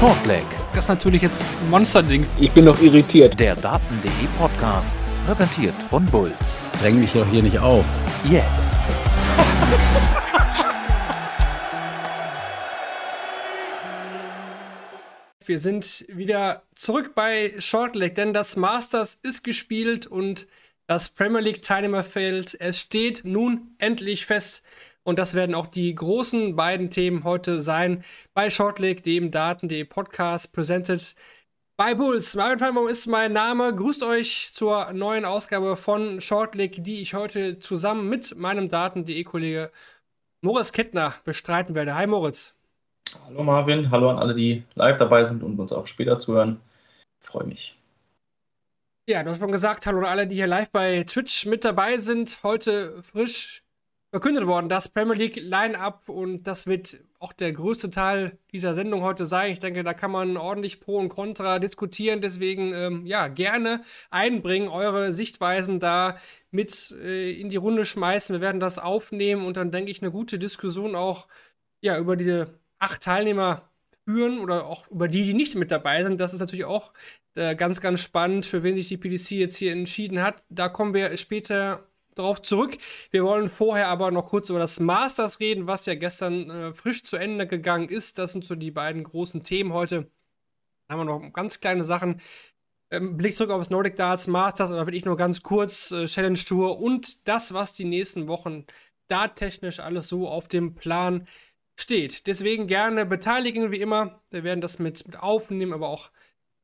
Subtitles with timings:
[0.00, 0.46] Shortleg.
[0.72, 2.26] Das ist natürlich jetzt ein Monsterding.
[2.38, 3.38] Ich bin noch irritiert.
[3.38, 6.62] Der Daten.de Podcast, präsentiert von Bulls.
[6.80, 7.84] Dräng mich doch hier nicht auf.
[8.24, 8.78] Jetzt.
[15.44, 20.46] Wir sind wieder zurück bei Shortleg, denn das Masters ist gespielt und
[20.86, 24.62] das Premier League Teilnehmerfeld, es steht nun endlich fest.
[25.02, 28.04] Und das werden auch die großen beiden Themen heute sein
[28.34, 31.14] bei Shortleg, dem Daten.de Podcast, presented
[31.76, 32.34] bei Bulls.
[32.34, 33.74] Marvin Feinbaum ist mein Name.
[33.74, 39.70] Grüßt euch zur neuen Ausgabe von Shortleg, die ich heute zusammen mit meinem Daten.de Kollege
[40.42, 41.94] Moritz Kettner bestreiten werde.
[41.94, 42.54] Hi Moritz.
[43.24, 46.60] Hallo Marvin, hallo an alle, die live dabei sind und uns auch später zuhören.
[47.22, 47.74] Ich freue mich.
[49.08, 51.96] Ja, du hast schon gesagt, hallo an alle, die hier live bei Twitch mit dabei
[51.96, 52.42] sind.
[52.42, 53.62] Heute frisch
[54.10, 59.02] verkündet worden, das Premier League Line-Up und das wird auch der größte Teil dieser Sendung
[59.02, 59.52] heute sein.
[59.52, 62.20] Ich denke, da kann man ordentlich Pro und Contra diskutieren.
[62.20, 66.16] Deswegen, ähm, ja, gerne einbringen, eure Sichtweisen da
[66.50, 68.34] mit äh, in die Runde schmeißen.
[68.34, 71.28] Wir werden das aufnehmen und dann, denke ich, eine gute Diskussion auch
[71.80, 73.70] ja, über diese acht Teilnehmer
[74.06, 76.20] führen oder auch über die, die nicht mit dabei sind.
[76.20, 76.92] Das ist natürlich auch
[77.34, 80.44] äh, ganz, ganz spannend, für wen sich die PDC jetzt hier entschieden hat.
[80.48, 82.76] Da kommen wir später darauf zurück.
[83.10, 87.02] Wir wollen vorher aber noch kurz über das Masters reden, was ja gestern äh, frisch
[87.02, 88.18] zu Ende gegangen ist.
[88.18, 90.10] Das sind so die beiden großen Themen heute.
[90.88, 92.20] Dann haben wir noch ganz kleine Sachen.
[92.90, 96.38] Ähm, Blick zurück auf das Nordic Darts Masters, aber wirklich nur ganz kurz äh, Challenge
[96.38, 98.66] Tour und das, was die nächsten Wochen
[99.06, 101.26] darttechnisch alles so auf dem Plan
[101.78, 102.26] steht.
[102.26, 104.20] Deswegen gerne beteiligen, wie immer.
[104.30, 106.10] Wir werden das mit, mit aufnehmen, aber auch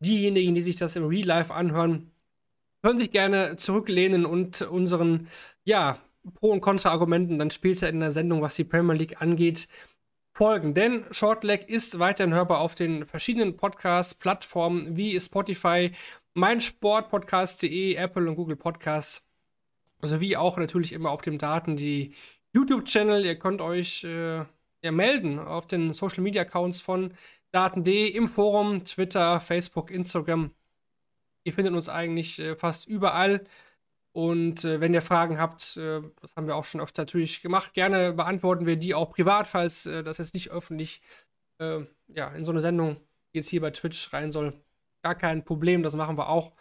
[0.00, 2.10] diejenigen, die sich das im Real Life anhören,
[2.86, 5.26] können sich gerne zurücklehnen und unseren,
[5.64, 5.98] ja,
[6.34, 9.66] Pro- und Kontra-Argumenten dann später in der Sendung, was die Premier League angeht,
[10.32, 10.72] folgen.
[10.72, 15.90] Denn Shortleg ist weiterhin hörbar auf den verschiedenen Podcast-Plattformen wie Spotify,
[16.34, 19.28] meinsportpodcast.de, Apple und Google Podcasts,
[20.00, 22.14] sowie auch natürlich immer auf dem Daten die
[22.52, 23.24] YouTube-Channel.
[23.24, 24.44] Ihr könnt euch äh,
[24.84, 27.14] ja, melden auf den Social-Media-Accounts von
[27.50, 30.52] Daten.de im Forum, Twitter, Facebook, Instagram
[31.46, 33.46] Ihr findet uns eigentlich äh, fast überall.
[34.12, 37.72] Und äh, wenn ihr Fragen habt, äh, das haben wir auch schon öfter natürlich gemacht,
[37.72, 41.02] gerne beantworten wir die auch privat, falls äh, das jetzt nicht öffentlich
[41.58, 42.96] äh, ja, in so eine Sendung
[43.32, 44.60] jetzt hier bei Twitch rein soll.
[45.04, 46.52] Gar kein Problem, das machen wir auch.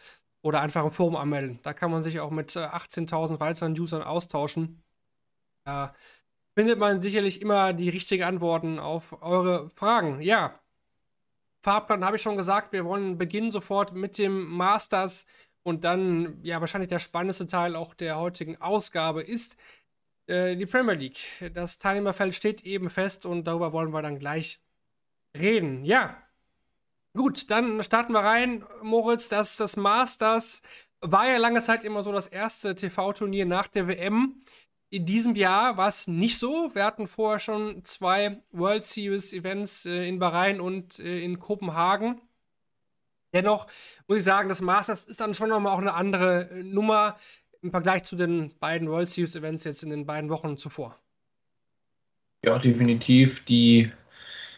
[0.44, 1.60] Oder einfach im Forum anmelden.
[1.64, 4.84] Da kann man sich auch mit 18.000 äh, weiteren Usern austauschen.
[5.66, 5.96] Da
[6.56, 10.22] findet man sicherlich immer die richtigen Antworten auf eure Fragen.
[10.22, 10.60] Ja,
[11.66, 15.26] Fahrplan habe ich schon gesagt, wir wollen beginnen sofort mit dem Masters
[15.64, 19.58] und dann, ja, wahrscheinlich der spannendste Teil auch der heutigen Ausgabe ist
[20.28, 21.28] äh, die Premier League.
[21.56, 24.60] Das Teilnehmerfeld steht eben fest und darüber wollen wir dann gleich
[25.36, 25.84] reden.
[25.86, 26.16] Ja,
[27.18, 29.28] gut, dann starten wir rein, Moritz.
[29.28, 30.62] Das, das Masters
[31.02, 34.44] war ja lange Zeit immer so das erste TV-Turnier nach der WM.
[34.90, 36.70] In diesem Jahr war es nicht so.
[36.74, 42.22] Wir hatten vorher schon zwei World Series Events äh, in Bahrain und äh, in Kopenhagen.
[43.34, 43.68] Dennoch
[44.08, 47.18] muss ich sagen, das Masters ist dann schon nochmal auch eine andere äh, Nummer
[47.62, 50.98] im Vergleich zu den beiden World Series Events jetzt in den beiden Wochen zuvor.
[52.46, 53.44] Ja, definitiv.
[53.46, 53.92] Die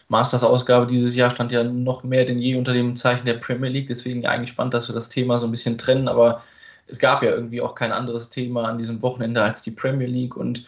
[0.08, 3.88] Masters-Ausgabe dieses Jahr stand ja noch mehr denn je unter dem Zeichen der Premier League.
[3.88, 6.06] Deswegen eigentlich spannend, dass wir das Thema so ein bisschen trennen.
[6.06, 6.44] Aber
[6.88, 10.36] es gab ja irgendwie auch kein anderes Thema an diesem Wochenende als die Premier League
[10.36, 10.64] und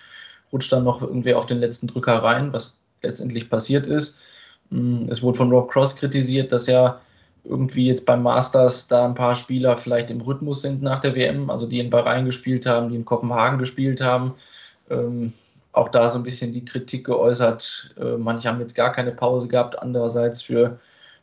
[0.52, 4.18] rutscht dann noch irgendwie auf den letzten Drücker rein, was letztendlich passiert ist.
[4.70, 7.00] Mm, es wurde von Rob Cross kritisiert, dass ja
[7.44, 11.48] irgendwie jetzt beim Masters da ein paar Spieler vielleicht im Rhythmus sind nach der WM,
[11.48, 14.34] also die in Bahrain gespielt haben, die in Kopenhagen gespielt haben.
[14.90, 15.32] Ähm,
[15.72, 17.94] auch da so ein bisschen die Kritik geäußert.
[17.98, 20.78] Äh, manche haben jetzt gar keine Pause gehabt, andererseits für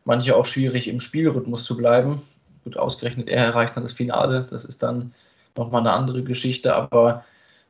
[0.06, 2.22] manche auch schwierig im Spielrhythmus zu bleiben.
[2.68, 4.46] Gut, ausgerechnet er erreicht dann das Finale.
[4.50, 5.14] Das ist dann
[5.56, 7.24] nochmal eine andere Geschichte, aber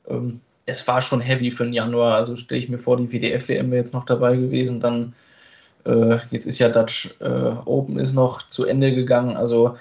[0.10, 2.16] ähm, es war schon heavy für den Januar.
[2.16, 4.80] Also stelle ich mir vor, die WDF-WM wäre jetzt noch dabei gewesen.
[4.80, 5.14] Dann,
[5.86, 7.26] äh, jetzt ist ja Dutch äh,
[7.66, 9.38] Open ist noch zu Ende gegangen.
[9.38, 9.78] Also,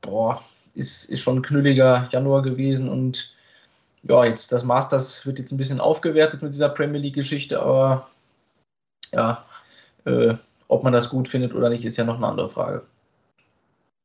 [0.00, 0.40] boah,
[0.74, 3.34] ist, ist schon ein knülliger Januar gewesen und
[4.04, 8.08] ja, jetzt das Masters wird jetzt ein bisschen aufgewertet mit dieser Premier League-Geschichte, aber
[9.12, 9.44] ja,
[10.06, 10.34] äh,
[10.68, 12.86] ob man das gut findet oder nicht, ist ja noch eine andere Frage.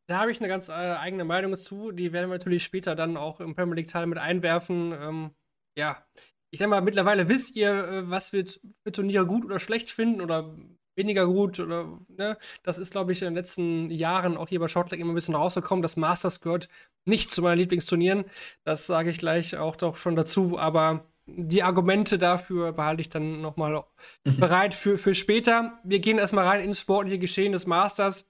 [0.08, 1.92] Da habe ich eine ganz äh, eigene Meinung zu.
[1.92, 4.94] Die werden wir natürlich später dann auch im Premier League-Teil mit einwerfen.
[4.94, 5.32] Ähm,
[5.78, 6.06] ja,
[6.52, 8.46] ich sag mal, mittlerweile wisst ihr, äh, was wir
[8.84, 10.56] für Turniere gut oder schlecht finden oder
[10.96, 12.38] weniger gut oder ne?
[12.64, 15.36] Das ist, glaube ich, in den letzten Jahren auch hier bei Shortleg immer ein bisschen
[15.36, 15.82] rausgekommen.
[15.82, 16.70] Das Masters gehört
[17.06, 18.26] nicht zu meinen Lieblingsturnieren.
[18.64, 20.58] Das sage ich gleich auch doch schon dazu.
[20.58, 23.84] Aber die Argumente dafür behalte ich dann nochmal
[24.24, 24.36] mhm.
[24.40, 25.80] bereit für, für später.
[25.84, 28.30] Wir gehen erstmal rein ins sportliche Geschehen des Masters.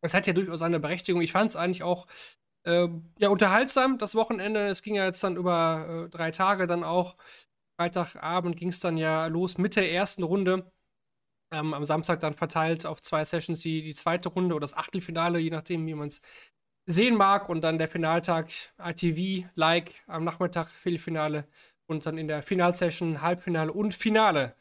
[0.00, 1.20] Es hat ja durchaus eine Berechtigung.
[1.22, 2.06] Ich fand es eigentlich auch
[2.64, 4.66] äh, ja, unterhaltsam, das Wochenende.
[4.66, 7.16] Es ging ja jetzt dann über äh, drei Tage dann auch.
[7.78, 10.70] Freitagabend ging es dann ja los mit der ersten Runde.
[11.52, 15.38] Ähm, am Samstag dann verteilt auf zwei Sessions die, die zweite Runde oder das Achtelfinale,
[15.38, 16.20] je nachdem, wie man es
[16.86, 17.48] sehen mag.
[17.48, 21.46] Und dann der Finaltag ITV-like am Nachmittag, Viertelfinale
[21.86, 24.54] und dann in der Finalsession Halbfinale und Finale.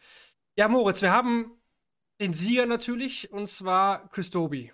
[0.58, 1.52] Ja, Moritz, wir haben
[2.22, 4.72] den Sieger natürlich und zwar Chris Doby.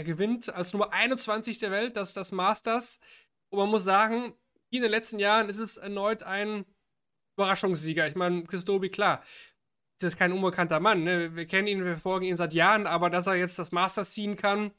[0.00, 3.00] Er gewinnt als Nummer 21 der Welt, das das Masters.
[3.50, 4.32] Und man muss sagen,
[4.70, 6.64] in den letzten Jahren ist es erneut ein
[7.36, 8.08] Überraschungssieger.
[8.08, 9.22] Ich meine, Chris Doby, klar,
[10.00, 11.04] ist kein unbekannter Mann.
[11.04, 11.36] Ne?
[11.36, 14.36] Wir kennen ihn, wir verfolgen ihn seit Jahren, aber dass er jetzt das Masters ziehen
[14.36, 14.70] kann,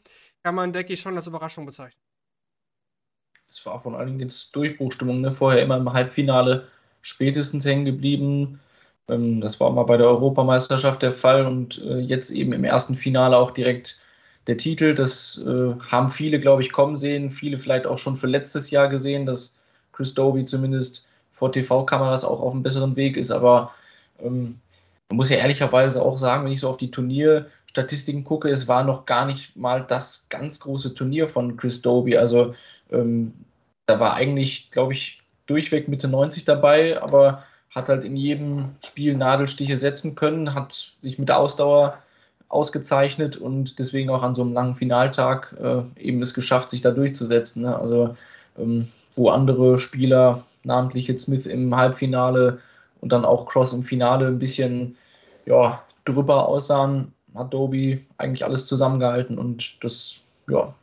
[0.41, 2.01] kann man, denke ich, schon als Überraschung bezeichnen.
[3.47, 5.21] Es war allen Dingen jetzt Durchbruchstimmung.
[5.21, 5.35] Ne?
[5.35, 6.67] Vorher immer im Halbfinale
[7.03, 8.59] spätestens hängen geblieben.
[9.07, 12.95] Ähm, das war mal bei der Europameisterschaft der Fall und äh, jetzt eben im ersten
[12.95, 14.01] Finale auch direkt
[14.47, 14.95] der Titel.
[14.95, 17.31] Das äh, haben viele, glaube ich, kommen sehen.
[17.31, 19.61] Viele vielleicht auch schon für letztes Jahr gesehen, dass
[19.91, 23.31] Chris Doby zumindest vor TV-Kameras auch auf einem besseren Weg ist.
[23.31, 23.71] Aber
[24.19, 24.59] ähm,
[25.09, 28.83] man muss ja ehrlicherweise auch sagen, wenn ich so auf die Turnierstatistiken gucke, es war
[28.83, 32.17] noch gar nicht mal das ganz große Turnier von Chris Doby.
[32.17, 32.55] Also
[32.91, 33.33] ähm,
[33.85, 39.15] da war eigentlich, glaube ich, durchweg Mitte 90 dabei, aber hat halt in jedem Spiel
[39.15, 41.97] Nadelstiche setzen können, hat sich mit der Ausdauer
[42.51, 46.91] ausgezeichnet und deswegen auch an so einem langen Finaltag äh, eben es geschafft, sich da
[46.91, 47.63] durchzusetzen.
[47.63, 47.77] Ne?
[47.77, 48.15] Also
[48.57, 52.59] ähm, wo andere Spieler, namentlich jetzt Smith im Halbfinale
[52.99, 54.97] und dann auch Cross im Finale ein bisschen
[55.45, 60.15] ja, drüber aussahen, hat Doby eigentlich alles zusammengehalten und das
[60.49, 60.73] ja,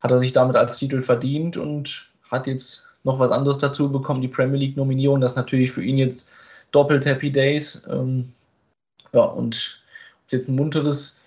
[0.00, 4.22] hat er sich damit als Titel verdient und hat jetzt noch was anderes dazu bekommen,
[4.22, 5.20] die Premier League-Nominierung.
[5.20, 6.30] Das ist natürlich für ihn jetzt
[6.70, 7.86] doppelt Happy Days.
[7.90, 8.32] Ähm,
[9.12, 9.83] ja, und
[10.32, 11.22] jetzt ein munteres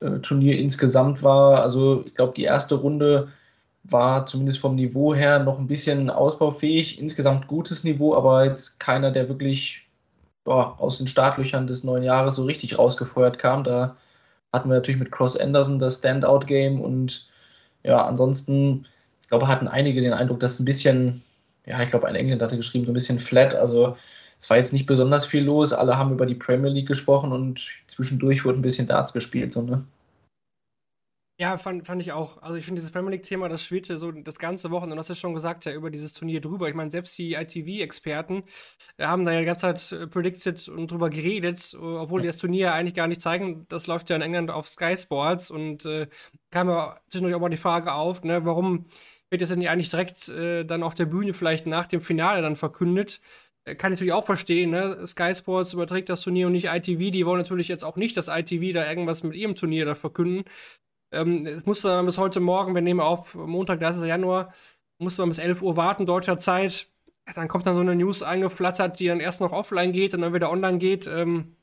[0.00, 3.28] äh, Turnier insgesamt war, also ich glaube, die erste Runde
[3.84, 7.00] war zumindest vom Niveau her noch ein bisschen ausbaufähig.
[7.00, 9.88] Insgesamt gutes Niveau, aber jetzt keiner, der wirklich
[10.44, 13.64] boah, aus den Startlöchern des neuen Jahres so richtig rausgefeuert kam.
[13.64, 13.96] Da
[14.52, 17.28] hatten wir natürlich mit Cross Anderson das Standout-Game und
[17.82, 18.86] ja, ansonsten
[19.32, 21.22] glaube, hatten einige den Eindruck, dass ein bisschen,
[21.64, 23.54] ja, ich glaube, ein Engländer hatte geschrieben, so ein bisschen flat.
[23.54, 23.96] Also
[24.42, 25.72] es war jetzt nicht besonders viel los.
[25.72, 29.62] Alle haben über die Premier League gesprochen und zwischendurch wurde ein bisschen Darts gespielt, so,
[29.62, 29.84] ne?
[31.40, 32.42] Ja, fand, fand ich auch.
[32.42, 35.18] Also ich finde dieses Premier League-Thema, das schwirrte so das ganze Wochenende, und das ist
[35.18, 36.68] schon gesagt, ja, über dieses Turnier drüber.
[36.68, 38.42] Ich meine, selbst die ITV-Experten
[38.96, 42.36] äh, haben da ja die ganze Zeit äh, predicted und drüber geredet, obwohl die das
[42.36, 43.64] Turnier eigentlich gar nicht zeigen.
[43.68, 46.08] Das läuft ja in England auf Sky Sports und äh,
[46.50, 48.86] kam ja zwischendurch auch mal die Frage auf, ne, warum
[49.30, 52.56] wird das denn eigentlich direkt äh, dann auf der Bühne vielleicht nach dem Finale dann
[52.56, 53.20] verkündet.
[53.64, 55.06] Äh, kann ich natürlich auch verstehen, ne?
[55.06, 57.10] Sky Sports überträgt das Turnier und nicht ITV.
[57.10, 60.44] Die wollen natürlich jetzt auch nicht, dass ITV da irgendwas mit ihrem Turnier da verkünden.
[61.12, 64.04] Ähm, es musste man bis heute Morgen, wir nehmen auf Montag, 30.
[64.04, 64.52] Januar,
[64.98, 66.88] musste man bis 11 Uhr warten, deutscher Zeit.
[67.34, 70.34] Dann kommt dann so eine News eingeflattert, die dann erst noch offline geht und dann
[70.34, 71.06] wieder online geht.
[71.06, 71.56] Ähm,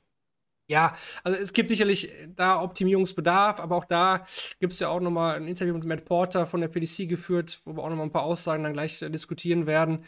[0.70, 4.24] ja, also es gibt sicherlich da Optimierungsbedarf, aber auch da
[4.60, 7.76] gibt es ja auch nochmal ein Interview mit Matt Porter von der PDC geführt, wo
[7.76, 10.06] wir auch nochmal ein paar Aussagen dann gleich äh, diskutieren werden.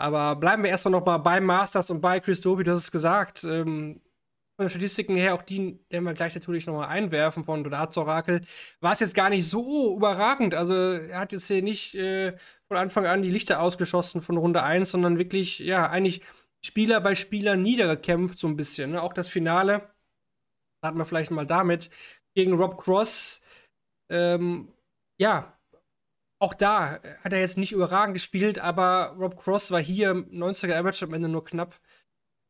[0.00, 3.44] Aber bleiben wir erstmal nochmal beim Masters und bei Chris Doby, du hast es gesagt.
[3.44, 4.00] Ähm,
[4.56, 8.42] von den Statistiken her, auch die werden wir gleich natürlich nochmal einwerfen von Donats Orakel,
[8.80, 10.54] war es jetzt gar nicht so überragend.
[10.54, 12.36] Also er hat jetzt hier nicht äh,
[12.68, 16.20] von Anfang an die Lichter ausgeschossen von Runde 1, sondern wirklich, ja, eigentlich
[16.62, 18.90] Spieler bei Spieler niedergekämpft, so ein bisschen.
[18.92, 19.02] Ne?
[19.02, 19.88] Auch das Finale,
[20.84, 21.88] hat man vielleicht mal damit,
[22.34, 23.40] gegen Rob Cross.
[24.10, 24.68] Ähm,
[25.18, 25.58] ja,
[26.40, 31.04] auch da hat er jetzt nicht überragend gespielt, aber Rob Cross war hier 90er Average
[31.04, 31.78] am Ende nur knapp.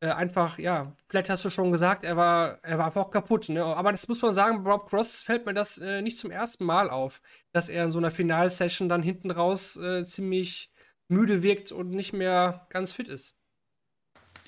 [0.03, 3.51] Äh, einfach, ja, vielleicht hast du schon gesagt, er war, er war einfach auch kaputt.
[3.51, 3.63] Ne?
[3.63, 6.89] Aber das muss man sagen, Rob Cross fällt mir das äh, nicht zum ersten Mal
[6.89, 7.21] auf,
[7.53, 10.71] dass er in so einer Finalsession dann hinten raus äh, ziemlich
[11.09, 13.41] müde wirkt und nicht mehr ganz fit ist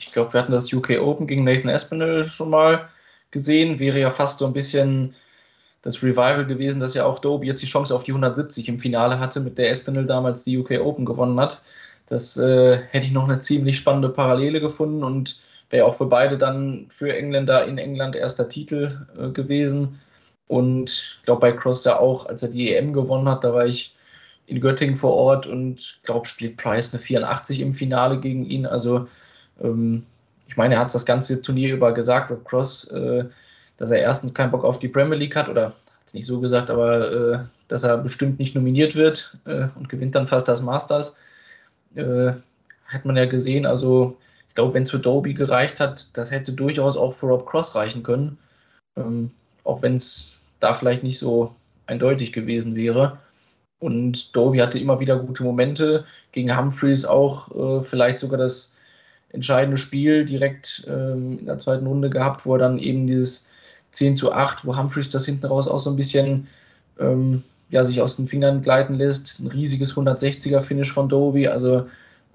[0.02, 2.88] ich glaube, wir hatten das UK Open gegen Nathan Espinel schon mal
[3.30, 3.78] gesehen.
[3.78, 5.14] Wäre ja fast so ein bisschen
[5.82, 9.18] das Revival gewesen, dass ja auch Doby jetzt die Chance auf die 170 im Finale
[9.18, 11.62] hatte, mit der Espinel damals die UK Open gewonnen hat.
[12.08, 16.38] Das äh, hätte ich noch eine ziemlich spannende Parallele gefunden und wäre auch für beide
[16.38, 20.00] dann für Engländer in England erster Titel äh, gewesen.
[20.46, 23.66] Und ich glaube, bei Cross ja auch, als er die EM gewonnen hat, da war
[23.66, 23.96] ich
[24.46, 28.66] in Göttingen vor Ort und glaube, spielt Price eine 84 im Finale gegen ihn.
[28.66, 29.08] Also
[29.62, 30.04] ähm,
[30.46, 33.24] ich meine, er hat das ganze Turnier über gesagt, Rob Cross, äh,
[33.76, 35.74] dass er erstens keinen Bock auf die Premier League hat oder hat
[36.06, 37.38] es nicht so gesagt, aber äh,
[37.68, 41.16] dass er bestimmt nicht nominiert wird äh, und gewinnt dann fast das Masters.
[41.94, 42.32] Äh,
[42.86, 44.16] hat man ja gesehen, also
[44.48, 47.74] ich glaube, wenn es für Doby gereicht hat, das hätte durchaus auch für Rob Cross
[47.74, 48.36] reichen können.
[48.96, 49.30] Ähm,
[49.64, 51.54] auch wenn es da vielleicht nicht so
[51.86, 53.18] eindeutig gewesen wäre.
[53.78, 56.04] Und Doby hatte immer wieder gute Momente.
[56.32, 58.76] Gegen Humphreys auch äh, vielleicht sogar das
[59.30, 63.50] entscheidende Spiel direkt ähm, in der zweiten Runde gehabt, wo er dann eben dieses
[63.92, 66.48] 10 zu 8, wo Humphreys das hinten raus auch so ein bisschen
[66.98, 69.40] ähm, ja, sich aus den Fingern gleiten lässt.
[69.40, 71.48] Ein riesiges 160er-Finish von Doby.
[71.48, 71.86] Also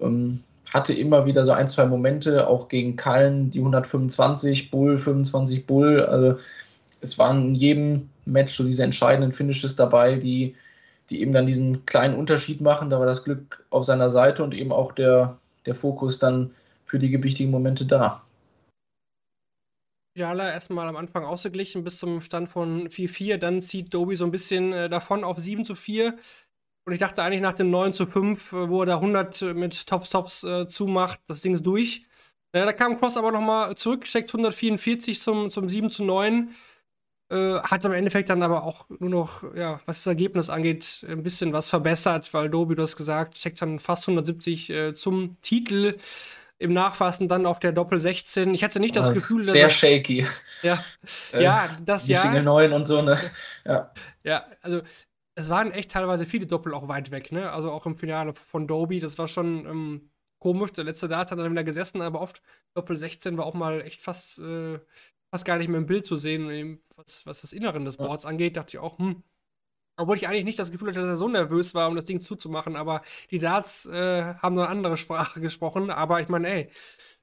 [0.01, 5.65] ähm, hatte immer wieder so ein, zwei Momente, auch gegen Kallen die 125, Bull 25
[5.65, 6.03] Bull.
[6.05, 6.39] Also
[7.01, 10.55] es waren in jedem Match so diese entscheidenden Finishes dabei, die,
[11.09, 12.89] die eben dann diesen kleinen Unterschied machen.
[12.89, 16.51] Da war das Glück auf seiner Seite und eben auch der, der Fokus dann
[16.85, 18.23] für die gewichtigen Momente da.
[20.17, 23.37] Jala erstmal am Anfang ausgeglichen bis zum Stand von 4-4.
[23.37, 26.17] Dann zieht Doby so ein bisschen äh, davon auf 7 zu 4.
[26.85, 29.87] Und ich dachte eigentlich nach dem 9 zu 5, äh, wo er da 100 mit
[29.87, 32.05] Tops Tops äh, zumacht, das Ding ist durch.
[32.51, 36.49] Äh, da kam Cross aber nochmal zurück, steckt 144 zum, zum 7 zu 9.
[37.29, 41.23] Äh, hat im Endeffekt dann aber auch nur noch, ja, was das Ergebnis angeht, ein
[41.23, 45.97] bisschen was verbessert, weil Doby, du hast gesagt, checkt dann fast 170 äh, zum Titel
[46.59, 48.53] im Nachfassen dann auf der Doppel 16.
[48.53, 49.53] Ich hatte nicht das also Gefühl, dass.
[49.53, 50.27] Sehr shaky.
[50.63, 50.83] Ja,
[51.33, 52.21] äh, ja das die ja.
[52.21, 53.19] Single 9 und so, ne?
[53.65, 53.91] Ja.
[54.23, 54.81] ja, also
[55.35, 57.51] es waren echt teilweise viele Doppel auch weit weg, ne?
[57.51, 60.09] Also auch im Finale von Doby, das war schon ähm,
[60.39, 60.71] komisch.
[60.71, 62.41] Der letzte Dart hat dann wieder gesessen, aber oft
[62.73, 64.79] Doppel 16 war auch mal echt fast, äh,
[65.29, 68.31] fast gar nicht mehr im Bild zu sehen, was, was das Inneren des Boards ja.
[68.31, 68.57] angeht.
[68.57, 69.23] Dachte ich auch, hm,
[69.97, 72.21] obwohl ich eigentlich nicht das Gefühl hatte, dass er so nervös war, um das Ding
[72.21, 73.01] zuzumachen, aber
[73.31, 75.89] die Darts äh, haben eine andere Sprache gesprochen.
[75.89, 76.69] Aber ich meine, ey,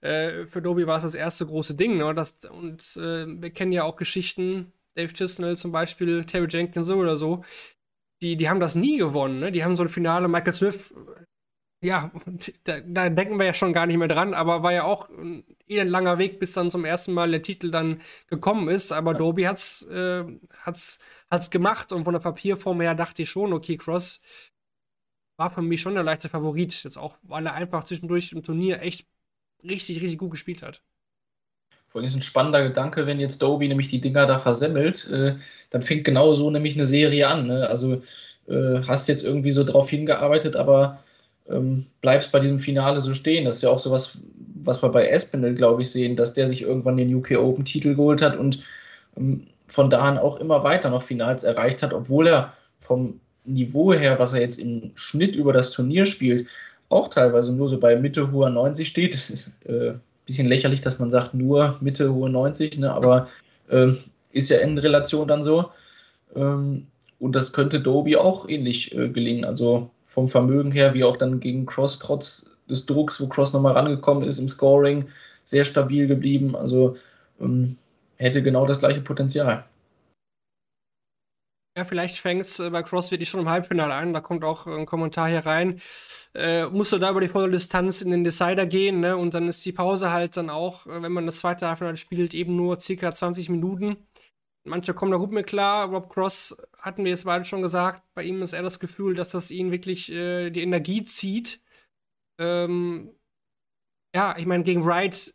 [0.01, 1.97] äh, für Doby war es das erste große Ding.
[1.97, 2.15] Ne?
[2.15, 6.97] Das, und äh, wir kennen ja auch Geschichten, Dave Chisnell zum Beispiel, Terry Jenkins so
[6.97, 7.45] oder so,
[8.23, 9.41] die, die haben das nie gewonnen.
[9.41, 9.53] Ne?
[9.53, 10.93] Die haben so ein Finale, Michael Smith,
[11.83, 12.11] ja,
[12.65, 15.09] da, da, denken wir ja schon gar nicht mehr dran, aber war ja auch
[15.67, 18.93] langer Weg, bis dann zum ersten Mal der Titel dann gekommen ist.
[18.93, 19.19] Aber ja.
[19.19, 20.25] Doby hat's, äh,
[20.63, 20.99] hat's
[21.31, 24.21] hat's gemacht und von der Papierform her dachte ich schon, okay, Cross
[25.37, 26.85] war für mich schon der leichte Favorit.
[26.85, 29.07] Jetzt auch, weil er einfach zwischendurch im Turnier echt
[29.63, 30.83] richtig, richtig gut gespielt hat.
[31.87, 35.37] Vor allem ist ein spannender Gedanke, wenn jetzt Doby nämlich die Dinger da versemmelt, äh,
[35.71, 37.47] dann fängt genau so nämlich eine Serie an.
[37.47, 37.69] Ne?
[37.69, 38.03] Also
[38.49, 41.03] äh, hast jetzt irgendwie so drauf hingearbeitet, aber
[41.49, 43.45] ähm, bleibst bei diesem Finale so stehen.
[43.45, 44.19] Das ist ja auch sowas,
[44.67, 48.23] was wir bei Espinel, glaube ich, sehen, dass der sich irgendwann den UK Open-Titel geholt
[48.23, 48.63] hat und
[49.17, 53.93] ähm, von da an auch immer weiter noch Finals erreicht hat, obwohl er vom Niveau
[53.93, 56.47] her, was er jetzt im Schnitt über das Turnier spielt,
[56.89, 59.15] auch teilweise nur so bei Mitte hoher 90 steht.
[59.15, 62.93] Das ist äh, ein bisschen lächerlich, dass man sagt, nur Mitte hohe 90, ne?
[62.93, 63.29] aber
[63.69, 63.93] äh,
[64.33, 65.71] ist ja in Relation dann so.
[66.35, 66.87] Ähm,
[67.19, 69.45] und das könnte Doby auch ähnlich äh, gelingen.
[69.45, 73.75] Also vom Vermögen her, wie auch dann gegen Cross, trotz des Drucks, wo Cross nochmal
[73.75, 75.09] rangekommen ist im Scoring,
[75.45, 76.57] sehr stabil geblieben.
[76.57, 76.97] Also
[77.41, 77.77] ähm,
[78.17, 79.65] hätte genau das gleiche Potenzial.
[81.77, 84.13] Ja, vielleicht fängt es äh, bei Cross wirklich schon im Halbfinale an.
[84.13, 85.81] Da kommt auch ein Kommentar hier rein.
[86.33, 89.17] Äh, musst du da über die volle Distanz in den Decider gehen, ne?
[89.17, 92.33] Und dann ist die Pause halt dann auch, äh, wenn man das zweite Halbfinale spielt,
[92.33, 93.97] eben nur circa 20 Minuten.
[94.65, 95.89] Manche kommen da gut mit klar.
[95.89, 98.03] Rob Cross hatten wir jetzt beide schon gesagt.
[98.15, 101.61] Bei ihm ist eher das Gefühl, dass das ihn wirklich äh, die Energie zieht.
[102.39, 103.15] Ähm,
[104.15, 105.35] ja, ich meine, gegen Wright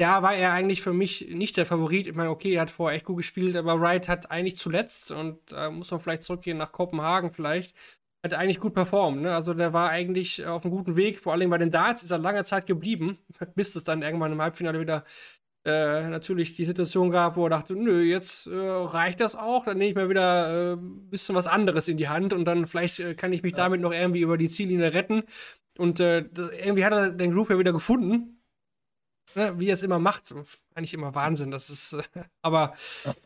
[0.00, 2.06] da war er eigentlich für mich nicht der Favorit.
[2.06, 5.38] Ich meine, okay, er hat vorher echt gut gespielt, aber Wright hat eigentlich zuletzt, und
[5.52, 7.76] da äh, muss man vielleicht zurückgehen nach Kopenhagen vielleicht,
[8.24, 9.20] hat eigentlich gut performt.
[9.20, 9.34] Ne?
[9.34, 12.18] Also der war eigentlich auf einem guten Weg, vor allem bei den Darts ist er
[12.18, 13.18] lange Zeit geblieben,
[13.54, 15.04] bis es dann irgendwann im Halbfinale wieder
[15.66, 19.76] äh, natürlich die Situation gab, wo er dachte, nö, jetzt äh, reicht das auch, dann
[19.76, 23.00] nehme ich mal wieder ein äh, bisschen was anderes in die Hand und dann vielleicht
[23.00, 23.64] äh, kann ich mich ja.
[23.64, 25.24] damit noch irgendwie über die Ziellinie retten.
[25.78, 28.40] Und äh, das, irgendwie hat er den Groove ja wieder gefunden
[29.34, 30.34] ne, wie er es immer macht.
[30.74, 31.50] Eigentlich immer Wahnsinn.
[31.50, 32.02] Das ist, äh,
[32.42, 32.74] aber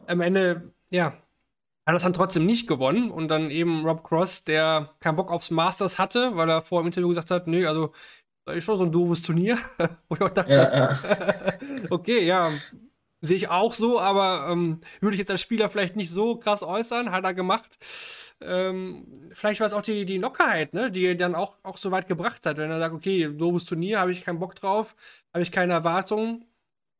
[0.06, 3.10] am Ende, ja, hat er es dann trotzdem nicht gewonnen.
[3.10, 6.86] Und dann eben Rob Cross, der keinen Bock aufs Masters hatte, weil er vor dem
[6.86, 7.92] Interview gesagt hat, nee, also
[8.46, 9.58] das ist schon so ein doofes Turnier.
[10.08, 10.98] Wo ich auch dachte, ja, ja.
[11.90, 12.50] okay, ja,
[13.24, 16.62] sehe ich auch so, aber ähm, würde ich jetzt als Spieler vielleicht nicht so krass
[16.62, 17.78] äußern, hat er gemacht.
[18.40, 21.90] Ähm, vielleicht war es auch die, die Lockerheit, ne, die er dann auch, auch so
[21.90, 24.94] weit gebracht hat, wenn er sagt, okay, doofes Turnier, habe ich keinen Bock drauf,
[25.32, 26.44] habe ich keine Erwartungen.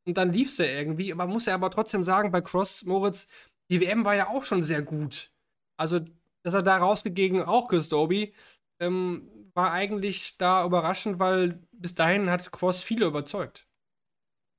[0.07, 1.13] Und dann lief es ja irgendwie.
[1.13, 3.27] Man muss ja aber trotzdem sagen, bei Cross, Moritz,
[3.69, 5.31] die WM war ja auch schon sehr gut.
[5.77, 5.99] Also,
[6.43, 8.33] dass er da rausgegeben, auch Gustobi,
[8.79, 13.67] ähm, war eigentlich da überraschend, weil bis dahin hat Cross viele überzeugt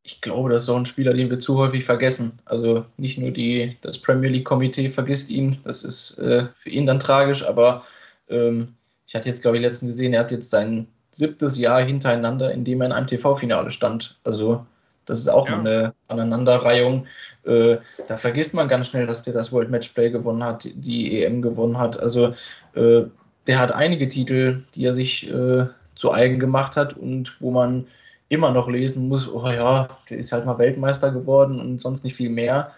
[0.06, 2.38] ich glaube, das ist so ein Spieler, den wir zu häufig vergessen.
[2.44, 7.00] Also nicht nur die, das Premier League-Komitee vergisst ihn, das ist äh, für ihn dann
[7.00, 7.82] tragisch, aber
[8.28, 8.74] ähm,
[9.08, 12.64] ich hatte jetzt, glaube ich, letztens gesehen, er hat jetzt seinen siebtes Jahr hintereinander, in
[12.64, 14.16] dem er in einem TV-Finale stand.
[14.22, 14.64] Also
[15.06, 15.58] das ist auch ja.
[15.58, 17.06] eine Aneinanderreihung.
[17.44, 21.42] Äh, da vergisst man ganz schnell, dass der das World Matchplay gewonnen hat, die EM
[21.42, 21.98] gewonnen hat.
[21.98, 22.34] Also
[22.74, 23.02] äh,
[23.48, 27.86] der hat einige Titel, die er sich äh, zu eigen gemacht hat und wo man
[28.28, 32.16] immer noch lesen muss, oh ja, der ist halt mal Weltmeister geworden und sonst nicht
[32.16, 32.72] viel mehr.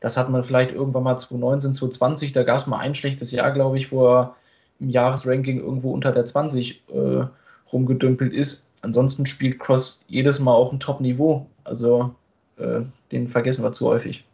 [0.00, 3.50] Das hat man vielleicht irgendwann mal 2019, 2020, da gab es mal ein schlechtes Jahr,
[3.52, 4.36] glaube ich, wo er
[4.78, 7.24] im Jahresranking irgendwo unter der 20 äh,
[7.72, 8.70] rumgedümpelt ist.
[8.82, 11.46] Ansonsten spielt Cross jedes Mal auch ein Top-Niveau.
[11.64, 12.14] Also
[12.58, 14.24] äh, den vergessen wir zu häufig.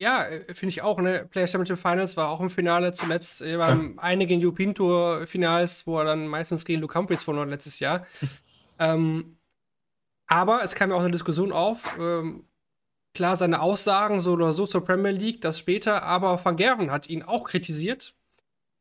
[0.00, 1.00] Ja, äh, finde ich auch.
[1.00, 1.26] Ne?
[1.30, 3.44] Players Championship Finals war auch im Finale zuletzt.
[3.44, 4.02] Wir haben ja.
[4.02, 8.06] einige European Tour Finals, wo er dann meistens gegen Luke Humphries verloren letztes Jahr.
[8.78, 9.37] ähm,
[10.28, 11.96] aber es kam ja auch eine Diskussion auf.
[11.98, 12.46] Ähm,
[13.14, 17.08] klar, seine Aussagen so oder so zur Premier League, das später, aber Van Gerven hat
[17.08, 18.14] ihn auch kritisiert.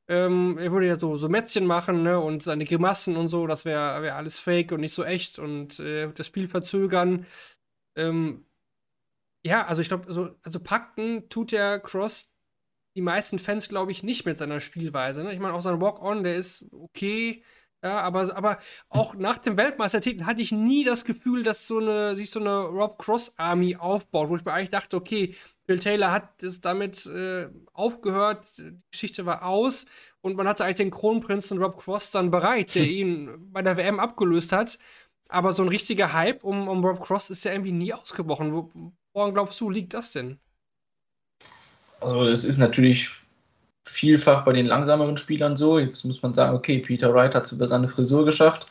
[0.09, 3.65] Ähm, er würde ja so, so Mätzchen machen, ne, und seine Grimassen und so, das
[3.65, 7.25] wäre wär alles fake und nicht so echt und äh, das Spiel verzögern.
[7.95, 8.45] Ähm,
[9.43, 12.33] ja, also ich glaube, so, also Pakten tut der Cross
[12.95, 15.23] die meisten Fans, glaube ich, nicht mit seiner Spielweise.
[15.23, 15.31] Ne?
[15.33, 17.43] Ich meine, auch sein Walk-On, der ist okay,
[17.83, 18.57] ja, aber, aber
[18.89, 22.61] auch nach dem Weltmeistertitel hatte ich nie das Gefühl, dass so eine, sich so eine
[22.61, 25.35] Rob Cross Army aufbaut, wo ich mir eigentlich dachte, okay,
[25.67, 29.85] Bill Taylor hat es damit äh, aufgehört, die Geschichte war aus
[30.21, 33.99] und man hatte eigentlich den Kronprinzen Rob Cross dann bereit, der ihn bei der WM
[33.99, 34.79] abgelöst hat.
[35.29, 38.93] Aber so ein richtiger Hype um, um Rob Cross ist ja irgendwie nie ausgebrochen.
[39.13, 40.39] woran glaubst du, liegt das denn?
[41.99, 43.11] Also es ist natürlich
[43.87, 45.79] vielfach bei den langsameren Spielern so.
[45.79, 48.67] Jetzt muss man sagen, okay, Peter Wright hat es über seine Frisur geschafft,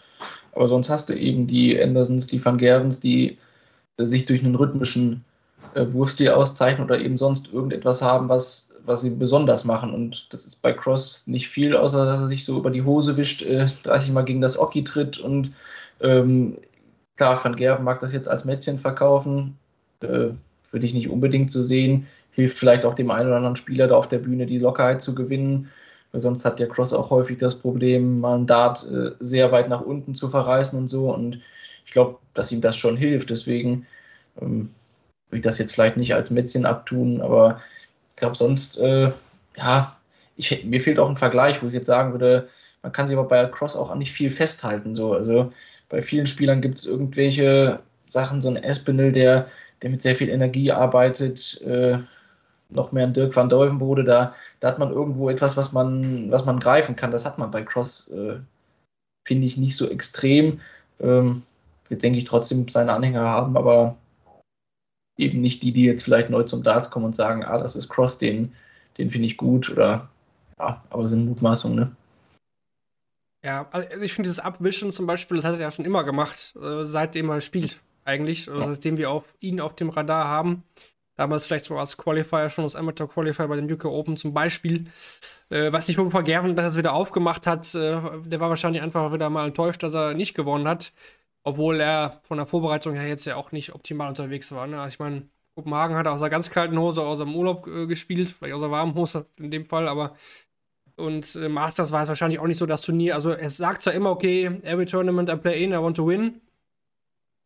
[0.53, 3.39] aber sonst hast du eben die Andersons, die Van Gervens, die
[3.99, 5.25] sich durch einen rhythmischen
[5.75, 9.93] äh, Wurfstil auszeichnen oder eben sonst irgendetwas haben, was, was sie besonders machen.
[9.93, 13.17] Und das ist bei Cross nicht viel, außer dass er sich so über die Hose
[13.17, 15.53] wischt, äh, 30 Mal gegen das Oki tritt und
[16.01, 16.59] ähm,
[17.17, 19.57] klar, Van Gerven mag das jetzt als Mädchen verkaufen,
[20.01, 20.29] äh,
[20.71, 23.97] würde ich nicht unbedingt so sehen hilft vielleicht auch dem einen oder anderen Spieler da
[23.97, 25.71] auf der Bühne die Lockerheit zu gewinnen.
[26.13, 29.69] Weil sonst hat der Cross auch häufig das Problem, mal einen Dart äh, sehr weit
[29.69, 31.13] nach unten zu verreißen und so.
[31.13, 31.41] Und
[31.87, 33.31] ich glaube, dass ihm das schon hilft.
[33.31, 33.87] Deswegen
[34.41, 34.71] ähm,
[35.31, 37.63] würde ich das jetzt vielleicht nicht als Mätzchen abtun, aber
[38.11, 39.11] ich glaube, sonst, äh,
[39.57, 39.97] ja,
[40.37, 42.49] ich, mir fehlt auch ein Vergleich, wo ich jetzt sagen würde,
[42.83, 44.95] man kann sich aber bei Cross auch nicht viel festhalten.
[44.95, 45.15] So.
[45.15, 45.53] Also
[45.89, 47.81] bei vielen Spielern gibt es irgendwelche
[48.11, 49.49] Sachen, so ein Espinel, der,
[49.83, 51.99] der mit sehr viel Energie arbeitet, äh,
[52.69, 56.45] noch mehr ein Dirk van Dolvenbode, da, da hat man irgendwo etwas, was man, was
[56.45, 57.13] man greifen kann.
[57.13, 58.39] Das hat man bei Cross, äh,
[59.25, 60.61] finde ich, nicht so extrem.
[61.01, 61.43] Ähm,
[61.89, 63.97] wird, denke ich, trotzdem seine Anhänger haben, aber
[65.17, 67.89] eben nicht die, die jetzt vielleicht neu zum Darts kommen und sagen, ah, das ist
[67.89, 68.53] Cross, den,
[68.99, 70.09] den finde ich gut oder
[70.59, 71.97] ja, aber sind Mutmaßungen, ne?
[73.45, 76.55] Ja, also ich finde dieses Abwischen zum Beispiel, das hat er ja schon immer gemacht,
[76.61, 78.65] äh, seitdem er spielt, eigentlich, ja.
[78.65, 80.65] seitdem wir auf ihn auf dem Radar haben.
[81.17, 84.85] Damals vielleicht sogar als Qualifier, schon als Amateur Qualifier bei den UK Open zum Beispiel.
[85.51, 87.75] Äh, weiß nicht, wo Gerven das wieder aufgemacht hat.
[87.75, 90.93] Äh, der war wahrscheinlich einfach wieder mal enttäuscht, dass er nicht gewonnen hat.
[91.43, 94.67] Obwohl er von der Vorbereitung her jetzt ja auch nicht optimal unterwegs war.
[94.67, 94.79] Ne?
[94.81, 98.31] Also ich meine, Kopenhagen hat aus der ganz kalten Hose aus dem Urlaub äh, gespielt,
[98.31, 100.15] vielleicht aus der warmen Hose in dem Fall, aber
[100.97, 103.15] und äh, Masters war es wahrscheinlich auch nicht so das Turnier.
[103.15, 106.41] Also er sagt zwar immer, okay, every tournament I play in, I want to win.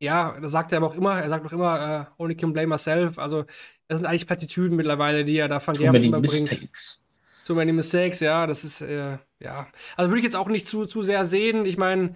[0.01, 1.21] Ja, das sagt er aber auch immer.
[1.21, 3.19] Er sagt auch immer, uh, only can blame myself.
[3.19, 3.45] Also,
[3.87, 6.51] das sind eigentlich Plattitüden mittlerweile, die er da von Gerben immer bringt.
[6.51, 7.05] Mistakes.
[7.45, 9.67] Too many mistakes, ja, das ist, äh, ja.
[9.97, 11.65] Also würde ich jetzt auch nicht zu, zu sehr sehen.
[11.65, 12.15] Ich meine,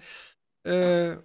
[0.63, 1.17] äh,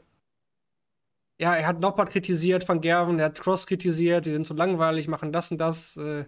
[1.40, 5.08] ja, er hat Noppert kritisiert, Van Gerven, er hat Cross kritisiert, die sind zu langweilig,
[5.08, 5.96] machen das und das.
[5.96, 6.26] Äh,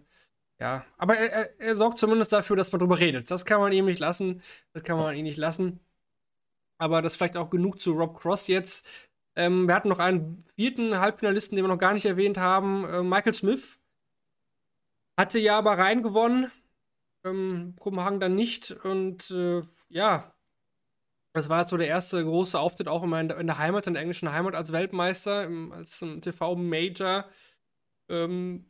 [0.58, 3.30] ja, aber er, er, er, sorgt zumindest dafür, dass man drüber redet.
[3.30, 4.42] Das kann man ihm nicht lassen.
[4.72, 5.80] Das kann man ihm nicht lassen.
[6.78, 8.86] Aber das ist vielleicht auch genug zu Rob Cross jetzt.
[9.36, 12.84] Ähm, wir hatten noch einen vierten Halbfinalisten, den wir noch gar nicht erwähnt haben.
[12.84, 13.78] Äh, Michael Smith
[15.16, 16.50] hatte ja aber rein gewonnen.
[17.24, 18.72] Ähm, Kopenhagen dann nicht.
[18.84, 20.34] Und äh, ja,
[21.32, 24.32] das war so der erste große Auftritt auch in, in der Heimat, in der englischen
[24.32, 27.24] Heimat als Weltmeister, im, als TV-Major.
[28.10, 28.66] Ähm,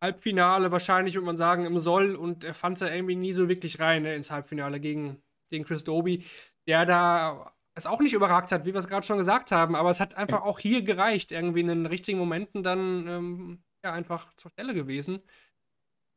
[0.00, 2.14] Halbfinale wahrscheinlich, würde man sagen, im Soll.
[2.14, 5.82] Und er fand da irgendwie nie so wirklich rein ne, ins Halbfinale gegen, gegen Chris
[5.82, 6.24] Doby,
[6.68, 9.90] der da es auch nicht überragt hat, wie wir es gerade schon gesagt haben, aber
[9.90, 14.28] es hat einfach auch hier gereicht, irgendwie in den richtigen Momenten dann ähm, ja, einfach
[14.34, 15.20] zur Stelle gewesen.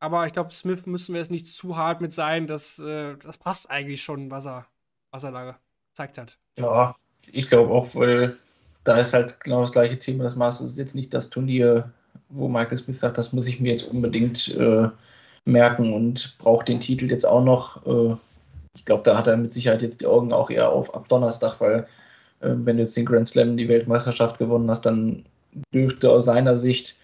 [0.00, 2.48] Aber ich glaube, Smith müssen wir jetzt nicht zu hart mit sein.
[2.48, 4.66] Das, äh, das passt eigentlich schon, was er,
[5.12, 5.58] was er da
[5.92, 6.38] gezeigt hat.
[6.58, 6.96] Ja,
[7.30, 8.36] ich glaube auch, weil
[8.82, 10.24] da ist halt genau das gleiche Thema.
[10.24, 11.92] Das Masters ist jetzt nicht das Turnier,
[12.28, 14.88] wo Michael Smith sagt, das muss ich mir jetzt unbedingt äh,
[15.44, 17.86] merken und braucht den Titel jetzt auch noch.
[17.86, 18.16] Äh,
[18.74, 21.60] ich glaube, da hat er mit Sicherheit jetzt die Augen auch eher auf ab Donnerstag,
[21.60, 21.86] weil
[22.40, 25.24] äh, wenn du jetzt den Grand Slam, die Weltmeisterschaft gewonnen hast, dann
[25.74, 26.98] dürfte aus seiner Sicht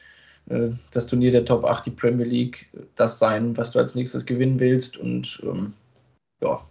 [0.48, 4.24] äh, das Turnier der Top 8, die Premier League, das sein, was du als nächstes
[4.26, 4.96] gewinnen willst.
[4.96, 5.74] Und ähm,
[6.42, 6.64] ja,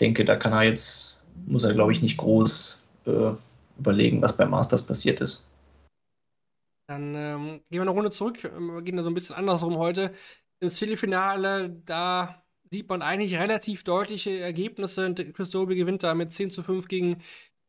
[0.00, 3.32] denke, da kann er jetzt, muss er glaube ich nicht groß äh,
[3.78, 5.48] überlegen, was beim Masters passiert ist.
[6.88, 8.42] Dann ähm, gehen wir eine Runde zurück.
[8.42, 10.12] Wir gehen da so ein bisschen andersrum heute.
[10.60, 12.41] Ins Viertelfinale, da
[12.72, 15.14] sieht man eigentlich relativ deutliche Ergebnisse.
[15.14, 17.22] Chris Dobie gewinnt da mit 10 zu 5 gegen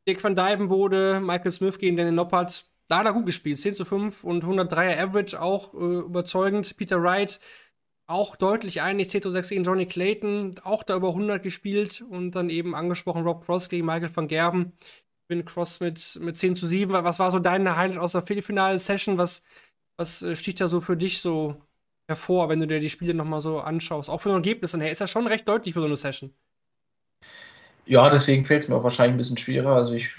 [0.07, 2.65] Dick van Dijvenbode, Michael Smith gegen Danny Noppert.
[2.87, 3.57] Da hat er gut gespielt.
[3.57, 6.75] 10 zu 5 und 103er Average auch äh, überzeugend.
[6.77, 7.39] Peter Wright
[8.07, 9.09] auch deutlich einig.
[9.09, 12.01] 10 zu 6 gegen Johnny Clayton, auch da über 100 gespielt.
[12.01, 14.73] Und dann eben angesprochen Rob Cross gegen Michael van Gerben.
[15.27, 16.91] Bin Cross mit, mit 10 zu 7.
[16.91, 19.17] Was war so dein Highlight aus der Viertelfinale-Session?
[19.17, 19.43] Was,
[19.97, 21.57] was äh, sticht da so für dich so
[22.07, 24.09] hervor, wenn du dir die Spiele nochmal so anschaust?
[24.09, 26.33] Auch von den Ergebnissen her ist ja schon recht deutlich für so eine Session.
[27.85, 29.75] Ja, deswegen fällt es mir auch wahrscheinlich ein bisschen schwerer.
[29.75, 30.11] Also ich,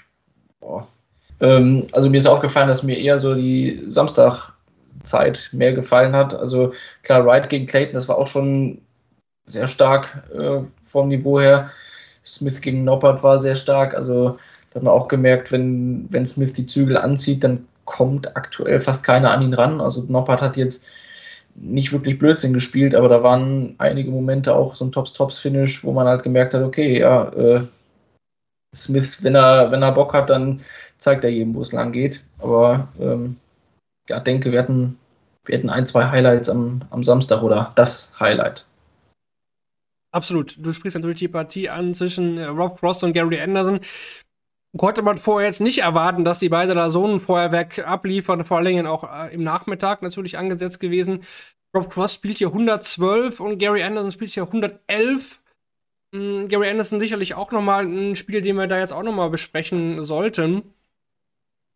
[1.39, 6.33] ähm, also mir ist aufgefallen, dass mir eher so die Samstagzeit mehr gefallen hat.
[6.33, 8.81] Also klar, Wright gegen Clayton, das war auch schon
[9.45, 11.71] sehr stark äh, vom Niveau her.
[12.23, 13.93] Smith gegen Noppert war sehr stark.
[13.93, 14.37] Also
[14.71, 19.03] da hat man auch gemerkt, wenn, wenn Smith die Zügel anzieht, dann kommt aktuell fast
[19.03, 19.81] keiner an ihn ran.
[19.81, 20.87] Also Noppert hat jetzt
[21.55, 26.07] nicht wirklich Blödsinn gespielt, aber da waren einige Momente auch so ein Tops-Tops-Finish, wo man
[26.07, 27.61] halt gemerkt hat, okay, ja, äh,
[28.75, 30.61] Smith, wenn er, wenn er Bock hat, dann
[30.97, 32.23] zeigt er jedem, wo es lang geht.
[32.39, 33.37] Aber ähm,
[34.09, 34.97] ja, denke, wir hatten,
[35.45, 38.65] wir hatten ein, zwei Highlights am, am Samstag oder das Highlight.
[40.11, 40.55] Absolut.
[40.57, 43.79] Du sprichst natürlich die Partie an zwischen äh, Rob Cross und Gary Anderson
[44.77, 48.57] konnte man vorher jetzt nicht erwarten, dass die beide da so ein Feuerwerk abliefern, vor
[48.57, 51.23] allen Dingen auch äh, im Nachmittag natürlich angesetzt gewesen.
[51.75, 55.41] Rob Cross spielt hier 112 und Gary Anderson spielt hier 111.
[56.11, 60.03] Mhm, Gary Anderson sicherlich auch nochmal ein Spiel, den wir da jetzt auch nochmal besprechen
[60.03, 60.73] sollten.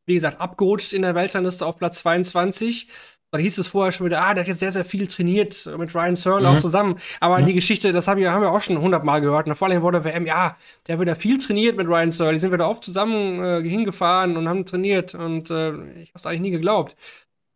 [0.05, 2.89] Wie gesagt, abgerutscht in der Weltrangliste auf Platz 22.
[3.31, 5.93] Da hieß es vorher schon wieder, ah, der hat jetzt sehr, sehr viel trainiert mit
[5.93, 6.55] Ryan Searle mhm.
[6.55, 6.95] auch zusammen.
[7.19, 7.45] Aber mhm.
[7.45, 9.47] die Geschichte, das haben wir, haben wir auch schon hundertmal gehört.
[9.47, 12.33] Und vor allem wurde WM, ja, der hat wieder viel trainiert mit Ryan Searle.
[12.33, 15.13] Die sind wieder oft zusammen äh, hingefahren und haben trainiert.
[15.13, 16.95] Und äh, ich hab's eigentlich nie geglaubt.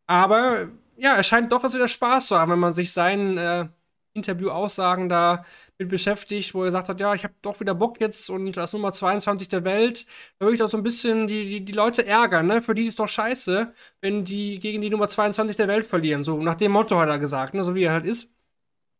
[0.05, 3.65] Aber ja, es scheint doch jetzt wieder Spaß zu haben, wenn man sich seinen äh,
[4.13, 5.43] Interview-Aussagen da
[5.77, 8.73] mit beschäftigt, wo er gesagt hat, ja, ich habe doch wieder Bock jetzt und das
[8.73, 10.05] Nummer 22 der Welt.
[10.37, 12.61] Da würde ich doch so ein bisschen die, die, die Leute ärgern, ne?
[12.61, 16.23] Für die ist es doch scheiße, wenn die gegen die Nummer 22 der Welt verlieren.
[16.23, 17.63] So nach dem Motto hat er gesagt, ne?
[17.63, 18.29] So wie er halt ist.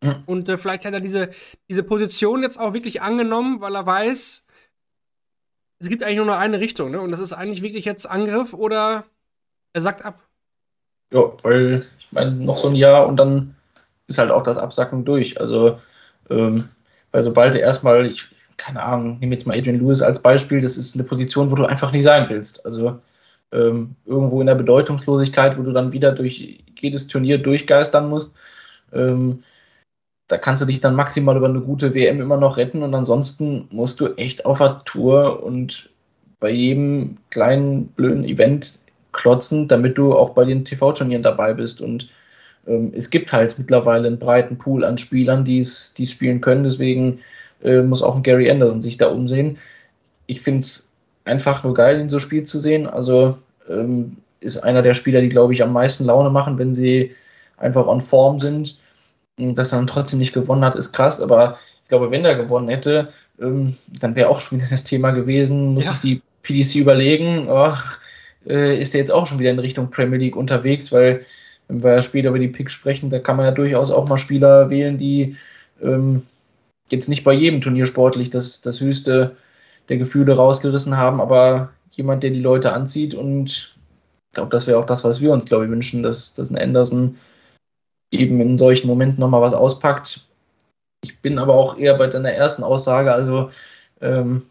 [0.04, 0.24] Mhm.
[0.26, 1.30] Und äh, vielleicht hat er diese,
[1.70, 4.46] diese Position jetzt auch wirklich angenommen, weil er weiß,
[5.80, 7.02] es gibt eigentlich nur noch eine Richtung, ne?
[7.02, 9.06] Und das ist eigentlich wirklich jetzt Angriff oder
[9.74, 10.24] er sagt ab.
[11.12, 13.56] Ja, weil ich meine, noch so ein Jahr und dann
[14.08, 15.40] ist halt auch das Absacken durch.
[15.40, 15.80] Also,
[16.30, 16.70] ähm,
[17.12, 20.78] weil sobald du erstmal, ich, keine Ahnung, nehme jetzt mal Adrian Lewis als Beispiel, das
[20.78, 22.66] ist eine Position, wo du einfach nicht sein willst.
[22.66, 23.00] Also
[23.52, 28.36] ähm, irgendwo in der Bedeutungslosigkeit, wo du dann wieder durch jedes Turnier durchgeistern musst.
[28.92, 29.44] Ähm,
[30.28, 33.68] da kannst du dich dann maximal über eine gute WM immer noch retten und ansonsten
[33.72, 35.90] musst du echt auf der Tour und
[36.40, 38.80] bei jedem kleinen blöden Event
[39.12, 42.10] klotzen, damit du auch bei den TV-Turnieren dabei bist und
[42.66, 46.64] es gibt halt mittlerweile einen breiten Pool an Spielern, die es spielen können.
[46.64, 47.20] Deswegen
[47.64, 49.58] äh, muss auch ein Gary Anderson sich da umsehen.
[50.28, 50.90] Ich finde es
[51.26, 52.88] einfach nur geil, ihn so spielen zu sehen.
[52.88, 53.38] Also
[53.70, 57.12] ähm, ist einer der Spieler, die, glaube ich, am meisten Laune machen, wenn sie
[57.58, 58.78] einfach on Form sind.
[59.38, 61.22] Und dass er dann trotzdem nicht gewonnen hat, ist krass.
[61.22, 63.10] Aber ich glaube, wenn er gewonnen hätte,
[63.42, 65.92] ähm, dann wäre auch schon wieder das Thema gewesen, muss ja.
[65.92, 67.74] ich die PDC überlegen, oh,
[68.48, 71.26] äh, ist er jetzt auch schon wieder in Richtung Premier League unterwegs, weil
[71.82, 74.70] wenn wir später über die Picks sprechen, da kann man ja durchaus auch mal Spieler
[74.70, 75.38] wählen, die
[75.82, 76.24] ähm,
[76.90, 79.36] jetzt nicht bei jedem Turnier sportlich das, das höchste
[79.90, 83.76] der Gefühle rausgerissen haben, aber jemand, der die Leute anzieht und
[84.34, 86.58] ich glaube, das wäre auch das, was wir uns, glaube ich, wünschen, dass, dass ein
[86.58, 87.18] Anderson
[88.10, 90.28] eben in solchen Momenten nochmal was auspackt.
[91.04, 93.52] Ich bin aber auch eher bei deiner ersten Aussage, also
[94.02, 94.44] ähm,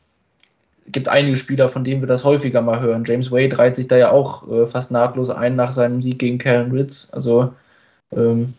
[0.87, 3.05] gibt einige Spieler, von denen wir das häufiger mal hören.
[3.05, 6.39] James Wade reiht sich da ja auch äh, fast nahtlos ein nach seinem Sieg gegen
[6.39, 7.11] Karen Ritz.
[7.13, 7.55] Also
[8.13, 8.55] ähm,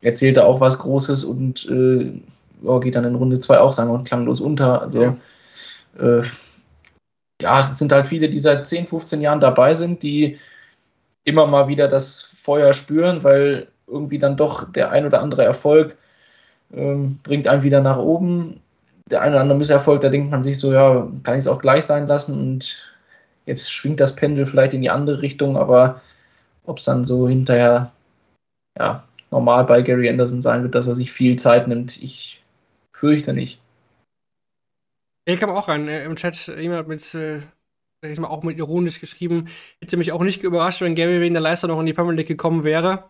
[0.00, 2.12] erzählt er auch was Großes und äh,
[2.64, 4.82] oh, geht dann in Runde 2 auch sagen und klanglos unter.
[4.82, 5.16] Also ja.
[5.98, 6.22] Äh,
[7.40, 10.38] ja, es sind halt viele, die seit 10, 15 Jahren dabei sind, die
[11.24, 15.96] immer mal wieder das Feuer spüren, weil irgendwie dann doch der ein oder andere Erfolg
[16.72, 18.60] ähm, bringt einen wieder nach oben
[19.10, 21.60] der eine oder andere Misserfolg, da denkt man sich so, ja, kann ich es auch
[21.60, 22.84] gleich sein lassen und
[23.46, 26.02] jetzt schwingt das Pendel vielleicht in die andere Richtung, aber
[26.64, 27.92] ob es dann so hinterher
[28.78, 32.42] ja, normal bei Gary Anderson sein wird, dass er sich viel Zeit nimmt, ich
[32.92, 33.60] fürchte nicht.
[35.24, 37.40] Ich habe auch einen äh, im Chat jemand mit äh,
[38.00, 39.48] sag ich mal, auch mit ironisch geschrieben,
[39.80, 42.28] hätte mich auch nicht überrascht, wenn Gary wegen der Leistung noch in die Premier League
[42.28, 43.04] gekommen wäre.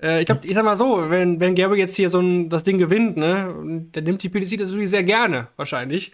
[0.00, 2.64] Äh, ich glaube, ich sag mal so, wenn, wenn Gary jetzt hier so ein, das
[2.64, 6.12] Ding gewinnt, ne, dann nimmt die PDC das natürlich sehr gerne, wahrscheinlich.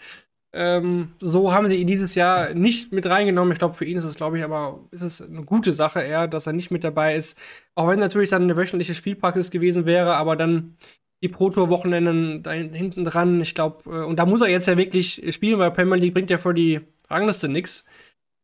[0.53, 3.53] Ähm, so haben sie ihn dieses Jahr nicht mit reingenommen.
[3.53, 6.27] Ich glaube, für ihn ist es, glaube ich, aber ist es eine gute Sache eher,
[6.27, 7.39] dass er nicht mit dabei ist.
[7.77, 10.77] Auch wenn natürlich dann eine wöchentliche Spielpraxis gewesen wäre, aber dann
[11.23, 13.41] die Pro-Tour-Wochenenden da hinten dran.
[13.41, 16.31] Ich glaube, äh, und da muss er jetzt ja wirklich spielen, weil Premier League bringt
[16.31, 17.85] ja für die Rangliste nichts.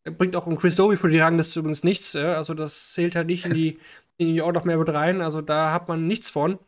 [0.04, 2.14] Bringt auch um Chris Doby für die Rangliste übrigens nichts.
[2.14, 3.78] Also das zählt halt nicht in die,
[4.18, 5.20] in die Order of Merit rein.
[5.20, 6.58] Also da hat man nichts von.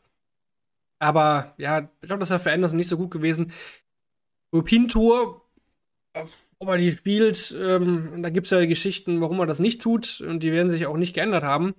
[0.99, 3.53] Aber ja, ich glaube, das wäre für Anderson nicht so gut gewesen.
[4.53, 5.43] European Tour,
[6.59, 10.21] ob er die spielt, ähm, da gibt es ja Geschichten, warum er das nicht tut.
[10.21, 11.75] Und die werden sich auch nicht geändert haben.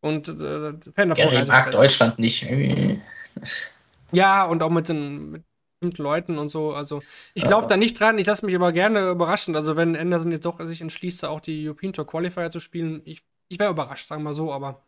[0.00, 2.46] Und äh, Fan ja, ich mag Deutschland nicht.
[4.12, 5.44] Ja, und auch mit den mit
[5.80, 6.72] bestimmten Leuten und so.
[6.74, 7.02] Also,
[7.34, 7.68] ich glaube ja.
[7.68, 8.18] da nicht dran.
[8.18, 9.56] Ich lasse mich aber gerne überraschen.
[9.56, 13.22] Also, wenn Anderson jetzt doch sich entschließt, auch die European Tour Qualifier zu spielen, ich,
[13.50, 14.52] ich wäre überrascht, sagen wir mal so.
[14.52, 14.82] Aber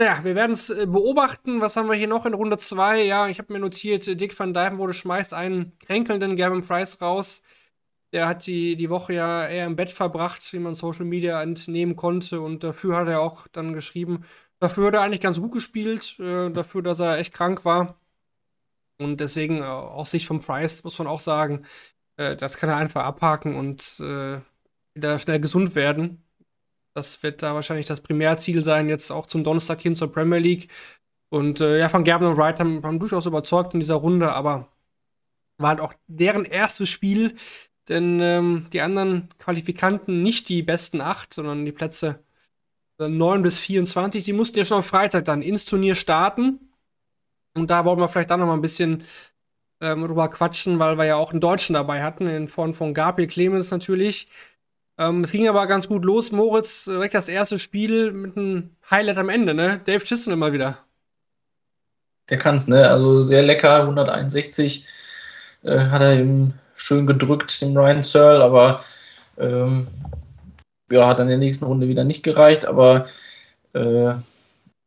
[0.00, 1.60] ja, wir werden es äh, beobachten.
[1.60, 3.04] Was haben wir hier noch in Runde 2?
[3.04, 7.42] Ja, ich habe mir notiert, Dick van Dijvenbode schmeißt einen kränkelnden Gavin Price raus.
[8.12, 11.94] Der hat die, die Woche ja eher im Bett verbracht, wie man Social Media entnehmen
[11.94, 12.40] konnte.
[12.40, 14.24] Und dafür hat er auch dann geschrieben,
[14.58, 17.96] dafür hat er eigentlich ganz gut gespielt, äh, dafür, dass er echt krank war.
[18.98, 21.64] Und deswegen, äh, aus Sicht von Price, muss man auch sagen,
[22.16, 24.40] äh, das kann er einfach abhaken und äh,
[24.94, 26.23] wieder schnell gesund werden.
[26.94, 30.68] Das wird da wahrscheinlich das Primärziel sein, jetzt auch zum Donnerstag hin zur Premier League.
[31.28, 34.68] Und äh, ja, Van Gerben und Wright haben, haben, durchaus überzeugt in dieser Runde, aber
[35.58, 37.34] war halt auch deren erstes Spiel,
[37.88, 42.24] denn ähm, die anderen Qualifikanten nicht die besten acht, sondern die Plätze
[42.98, 46.60] 9 äh, bis 24, die mussten ja schon am Freitag dann ins Turnier starten.
[47.54, 49.04] Und da wollen wir vielleicht dann noch mal ein bisschen
[49.80, 53.28] ähm, drüber quatschen, weil wir ja auch einen Deutschen dabei hatten, in Form von Gabriel
[53.28, 54.28] Clemens natürlich.
[54.98, 56.30] Ähm, es ging aber ganz gut los.
[56.32, 59.80] Moritz, direkt das erste Spiel mit einem Highlight am Ende, ne?
[59.84, 60.78] Dave Chisholm mal wieder.
[62.30, 62.88] Der kann's, ne?
[62.88, 64.86] Also sehr lecker, 161
[65.64, 68.84] äh, hat er eben schön gedrückt, den Ryan Searle, aber
[69.38, 69.88] ähm,
[70.90, 73.08] ja, hat dann in der nächsten Runde wieder nicht gereicht, aber
[73.74, 74.14] äh,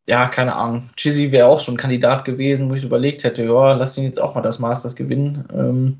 [0.08, 0.89] ja, keine Ahnung.
[0.96, 4.22] Chizzy wäre auch schon ein Kandidat gewesen, wo ich überlegt hätte, ja, lass ihn jetzt
[4.22, 5.46] auch mal das Masters gewinnen.
[5.54, 6.00] Ähm,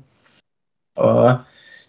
[0.94, 1.46] aber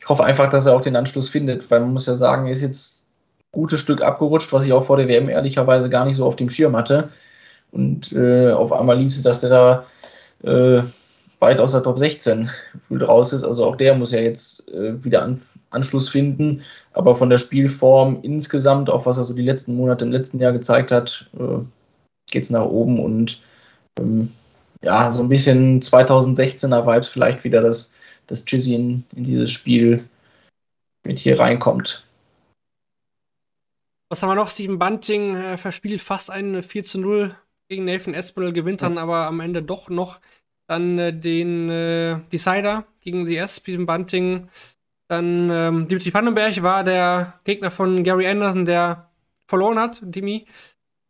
[0.09, 2.61] hoffe einfach, dass er auch den Anschluss findet, weil man muss ja sagen, er ist
[2.61, 3.05] jetzt
[3.39, 6.35] ein gutes Stück abgerutscht, was ich auch vor der WM ehrlicherweise gar nicht so auf
[6.35, 7.09] dem Schirm hatte.
[7.71, 9.85] Und äh, auf einmal ließe, dass er da
[10.43, 10.83] äh,
[11.39, 13.43] weit aus der Top 16 gefühlt raus ist.
[13.43, 16.63] Also auch der muss ja jetzt äh, wieder an, Anschluss finden.
[16.93, 20.51] Aber von der Spielform insgesamt, auch was er so die letzten Monate im letzten Jahr
[20.51, 21.63] gezeigt hat, äh,
[22.31, 23.41] geht es nach oben und
[23.99, 24.31] ähm,
[24.81, 27.93] ja, so ein bisschen 2016er Vibes vielleicht wieder, dass,
[28.29, 30.07] dass Jizzy in, in dieses Spiel
[31.03, 32.05] mit hier reinkommt.
[34.09, 34.49] Was haben wir noch?
[34.49, 37.35] Steven Bunting äh, verspielt fast ein 4 zu 0
[37.67, 39.01] gegen Nathan Espinel, gewinnt dann ja.
[39.01, 40.19] aber am Ende doch noch
[40.67, 44.49] dann äh, den äh, Decider gegen die S, Steven Bunting.
[45.07, 49.09] Dann ähm, Dimitri Vandenberg war der Gegner von Gary Anderson, der
[49.47, 50.45] verloren hat, Dimi.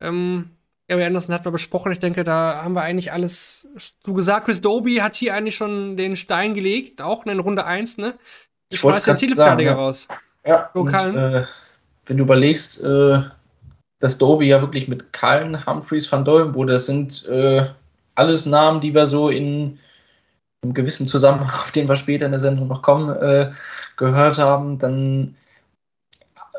[0.01, 0.51] Ähm,
[0.89, 1.91] Gary Anderson hat wir besprochen.
[1.91, 3.67] Ich denke, da haben wir eigentlich alles
[4.04, 4.45] zu gesagt.
[4.45, 8.15] Chris Doby hat hier eigentlich schon den Stein gelegt, auch in Runde 1, ne?
[8.69, 9.78] Ich schmeiß den Titelverteidiger ja.
[9.78, 10.08] raus.
[10.45, 11.45] Ja, und, äh,
[12.08, 13.21] wenn du überlegst, äh,
[13.99, 17.67] dass Doby ja wirklich mit Cullen, Humphreys, Van Dolvenbode, das sind äh,
[18.15, 19.78] alles Namen, die wir so in
[20.63, 23.52] einem gewissen Zusammenhang, auf den wir später in der Sendung noch kommen, äh,
[23.95, 25.36] gehört haben, dann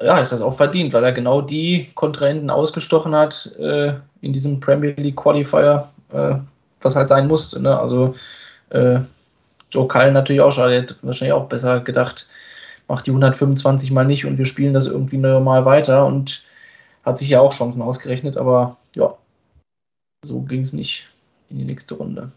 [0.00, 4.60] ja, ist das auch verdient, weil er genau die Kontrahenten ausgestochen hat äh, in diesem
[4.60, 6.36] Premier League Qualifier, äh,
[6.80, 7.60] was halt sein musste.
[7.60, 7.78] Ne?
[7.78, 8.14] Also
[8.70, 9.00] äh,
[9.70, 12.28] Joe Cullen natürlich auch schon, der hat wahrscheinlich auch besser gedacht,
[12.88, 16.44] macht die 125 mal nicht und wir spielen das irgendwie normal weiter und
[17.04, 19.16] hat sich ja auch Chancen ausgerechnet, aber ja,
[20.24, 21.08] so ging es nicht
[21.50, 22.32] in die nächste Runde.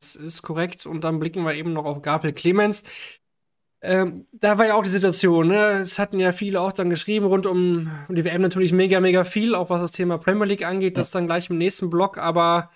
[0.00, 2.84] Das ist korrekt und dann blicken wir eben noch auf Gabriel Clemens
[3.84, 5.80] ähm, da war ja auch die Situation, ne?
[5.80, 9.56] Es hatten ja viele auch dann geschrieben rund um die WM natürlich mega, mega viel,
[9.56, 11.00] auch was das Thema Premier League angeht, ja.
[11.00, 12.70] das dann gleich im nächsten Block, aber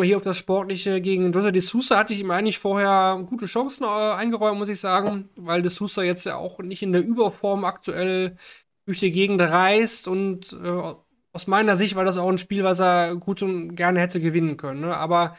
[0.00, 3.84] hier auf das Sportliche gegen Jose de Sousa hatte ich ihm eigentlich vorher gute Chancen
[3.84, 7.64] äh, eingeräumt, muss ich sagen, weil de Sousa jetzt ja auch nicht in der Überform
[7.64, 8.36] aktuell
[8.84, 10.94] durch die Gegend reist und äh,
[11.32, 14.56] aus meiner Sicht war das auch ein Spiel, was er gut und gerne hätte gewinnen
[14.56, 14.82] können.
[14.82, 14.96] Ne?
[14.96, 15.34] Aber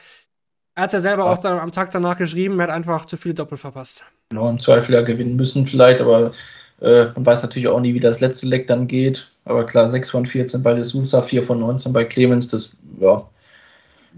[0.78, 1.32] er hat ja selber ja.
[1.32, 4.06] auch dann am Tag danach geschrieben, er hat einfach zu viele Doppel verpasst.
[4.30, 6.34] Genau, im Zweifel ja gewinnen müssen vielleicht, aber
[6.82, 9.28] äh, man weiß natürlich auch nie, wie das letzte Leck dann geht.
[9.46, 13.28] Aber klar, 6 von 14 bei Sousa, 4 von 19 bei Clemens, das ja,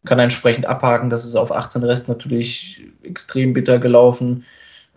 [0.06, 1.10] kann entsprechend abhaken.
[1.10, 4.44] Das ist auf 18 Rest natürlich extrem bitter gelaufen.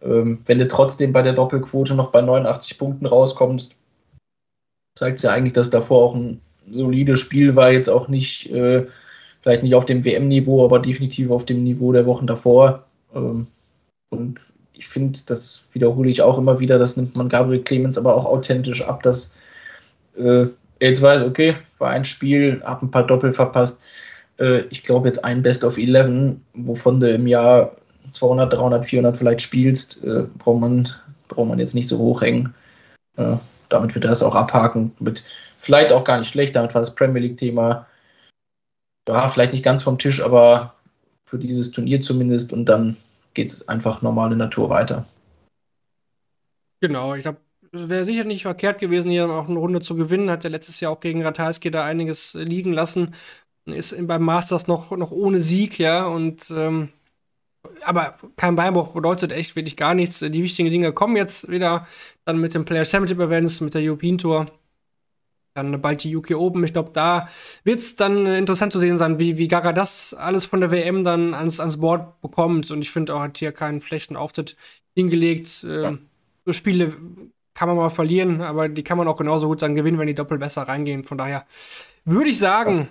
[0.03, 3.77] Ähm, wenn du trotzdem bei der Doppelquote noch bei 89 Punkten rauskommst,
[4.99, 8.85] zeigt es ja eigentlich, dass davor auch ein solides Spiel war, jetzt auch nicht, äh,
[9.43, 12.85] vielleicht nicht auf dem WM-Niveau, aber definitiv auf dem Niveau der Wochen davor.
[13.15, 13.47] Ähm,
[14.11, 14.41] und
[14.73, 18.25] ich finde, das wiederhole ich auch immer wieder, das nimmt man Gabriel Clemens aber auch
[18.25, 19.39] authentisch ab, dass
[20.17, 20.47] äh,
[20.79, 23.85] er jetzt weiß, okay, war ein Spiel, hab ein paar Doppel verpasst.
[24.39, 27.77] Äh, ich glaube jetzt ein Best of 11, wovon du im Jahr
[28.11, 30.89] 200, 300, 400 vielleicht spielst, äh, braucht, man,
[31.29, 32.55] braucht man jetzt nicht so hochhängen.
[33.17, 33.37] Äh,
[33.69, 34.93] damit wird er das auch abhaken.
[34.99, 35.25] Mit
[35.59, 37.87] vielleicht auch gar nicht schlecht, damit war das Premier League-Thema
[39.09, 40.75] ja, vielleicht nicht ganz vom Tisch, aber
[41.25, 42.97] für dieses Turnier zumindest und dann
[43.35, 45.07] geht es einfach normale Natur weiter.
[46.81, 47.39] Genau, ich glaube,
[47.73, 50.31] es wäre sicher nicht verkehrt gewesen, hier auch eine Runde zu gewinnen.
[50.31, 53.15] Hat ja letztes Jahr auch gegen Ratajski da einiges liegen lassen.
[53.65, 56.91] Ist beim Masters noch, noch ohne Sieg, ja, und ähm,
[57.83, 60.19] aber kein Beinbruch bedeutet echt wirklich gar nichts.
[60.19, 61.87] Die wichtigen Dinge kommen jetzt wieder
[62.25, 64.51] dann mit den Player Championship Events, mit der European Tour.
[65.55, 66.65] Dann bald die UK Open.
[66.65, 67.29] Ich glaube, da
[67.65, 71.05] wird es dann interessant zu sehen sein, wie, wie Gaga das alles von der WM
[71.05, 72.71] dann ans, ans Board bekommt.
[72.71, 74.57] Und ich finde auch, hat hier keinen schlechten Auftritt
[74.95, 75.63] hingelegt.
[75.63, 75.99] Ja.
[76.47, 76.97] So Spiele
[77.55, 80.15] kann man mal verlieren, aber die kann man auch genauso gut dann gewinnen, wenn die
[80.15, 81.05] doppelt besser reingehen.
[81.05, 81.45] Von daher
[82.05, 82.89] würde ich sagen,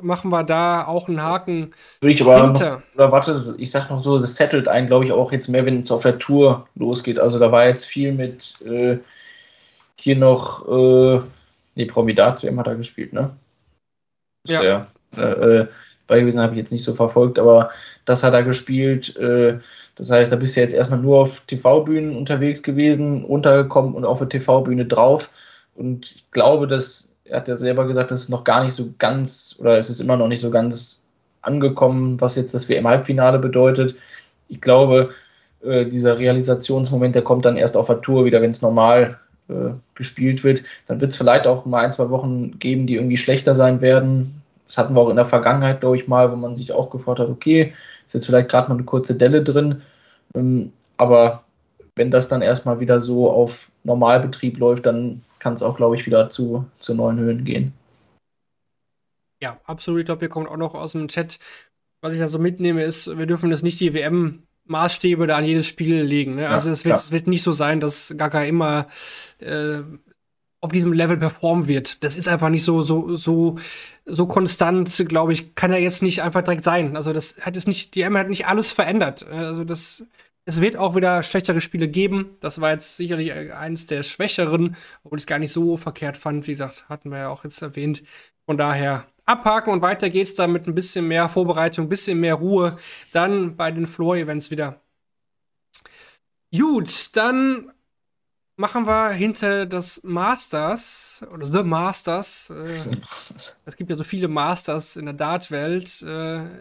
[0.00, 1.72] machen wir da auch einen Haken.
[2.00, 2.70] Würde ich aber hinter.
[2.70, 5.64] Noch, oder warte, ich sag noch so, das settelt einen, glaube ich, auch jetzt mehr,
[5.64, 7.18] wenn es auf der Tour losgeht.
[7.18, 8.98] Also da war jetzt viel mit äh,
[9.96, 11.20] hier noch, äh,
[11.74, 13.30] nee, Promidats WM hat er gespielt, ne?
[14.46, 14.60] ja.
[14.60, 15.66] Der, äh, äh,
[16.06, 17.70] bei gewesen habe ich jetzt nicht so verfolgt, aber
[18.04, 19.16] das hat er gespielt.
[19.16, 19.60] Äh,
[19.94, 24.18] das heißt, da bist du jetzt erstmal nur auf TV-Bühnen unterwegs gewesen, runtergekommen und auf
[24.18, 25.30] der TV-Bühne drauf.
[25.74, 28.92] Und ich glaube, dass er hat ja selber gesagt, das ist noch gar nicht so
[28.98, 31.06] ganz, oder es ist immer noch nicht so ganz
[31.40, 33.96] angekommen, was jetzt das WM-Halbfinale bedeutet.
[34.48, 35.10] Ich glaube,
[35.62, 39.18] äh, dieser Realisationsmoment, der kommt dann erst auf der Tour wieder, wenn es normal
[39.52, 40.64] äh, gespielt wird.
[40.86, 44.42] Dann wird es vielleicht auch mal ein, zwei Wochen geben, die irgendwie schlechter sein werden.
[44.66, 47.18] Das hatten wir auch in der Vergangenheit, glaube ich, mal, wo man sich auch gefragt
[47.18, 47.74] hat, okay,
[48.06, 49.82] ist jetzt vielleicht gerade mal eine kurze Delle drin.
[50.34, 51.44] Ähm, aber
[51.94, 56.06] wenn das dann erstmal wieder so auf Normalbetrieb läuft, dann kann es auch, glaube ich,
[56.06, 57.72] wieder zu, zu neuen Höhen gehen.
[59.42, 60.00] Ja, absolut.
[60.00, 61.38] Ich glaube, hier kommt auch noch aus dem Chat,
[62.00, 63.92] was ich da so mitnehme, ist, wir dürfen das nicht die
[64.66, 66.36] WM-Maßstäbe da an jedes Spiel legen.
[66.36, 66.42] Ne?
[66.42, 68.86] Ja, also es wird, es wird, nicht so sein, dass Gaga immer
[69.38, 69.80] äh,
[70.60, 72.02] auf diesem Level performen wird.
[72.04, 73.58] Das ist einfach nicht so, so, so,
[74.04, 76.96] so konstant, glaube ich, kann er jetzt nicht einfach direkt sein.
[76.96, 79.26] Also das hat es nicht, die M hat nicht alles verändert.
[79.26, 80.04] Also das
[80.44, 82.36] es wird auch wieder schlechtere Spiele geben.
[82.40, 86.46] Das war jetzt sicherlich eines der schwächeren, obwohl ich es gar nicht so verkehrt fand.
[86.46, 88.02] Wie gesagt, hatten wir ja auch jetzt erwähnt.
[88.44, 92.34] Von daher abhaken und weiter geht's dann mit ein bisschen mehr Vorbereitung, ein bisschen mehr
[92.34, 92.78] Ruhe.
[93.12, 94.80] Dann bei den Floor-Events wieder.
[96.54, 97.72] Gut, dann
[98.56, 102.50] machen wir hinter das Masters oder The Masters.
[102.50, 102.68] Äh,
[103.64, 106.02] es gibt ja so viele Masters in der Dart-Welt.
[106.02, 106.60] Äh,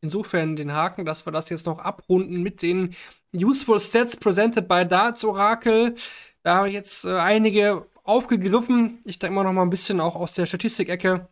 [0.00, 2.94] insofern den Haken, dass wir das jetzt noch abrunden mit den
[3.32, 5.94] Useful Sets presented by Darts Oracle.
[6.42, 8.98] Da habe ich jetzt äh, einige aufgegriffen.
[9.04, 11.28] Ich denke mal noch mal ein bisschen auch aus der Statistikecke.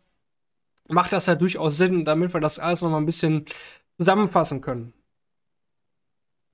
[0.87, 3.45] Macht das ja durchaus Sinn, damit wir das alles noch mal ein bisschen
[3.97, 4.93] zusammenfassen können.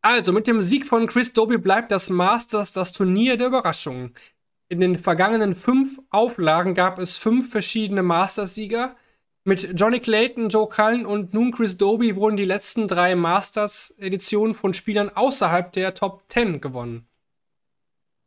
[0.01, 4.13] Also, mit dem Sieg von Chris Doby bleibt das Masters das Turnier der Überraschungen.
[4.69, 8.95] In den vergangenen fünf Auflagen gab es fünf verschiedene Masters-Sieger.
[9.45, 14.73] Mit Johnny Clayton, Joe Cullen und nun Chris Doby wurden die letzten drei Masters-Editionen von
[14.73, 17.07] Spielern außerhalb der Top 10 gewonnen.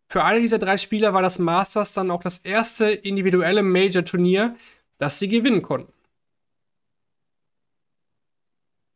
[0.09, 4.57] Für alle dieser drei Spieler war das Masters dann auch das erste individuelle Major-Turnier,
[5.01, 5.93] das sie gewinnen konnten.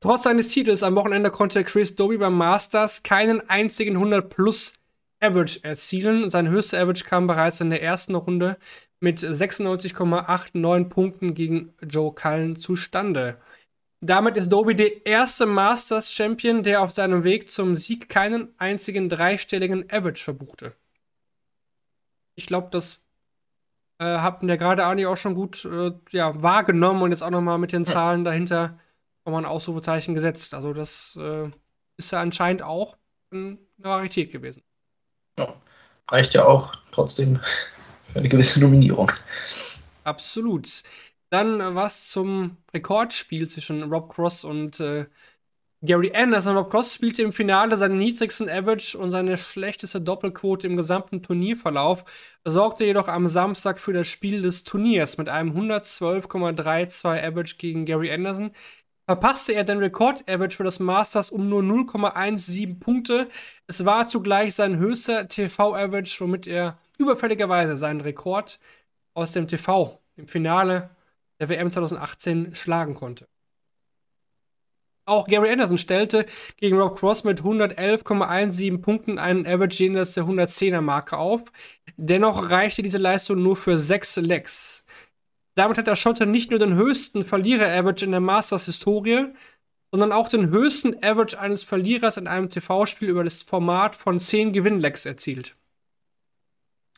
[0.00, 4.74] Trotz seines Titels am Wochenende konnte Chris Doby beim Masters keinen einzigen 100 plus
[5.18, 6.30] Average erzielen.
[6.30, 8.58] Sein höchster Average kam bereits in der ersten Runde
[9.00, 13.38] mit 96,89 Punkten gegen Joe Cullen zustande.
[14.02, 19.08] Damit ist Doby der erste Masters Champion, der auf seinem Weg zum Sieg keinen einzigen
[19.08, 20.74] dreistelligen Average verbuchte.
[22.34, 23.03] Ich glaube, das
[23.98, 27.58] äh, habt ihr gerade Arnie auch schon gut äh, ja, wahrgenommen und jetzt auch nochmal
[27.58, 28.78] mit den Zahlen dahinter
[29.24, 30.54] nochmal ein Ausrufezeichen gesetzt.
[30.54, 31.50] Also das äh,
[31.96, 32.96] ist ja anscheinend auch
[33.30, 34.62] eine Rarität gewesen.
[35.38, 35.54] Ja,
[36.08, 37.40] reicht ja auch trotzdem
[38.04, 39.10] für eine gewisse Nominierung.
[40.04, 40.82] Absolut.
[41.30, 45.06] Dann äh, was zum Rekordspiel zwischen Rob Cross und äh,
[45.84, 46.56] Gary Anderson.
[46.56, 52.04] Rob Cross spielte im Finale seinen niedrigsten Average und seine schlechteste Doppelquote im gesamten Turnierverlauf,
[52.44, 58.10] sorgte jedoch am Samstag für das Spiel des Turniers mit einem 112,32 Average gegen Gary
[58.10, 58.52] Anderson.
[59.06, 63.28] verpasste er den Rekord-Average für das Masters um nur 0,17 Punkte.
[63.66, 68.58] Es war zugleich sein höchster TV-Average, womit er überfälligerweise seinen Rekord
[69.14, 70.90] aus dem TV im Finale
[71.40, 73.26] der WM 2018 schlagen konnte.
[75.06, 76.24] Auch Gary Anderson stellte
[76.56, 81.44] gegen Rob Cross mit 111,17 Punkten einen Average jenseits der 110er Marke auf.
[81.96, 84.86] Dennoch reichte diese Leistung nur für sechs Lecks.
[85.54, 89.26] Damit hat der Schotte nicht nur den höchsten Verlierer-Average in der Masters-Historie,
[89.92, 94.52] sondern auch den höchsten Average eines Verlierers in einem TV-Spiel über das Format von 10
[94.52, 95.54] Gewinnlecks erzielt.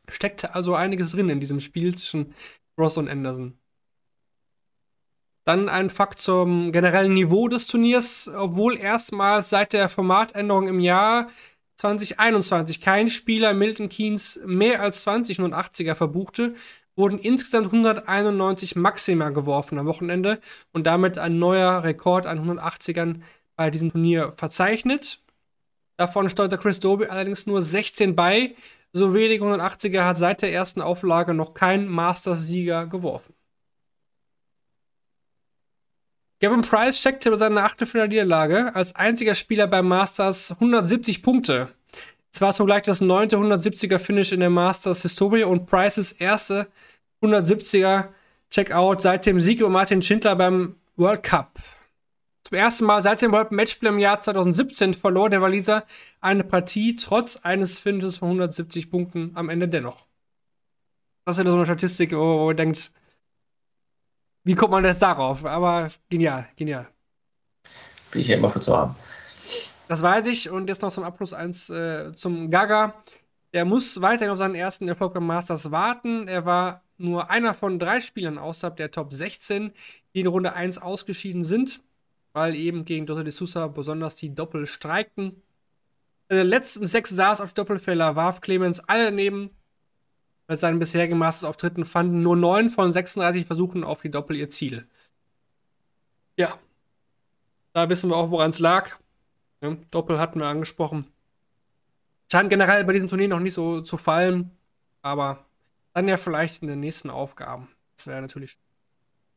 [0.08, 2.34] Steckte also einiges drin in diesem Spiel zwischen
[2.78, 3.58] Ross und Anderson.
[5.46, 8.28] Dann ein Fakt zum generellen Niveau des Turniers.
[8.36, 11.28] Obwohl erstmals seit der Formatänderung im Jahr
[11.76, 16.56] 2021 kein Spieler Milton Keynes mehr als 20 80er verbuchte,
[16.96, 20.40] wurden insgesamt 191 Maxima geworfen am Wochenende
[20.72, 23.20] und damit ein neuer Rekord an 180ern
[23.54, 25.20] bei diesem Turnier verzeichnet.
[25.96, 28.56] Davon steuerte Chris Doby allerdings nur 16 bei.
[28.92, 33.35] So wenig 180er hat seit der ersten Auflage noch kein Masters-Sieger geworfen.
[36.38, 41.68] Gavin Price checkte bei seiner Achtelfinal-Niederlage als einziger Spieler beim Masters 170 Punkte.
[42.30, 46.68] Es war zugleich das neunte 170er Finish in der Masters Historie und Prices erste
[47.22, 48.08] 170er
[48.50, 51.58] Checkout seit dem Sieg über Martin Schindler beim World Cup.
[52.42, 55.84] Zum ersten Mal seit dem World Matchplay im Jahr 2017 verlor der Waliser
[56.20, 60.04] eine Partie trotz eines Finishes von 170 Punkten am Ende dennoch.
[61.24, 62.92] Das ist ja so eine Statistik, wo, wo ihr denkt,
[64.46, 65.44] wie kommt man jetzt darauf?
[65.44, 66.86] Aber genial, genial.
[68.12, 68.94] Bin ich ja immer für zu haben.
[69.88, 70.50] Das weiß ich.
[70.50, 72.94] Und jetzt noch zum Abschluss eins äh, zum Gaga.
[73.52, 76.28] Der muss weiterhin auf seinen ersten Erfolg beim Masters warten.
[76.28, 79.72] Er war nur einer von drei Spielern außerhalb der Top 16,
[80.14, 81.82] die in Runde 1 ausgeschieden sind,
[82.32, 85.42] weil eben gegen Dota de Sousa besonders die Doppel streikten.
[86.28, 89.50] In den letzten sechs Saas auf Doppelfäller warf Clemens alle daneben.
[90.46, 94.86] Bei seinen bisherigen Masters-Auftritten fanden nur neun von 36 Versuchen auf die Doppel ihr Ziel.
[96.36, 96.54] Ja.
[97.72, 98.98] Da wissen wir auch, woran es lag.
[99.60, 101.06] Ja, Doppel hatten wir angesprochen.
[102.30, 104.50] Scheint generell bei diesem Turnier noch nicht so zu fallen,
[105.02, 105.44] aber
[105.94, 107.68] dann ja vielleicht in den nächsten Aufgaben.
[107.96, 108.58] Das wäre natürlich.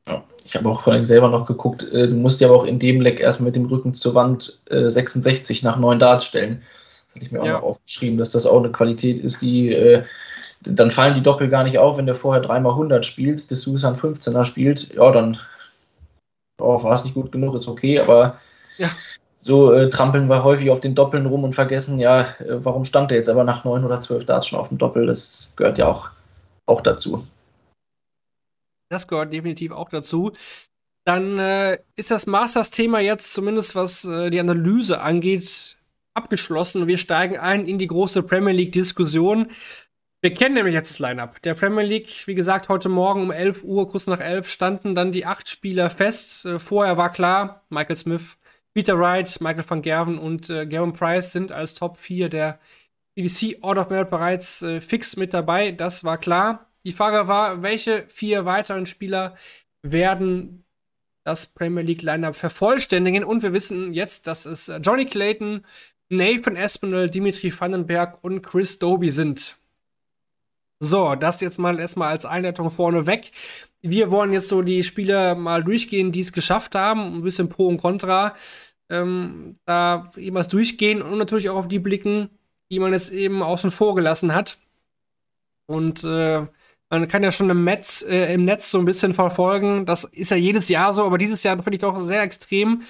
[0.08, 2.80] Ja, ich habe auch vorhin selber noch geguckt, äh, du musst ja aber auch in
[2.80, 6.64] dem Leck erstmal mit dem Rücken zur Wand äh, 66 nach 9 Darts stellen.
[7.08, 7.54] Das hatte ich mir auch ja.
[7.54, 10.04] noch aufgeschrieben, dass das auch eine Qualität ist, die äh,
[10.62, 13.96] dann fallen die Doppel gar nicht auf, wenn du vorher dreimal 100 spielst, das Susan
[13.96, 15.40] 15er spielt, ja, dann
[16.60, 18.40] oh, war es nicht gut genug, ist okay, aber
[18.78, 18.90] ja
[19.42, 23.12] so äh, trampeln wir häufig auf den Doppeln rum und vergessen, ja, äh, warum stand
[23.12, 25.06] der jetzt aber nach neun oder zwölf Darts schon auf dem Doppel?
[25.06, 26.10] Das gehört ja auch,
[26.66, 27.26] auch dazu.
[28.90, 30.34] Das gehört definitiv auch dazu.
[31.06, 35.78] Dann äh, ist das Masters-Thema jetzt zumindest, was äh, die Analyse angeht,
[36.14, 36.88] abgeschlossen.
[36.88, 39.52] Wir steigen ein in die große Premier League-Diskussion.
[40.22, 41.42] Wir kennen nämlich jetzt das Line-Up.
[41.44, 45.14] Der Premier League, wie gesagt, heute Morgen um 11 Uhr, kurz nach 11, standen dann
[45.14, 46.46] die acht Spieler fest.
[46.46, 48.38] Äh, vorher war klar, Michael Smith
[48.74, 52.60] Peter Wright, Michael van Gerven und äh, Gavin Price sind als Top 4 der
[53.16, 55.72] EDC Order of Merit bereits äh, fix mit dabei.
[55.72, 56.70] Das war klar.
[56.84, 59.36] Die Frage war, welche vier weiteren Spieler
[59.84, 60.66] werden
[61.24, 63.24] das Premier League Lineup vervollständigen?
[63.24, 65.66] Und wir wissen jetzt, dass es Johnny Clayton,
[66.10, 69.59] Nathan Espinel, Dimitri Vandenberg und Chris Doby sind.
[70.82, 73.32] So, das jetzt mal erstmal als Einleitung vorne weg.
[73.82, 77.68] Wir wollen jetzt so die Spieler mal durchgehen, die es geschafft haben, ein bisschen Pro
[77.68, 78.34] und Contra.
[78.90, 82.30] Ähm, da was durchgehen und natürlich auch auf die blicken,
[82.72, 84.58] die man jetzt eben außen vor gelassen hat.
[85.68, 86.48] Und äh,
[86.90, 89.86] man kann ja schon im Netz, äh, im Netz so ein bisschen verfolgen.
[89.86, 92.82] Das ist ja jedes Jahr so, aber dieses Jahr finde ich doch sehr extrem,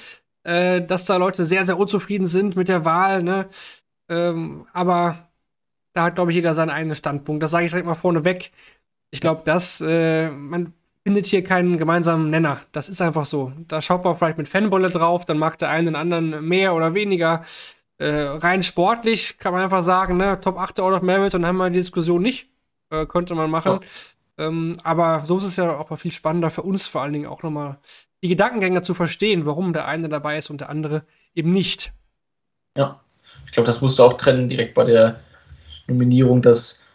[0.44, 3.24] äh, dass da Leute sehr, sehr unzufrieden sind mit der Wahl.
[3.24, 3.50] Ne?
[4.10, 5.29] Ähm, aber
[6.00, 7.44] da hat, glaube ich, jeder seinen eigenen Standpunkt.
[7.44, 8.52] Das sage ich direkt mal vorneweg.
[9.12, 10.74] Ich glaube, dass äh, man
[11.04, 12.62] findet hier keinen gemeinsamen Nenner.
[12.72, 13.52] Das ist einfach so.
[13.68, 16.94] Da schaut man vielleicht mit Fanbolle drauf, dann mag der eine den anderen mehr oder
[16.94, 17.44] weniger.
[17.98, 21.58] Äh, rein sportlich kann man einfach sagen, ne, Top 8 Out of Merit dann haben
[21.58, 22.48] wir die Diskussion nicht.
[22.92, 23.80] Äh, könnte man machen.
[24.38, 24.48] Ja.
[24.48, 27.28] Ähm, aber so ist es ja auch mal viel spannender für uns vor allen Dingen
[27.28, 27.78] auch nochmal
[28.24, 31.04] die Gedankengänge zu verstehen, warum der eine dabei ist und der andere
[31.36, 31.92] eben nicht.
[32.78, 33.02] Ja,
[33.46, 35.20] ich glaube, das musst du auch trennen direkt bei der
[35.90, 36.86] Nominierung, dass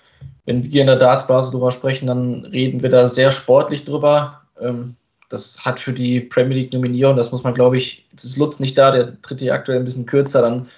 [0.46, 4.42] wenn wir in der Dartsblase drüber sprechen, dann reden wir da sehr sportlich drüber.
[4.60, 4.96] Ähm,
[5.28, 8.60] das hat für die Premier League Nominierung, das muss man, glaube ich, jetzt ist Lutz
[8.60, 10.68] nicht da, der tritt hier aktuell ein bisschen kürzer, dann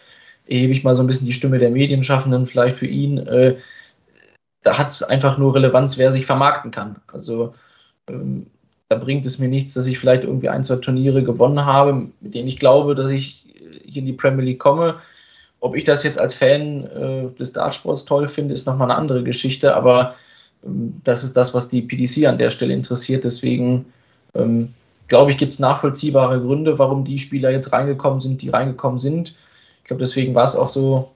[0.46, 3.18] erhebe ich mal so ein bisschen die Stimme der Medienschaffenden vielleicht für ihn.
[3.18, 3.56] Äh,
[4.62, 6.96] da hat es einfach nur Relevanz, wer sich vermarkten kann.
[7.12, 7.54] Also
[8.08, 8.46] ähm,
[8.88, 12.34] da bringt es mir nichts, dass ich vielleicht irgendwie ein, zwei Turniere gewonnen habe, mit
[12.34, 13.44] denen ich glaube, dass ich
[13.84, 14.96] hier in die Premier League komme.
[15.60, 19.22] Ob ich das jetzt als Fan äh, des Dartsports toll finde, ist nochmal eine andere
[19.22, 20.14] Geschichte, aber
[20.64, 23.24] ähm, das ist das, was die PDC an der Stelle interessiert.
[23.24, 23.86] Deswegen
[24.34, 24.74] ähm,
[25.08, 29.34] glaube ich, gibt es nachvollziehbare Gründe, warum die Spieler jetzt reingekommen sind, die reingekommen sind.
[29.78, 31.10] Ich glaube, deswegen war es auch so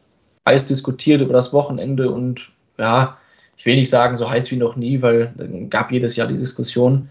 [0.48, 3.18] heiß diskutiert über das Wochenende und ja,
[3.56, 6.38] ich will nicht sagen so heiß wie noch nie, weil es gab jedes Jahr die
[6.38, 7.10] Diskussion.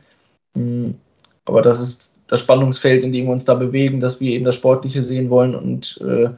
[0.56, 0.96] Hm,
[1.46, 4.56] aber das ist das Spannungsfeld, in dem wir uns da bewegen, dass wir eben das
[4.56, 6.30] Sportliche sehen wollen und äh,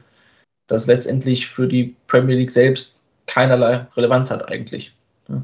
[0.72, 2.94] das letztendlich für die Premier League selbst
[3.26, 4.92] keinerlei Relevanz hat eigentlich.
[5.28, 5.42] Ja.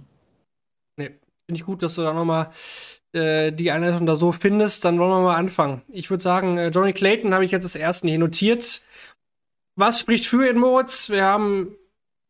[0.97, 1.11] Nee,
[1.47, 2.51] finde ich gut, dass du da nochmal
[3.13, 4.85] äh, die Einleitung da so findest.
[4.85, 5.83] Dann wollen wir mal anfangen.
[5.89, 8.81] Ich würde sagen, äh, Johnny Clayton habe ich jetzt das erste hier notiert.
[9.77, 11.11] Was spricht für Ed Moritz?
[11.11, 11.77] Wir haben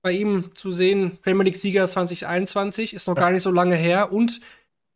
[0.03, 4.41] bei ihm zu sehen, Premier League-Sieger 2021, ist noch gar nicht so lange her und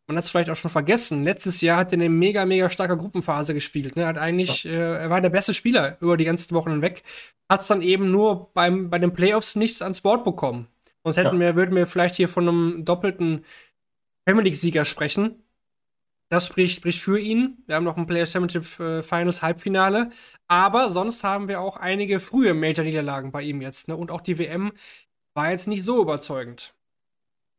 [0.07, 1.23] man hat es vielleicht auch schon vergessen.
[1.23, 3.95] Letztes Jahr hat er eine mega, mega starke Gruppenphase gespielt.
[3.95, 4.05] Ne?
[4.05, 4.71] Hat eigentlich, ja.
[4.71, 7.03] äh, er war der beste Spieler über die ganzen Wochen hinweg.
[7.49, 10.67] Hat es dann eben nur beim, bei den Playoffs nichts ans Board bekommen.
[11.03, 11.39] Sonst hätten ja.
[11.39, 13.45] wir, würden wir vielleicht hier von einem doppelten
[14.25, 15.43] Premier League-Sieger sprechen.
[16.29, 17.57] Das spricht, spricht für ihn.
[17.67, 20.09] Wir haben noch ein Players Championship äh, Finals Halbfinale.
[20.47, 23.87] Aber sonst haben wir auch einige frühe Major-Niederlagen bei ihm jetzt.
[23.87, 23.95] Ne?
[23.95, 24.71] Und auch die WM
[25.33, 26.73] war jetzt nicht so überzeugend.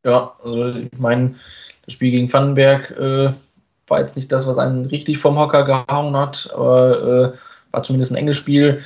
[0.03, 1.35] Ja, also ich meine,
[1.85, 3.33] das Spiel gegen Vandenberg äh,
[3.87, 7.37] war jetzt nicht das, was einen richtig vom Hocker gehauen hat, aber äh,
[7.71, 8.81] war zumindest ein enges Spiel.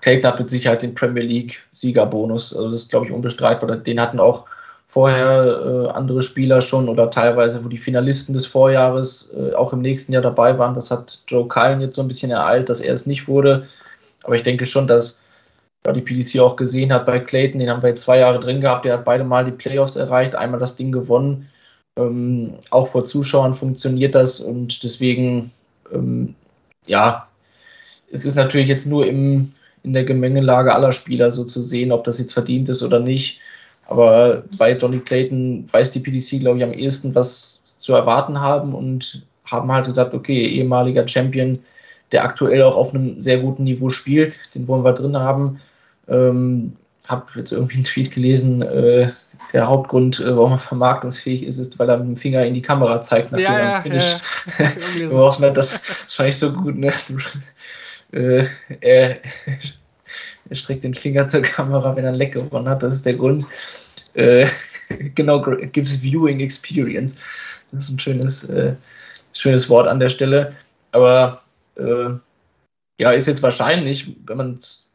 [0.00, 3.76] Clayton hat mit Sicherheit den Premier League Siegerbonus, also das ist, glaube ich, unbestreitbar.
[3.76, 4.44] Den hatten auch
[4.86, 9.80] vorher äh, andere Spieler schon oder teilweise, wo die Finalisten des Vorjahres äh, auch im
[9.80, 10.74] nächsten Jahr dabei waren.
[10.74, 13.66] Das hat Joe Cullen jetzt so ein bisschen ereilt, dass er es nicht wurde.
[14.24, 15.24] Aber ich denke schon, dass
[15.86, 18.60] ja, die PDC auch gesehen hat bei Clayton, den haben wir jetzt zwei Jahre drin
[18.60, 21.48] gehabt, der hat beide Mal die Playoffs erreicht, einmal das Ding gewonnen.
[21.96, 25.52] Ähm, auch vor Zuschauern funktioniert das und deswegen,
[25.92, 26.34] ähm,
[26.86, 27.28] ja,
[28.10, 32.04] es ist natürlich jetzt nur im, in der Gemengelage aller Spieler so zu sehen, ob
[32.04, 33.40] das jetzt verdient ist oder nicht.
[33.86, 38.74] Aber bei Johnny Clayton weiß die PDC, glaube ich, am ehesten, was zu erwarten haben
[38.74, 41.58] und haben halt gesagt, okay, ehemaliger Champion,
[42.12, 45.60] der aktuell auch auf einem sehr guten Niveau spielt, den wollen wir drin haben.
[46.08, 46.76] Ähm,
[47.06, 49.10] habe jetzt irgendwie einen Tweet gelesen, äh,
[49.54, 52.60] der Hauptgrund, äh, warum er vermarktungsfähig ist, ist, weil er mit dem Finger in die
[52.60, 54.16] Kamera zeigt, nachdem ja, er Finish.
[54.58, 55.50] Ja, ja.
[55.50, 56.92] das, das fand ich so gut, ne?
[58.12, 58.46] äh,
[58.80, 59.20] er,
[60.50, 63.14] er streckt den Finger zur Kamera, wenn er ein Leck gewonnen hat, das ist der
[63.14, 63.46] Grund.
[64.14, 64.48] Äh,
[65.14, 67.20] genau, gives Viewing Experience.
[67.70, 68.74] Das ist ein schönes, äh,
[69.32, 70.56] schönes Wort an der Stelle.
[70.90, 71.42] Aber
[71.76, 72.10] äh,
[73.00, 74.90] ja, ist jetzt wahrscheinlich, wenn man es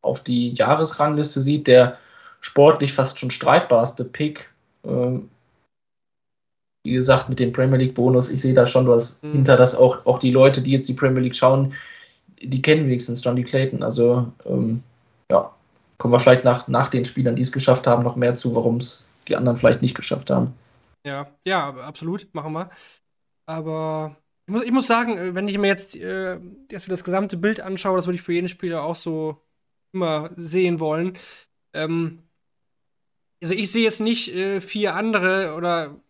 [0.00, 1.98] auf die Jahresrangliste sieht, der
[2.40, 4.50] sportlich fast schon streitbarste Pick.
[4.84, 5.18] Äh,
[6.84, 9.32] wie gesagt, mit dem Premier League Bonus, ich sehe da schon was mhm.
[9.32, 11.74] hinter, dass auch, auch die Leute, die jetzt die Premier League schauen,
[12.40, 13.82] die kennen wenigstens Johnny Clayton.
[13.82, 14.82] Also, ähm,
[15.30, 15.52] ja,
[15.98, 18.78] kommen wir vielleicht nach, nach den Spielern, die es geschafft haben, noch mehr zu, warum
[18.78, 20.54] es die anderen vielleicht nicht geschafft haben.
[21.04, 22.70] Ja, ja, absolut, machen wir.
[23.46, 24.16] Aber
[24.46, 26.38] ich muss, ich muss sagen, äh, wenn ich mir jetzt, äh,
[26.70, 29.42] jetzt das gesamte Bild anschaue, das würde ich für jeden Spieler auch so
[29.92, 31.18] immer sehen wollen.
[31.74, 32.22] Ähm,
[33.42, 36.00] also ich sehe jetzt nicht äh, vier andere oder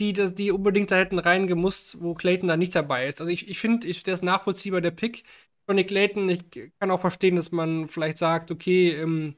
[0.00, 3.20] die, die unbedingt da hätten reingemusst, wo Clayton da nicht dabei ist.
[3.20, 5.24] Also ich, ich finde, ich, der ist nachvollziehbar, der Pick.
[5.68, 6.44] Johnny Clayton, ich
[6.80, 9.36] kann auch verstehen, dass man vielleicht sagt, okay, ähm,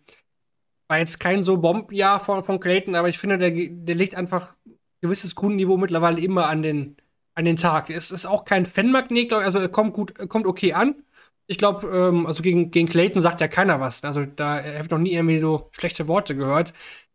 [0.89, 4.55] war jetzt kein so Bombenjahr von, von Clayton, aber ich finde, der, der legt einfach
[4.67, 6.97] ein gewisses Grundniveau mittlerweile immer an den,
[7.35, 7.91] an den Tag.
[7.91, 11.03] Es ist auch kein Fanmagnet, glaube ich, also er kommt gut, er kommt okay an.
[11.47, 14.05] Ich glaube, ähm, also gegen, gegen Clayton sagt ja keiner was.
[14.05, 16.73] Also da habe ich noch nie irgendwie so schlechte Worte gehört.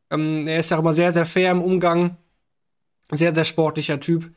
[0.10, 2.18] Ähm, er ist ja immer sehr, sehr fair im Umgang.
[3.12, 4.30] Sehr, sehr sportlicher Typ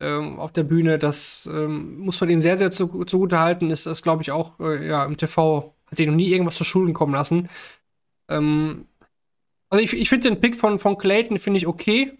[0.00, 0.98] ähm, auf der Bühne.
[0.98, 3.70] Das ähm, muss man ihm sehr, sehr zu, zugute halten.
[3.70, 6.64] Ist das, glaube ich, auch äh, ja, im TV, hat sich noch nie irgendwas zu
[6.64, 7.48] Schulden kommen lassen.
[8.28, 8.86] Ähm,
[9.68, 12.18] also ich, ich finde den Pick von, von Clayton, finde ich okay.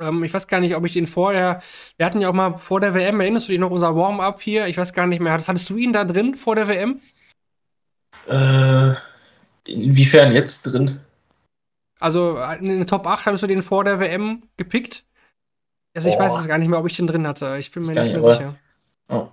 [0.00, 1.62] Ähm, ich weiß gar nicht, ob ich den vorher.
[1.96, 4.66] Wir hatten ja auch mal vor der WM, erinnerst du dich noch, unser Warm-up hier?
[4.66, 5.32] Ich weiß gar nicht mehr.
[5.32, 7.00] Hattest du ihn da drin vor der WM?
[8.28, 8.94] Äh,
[9.66, 11.00] inwiefern jetzt drin?
[12.02, 15.04] Also in den Top 8 hattest du den vor der WM gepickt?
[15.94, 16.24] Also ich Boah.
[16.24, 17.56] weiß es gar nicht mehr, ob ich den drin hatte.
[17.58, 18.54] Ich bin mir nicht mehr aber, sicher.
[19.08, 19.28] Oh.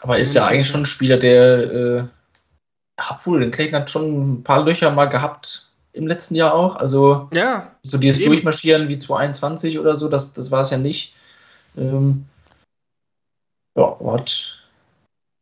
[0.00, 2.04] Aber ist ja eigentlich schon ein Spieler, der äh,
[2.96, 6.76] obwohl, den Clayton hat schon ein paar Löcher mal gehabt im letzten Jahr auch.
[6.76, 8.32] Also ja, so dieses eben.
[8.32, 11.14] Durchmarschieren wie 221 oder so, das, das war es ja nicht.
[11.76, 12.26] Ähm,
[13.76, 14.58] ja, hat,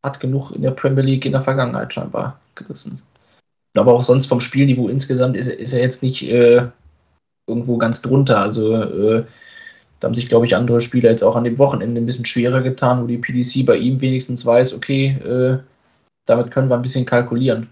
[0.03, 3.03] hat genug in der Premier League in der Vergangenheit scheinbar gerissen.
[3.76, 6.68] Aber auch sonst vom Spielniveau insgesamt ist, ist er jetzt nicht äh,
[7.46, 8.38] irgendwo ganz drunter.
[8.38, 9.24] Also äh,
[10.00, 12.62] Da haben sich, glaube ich, andere Spieler jetzt auch an dem Wochenende ein bisschen schwerer
[12.62, 15.58] getan, wo die PDC bei ihm wenigstens weiß, okay, äh,
[16.26, 17.70] damit können wir ein bisschen kalkulieren.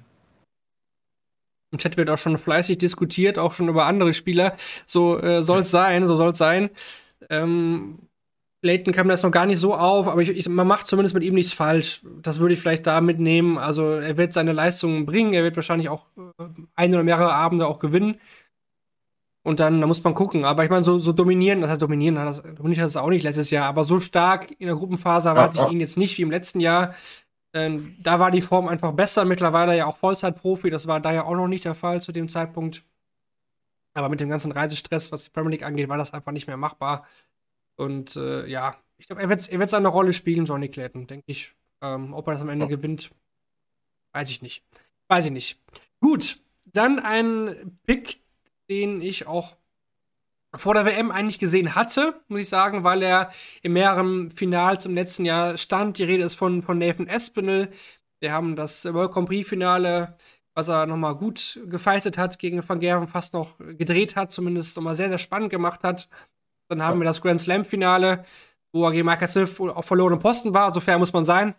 [1.72, 4.56] Im Chat wird auch schon fleißig diskutiert, auch schon über andere Spieler.
[4.86, 6.70] So äh, soll es sein, so soll es sein.
[7.30, 7.98] Ähm,
[8.64, 11.24] Leighton kam das noch gar nicht so auf, aber ich, ich, man macht zumindest mit
[11.24, 12.02] ihm nichts falsch.
[12.22, 13.58] Das würde ich vielleicht da mitnehmen.
[13.58, 16.44] Also er wird seine Leistungen bringen, er wird wahrscheinlich auch äh,
[16.76, 18.20] ein oder mehrere Abende auch gewinnen.
[19.44, 20.44] Und dann da muss man gucken.
[20.44, 23.50] Aber ich meine, so, so dominieren, das heißt dominieren, das, dominiert das auch nicht letztes
[23.50, 26.30] Jahr, aber so stark in der Gruppenphase erwarte ja, ich ihn jetzt nicht wie im
[26.30, 26.94] letzten Jahr.
[27.52, 31.24] Ähm, da war die Form einfach besser, mittlerweile ja auch Vollzeitprofi, das war da ja
[31.24, 32.84] auch noch nicht der Fall zu dem Zeitpunkt.
[33.94, 36.56] Aber mit dem ganzen Reisestress, was die Premier League angeht, war das einfach nicht mehr
[36.56, 37.04] machbar.
[37.76, 41.24] Und äh, ja, ich glaube, er wird, er wird seine Rolle spielen, Johnny Clayton, denke
[41.26, 41.54] ich.
[41.80, 42.70] Ähm, ob er das am Ende ja.
[42.70, 43.10] gewinnt,
[44.12, 44.64] weiß ich nicht.
[45.08, 45.60] Weiß ich nicht.
[46.00, 46.40] Gut,
[46.72, 48.20] dann ein Pick,
[48.68, 49.56] den ich auch
[50.54, 53.30] vor der WM eigentlich gesehen hatte, muss ich sagen, weil er
[53.62, 55.98] in mehreren Finals im letzten Jahr stand.
[55.98, 57.70] Die Rede ist von, von Nathan Espinel.
[58.20, 60.16] Wir haben das World Grand Prix Finale,
[60.54, 64.94] was er nochmal gut gefeitet hat, gegen Van Gerven fast noch gedreht hat, zumindest nochmal
[64.94, 66.08] sehr, sehr spannend gemacht hat.
[66.72, 68.24] Dann haben wir das Grand Slam Finale,
[68.72, 71.54] wo er gegen Michael Smith auf verlorenen Posten war, so fair muss man sein.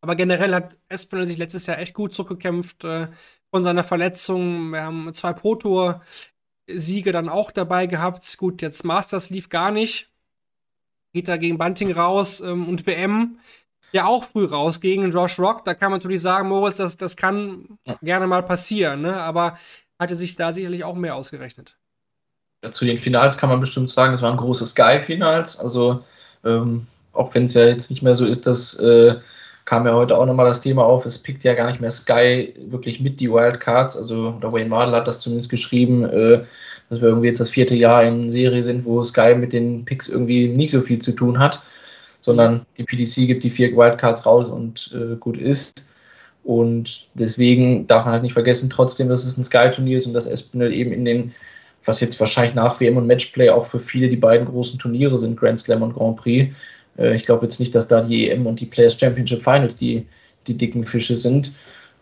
[0.00, 3.08] Aber generell hat Espinel sich letztes Jahr echt gut zurückgekämpft äh,
[3.50, 4.70] von seiner Verletzung.
[4.70, 6.02] Wir haben zwei Pro Tour
[6.66, 8.36] Siege dann auch dabei gehabt.
[8.38, 10.10] Gut, jetzt Masters lief gar nicht.
[11.12, 13.38] Geht da gegen Bunting raus ähm, und WM
[13.92, 15.64] ja auch früh raus gegen Josh Rock.
[15.64, 17.96] Da kann man natürlich sagen, Moritz, das, das kann ja.
[18.02, 19.16] gerne mal passieren, ne?
[19.16, 19.56] aber
[19.98, 21.78] hatte sich da sicherlich auch mehr ausgerechnet.
[22.72, 25.58] Zu den Finals kann man bestimmt sagen, es waren große Sky-Finals.
[25.58, 26.00] Also,
[26.44, 29.16] ähm, auch wenn es ja jetzt nicht mehr so ist, dass äh,
[29.64, 32.54] kam ja heute auch nochmal das Thema auf, es pickt ja gar nicht mehr Sky
[32.68, 33.96] wirklich mit die Wildcards.
[33.96, 36.44] Also, der Wayne Mardell hat das zumindest geschrieben, äh,
[36.90, 40.08] dass wir irgendwie jetzt das vierte Jahr in Serie sind, wo Sky mit den Picks
[40.08, 41.62] irgendwie nicht so viel zu tun hat,
[42.20, 45.94] sondern die PDC gibt die vier Wildcards raus und äh, gut ist.
[46.44, 50.26] Und deswegen darf man halt nicht vergessen, trotzdem, dass es ein Sky-Turnier ist und dass
[50.26, 51.34] Espinel eben in den,
[51.84, 55.38] was jetzt wahrscheinlich nach WM und Matchplay auch für viele die beiden großen Turniere sind,
[55.38, 56.54] Grand Slam und Grand Prix,
[56.98, 60.06] äh, ich glaube jetzt nicht, dass da die EM und die Players Championship Finals die,
[60.46, 61.56] die dicken Fische sind.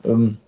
[0.05, 0.39] Ähm,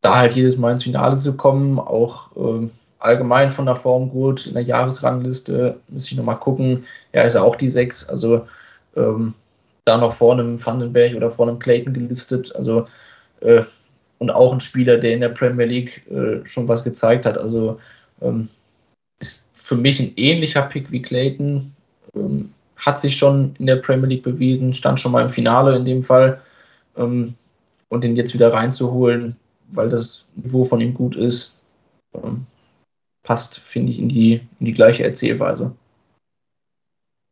[0.00, 4.46] da halt jedes Mal ins Finale zu kommen, auch ähm, allgemein von der Form gut,
[4.46, 6.84] in der Jahresrangliste, muss ich nochmal gucken.
[7.12, 8.46] Ja, ist er auch die sechs, also
[8.96, 9.34] ähm,
[9.84, 12.86] da noch vor einem Vandenberg oder vor einem Clayton gelistet, also
[13.40, 13.62] äh,
[14.18, 17.36] und auch ein Spieler, der in der Premier League äh, schon was gezeigt hat.
[17.36, 17.78] Also
[18.22, 18.48] ähm,
[19.66, 21.74] für mich ein ähnlicher Pick wie Clayton.
[22.14, 25.84] Ähm, hat sich schon in der Premier League bewiesen, stand schon mal im Finale in
[25.84, 26.40] dem Fall.
[26.96, 27.34] Ähm,
[27.88, 29.34] und den jetzt wieder reinzuholen,
[29.72, 31.60] weil das Niveau von ihm gut ist,
[32.14, 32.46] ähm,
[33.24, 35.74] passt, finde ich, in die, in die gleiche Erzählweise.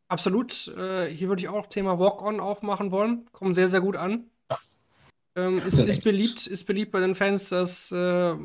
[0.09, 0.74] Absolut.
[0.76, 3.28] Äh, hier würde ich auch Thema Walk-On aufmachen wollen.
[3.30, 4.24] Kommt sehr, sehr gut an.
[5.37, 7.97] Ähm, ist, ist, beliebt, ist beliebt bei den Fans, dass, äh,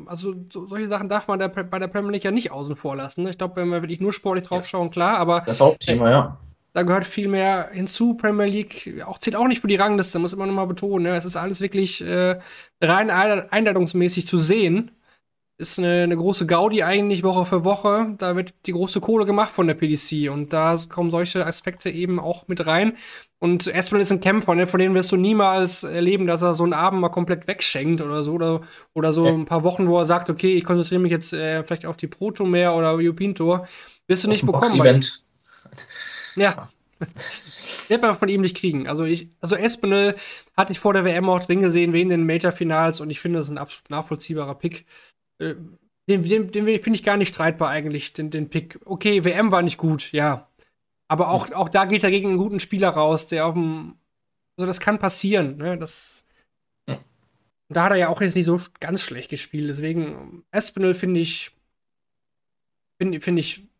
[0.06, 2.96] also so, solche Sachen darf man der, bei der Premier League ja nicht außen vor
[2.96, 3.22] lassen.
[3.22, 3.30] Ne?
[3.30, 5.42] Ich glaube, wenn wir wirklich nur sportlich draufschauen, klar, aber.
[5.46, 6.38] Das Hauptthema, äh, ja.
[6.72, 8.14] Da gehört viel mehr hinzu.
[8.14, 11.04] Premier League auch, zählt auch nicht für die Rangliste, muss immer noch mal betonen.
[11.04, 11.16] Ne?
[11.16, 12.38] Es ist alles wirklich äh,
[12.80, 14.92] rein einladungsmäßig zu sehen.
[15.60, 18.14] Ist eine, eine, große Gaudi eigentlich Woche für Woche.
[18.16, 22.18] Da wird die große Kohle gemacht von der PDC und da kommen solche Aspekte eben
[22.18, 22.96] auch mit rein.
[23.40, 24.66] Und erstmal ist ein Kämpfer, ne?
[24.66, 28.24] von dem wirst du niemals erleben, dass er so einen Abend mal komplett wegschenkt oder
[28.24, 28.32] so.
[28.32, 28.62] Oder,
[28.94, 29.32] oder so ja.
[29.32, 32.06] ein paar Wochen, wo er sagt, okay, ich konzentriere mich jetzt äh, vielleicht auf die
[32.06, 33.68] Proto mehr oder European Tour.
[34.06, 34.80] Wirst du nicht bekommen.
[34.80, 35.24] Event.
[36.36, 36.70] Ja.
[37.88, 38.86] Wird man von ihm nicht kriegen.
[38.88, 40.14] Also, ich, also Espinel
[40.56, 43.46] hatte ich vor der WM auch drin gesehen, wegen den Major-Finals und ich finde, das
[43.46, 44.86] ist ein absolut nachvollziehbarer Pick.
[45.40, 45.56] Äh,
[46.08, 48.80] den, den, den finde ich gar nicht streitbar eigentlich, den, den Pick.
[48.84, 50.48] Okay, WM war nicht gut, ja.
[51.08, 53.96] Aber auch, auch da geht er gegen einen guten Spieler raus, der auf dem.
[54.56, 55.78] Also, das kann passieren, ne?
[55.78, 56.24] Das.
[57.68, 59.68] Da hat er ja auch jetzt nicht so ganz schlecht gespielt.
[59.68, 61.52] Deswegen, Espinel finde ich.
[62.98, 63.70] Finde find ich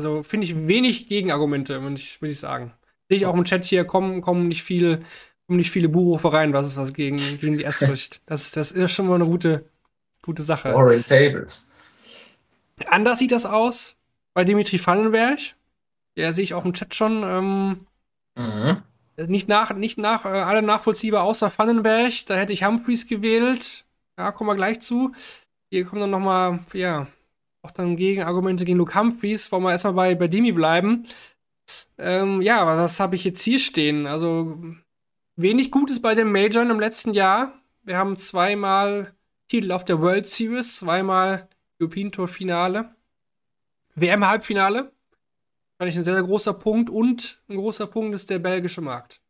[0.00, 2.72] also finde ich wenig Gegenargumente, muss ich, muss ich sagen.
[3.08, 5.04] Sehe ich auch im Chat hier, kommen, kommen nicht viel,
[5.46, 8.08] kommen nicht viele Buchrufe rein, was ist was gegen, gegen die Estrich.
[8.26, 9.66] Das, das ist schon mal eine gute,
[10.30, 10.72] gute Sache.
[10.72, 11.68] Boring Tables.
[12.86, 13.96] Anders sieht das aus
[14.32, 15.38] bei Dimitri Vandenberg.
[16.14, 17.24] Ja, sehe ich auch im Chat schon.
[17.24, 17.86] Ähm,
[18.36, 18.82] mhm.
[19.26, 22.12] Nicht nach, nicht nach, äh, alle nachvollziehbar außer Vandenberg.
[22.26, 23.84] Da hätte ich Humphreys gewählt.
[24.16, 25.12] Ja, kommen wir gleich zu.
[25.68, 27.08] Hier kommen dann noch mal, ja,
[27.62, 29.50] auch dann Gegenargumente gegen Luke Humphreys.
[29.50, 31.06] Wollen wir erstmal bei, bei Demi bleiben.
[31.98, 34.06] Ähm, ja, was habe ich jetzt hier stehen?
[34.06, 34.62] Also,
[35.34, 37.52] wenig Gutes bei den Majoren im letzten Jahr.
[37.82, 39.12] Wir haben zweimal
[39.50, 41.48] Titel auf der World Series, zweimal
[41.80, 42.90] European Tour Finale,
[43.96, 44.92] WM Halbfinale.
[45.76, 49.20] wahrscheinlich ein sehr, sehr großer Punkt und ein großer Punkt ist der belgische Markt.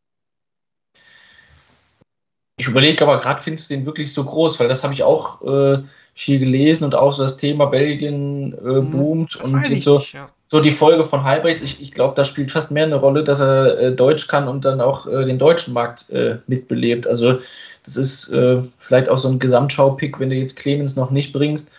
[2.58, 4.60] Ich überlege aber gerade, findest du den wirklich so groß?
[4.60, 8.62] Weil das habe ich auch äh, viel gelesen und auch so das Thema Belgien äh,
[8.62, 8.90] mhm.
[8.90, 10.28] boomt das und so, nicht, ja.
[10.48, 11.62] so die Folge von Halbrechts.
[11.62, 14.66] Ich, ich glaube, da spielt fast mehr eine Rolle, dass er äh, Deutsch kann und
[14.66, 17.06] dann auch äh, den deutschen Markt äh, mitbelebt.
[17.06, 17.38] Also
[17.84, 21.70] das ist äh, vielleicht auch so ein Gesamtschau-Pick, wenn du jetzt Clemens noch nicht bringst,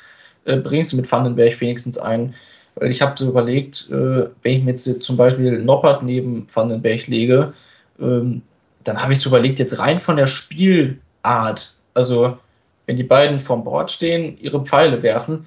[0.43, 2.33] bringst du mit Vandenberg wenigstens ein.
[2.73, 7.53] Weil ich habe so überlegt, wenn ich mir jetzt zum Beispiel Noppert neben Vandenberg lege,
[7.99, 8.41] ähm,
[8.83, 12.37] dann habe ich so überlegt, jetzt rein von der Spielart, also
[12.85, 15.45] wenn die beiden vorm Board stehen, ihre Pfeile werfen,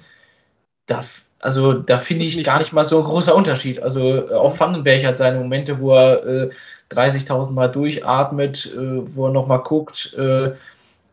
[0.85, 1.03] da,
[1.39, 3.81] also da finde ich gar nicht mal so ein großer Unterschied.
[3.81, 4.59] Also äh, auch.
[4.59, 6.49] Vandenberg hat seine Momente, wo er äh,
[6.91, 10.51] 30.000 Mal durchatmet, äh, wo er nochmal guckt äh,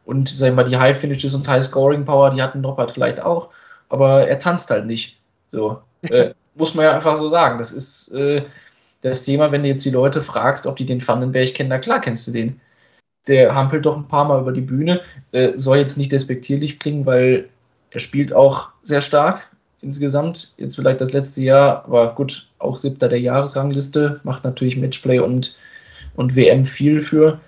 [0.04, 3.20] und sag ich mal, die High Finishes und High Scoring Power, die hatten Noppert vielleicht
[3.20, 3.48] auch,
[3.88, 5.18] aber er tanzt halt nicht.
[5.50, 5.80] So.
[6.02, 7.58] Äh, muss man ja einfach so sagen.
[7.58, 8.42] Das ist äh,
[9.00, 12.00] das Thema, wenn du jetzt die Leute fragst, ob die den Vandenberg kennen, na klar
[12.00, 12.60] kennst du den.
[13.26, 15.00] Der hampelt doch ein paar Mal über die Bühne.
[15.30, 17.48] Äh, soll jetzt nicht despektierlich klingen, weil
[17.90, 19.51] er spielt auch sehr stark
[19.82, 20.54] insgesamt.
[20.56, 25.56] Jetzt vielleicht das letzte Jahr, aber gut, auch siebter der Jahresrangliste, macht natürlich Matchplay und,
[26.14, 27.40] und WM viel für.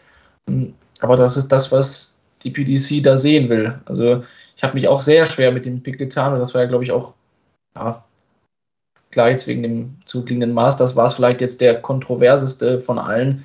[0.49, 3.78] Ähm, aber das ist das, was die PDC da sehen will.
[3.87, 4.22] Also
[4.57, 6.85] ich habe mich auch sehr schwer mit dem Pick getan und das war ja, glaube
[6.85, 7.14] ich, auch
[7.76, 8.05] ja,
[9.11, 13.45] klar, jetzt wegen dem zurückliegenden Masters war es vielleicht jetzt der kontroverseste von allen.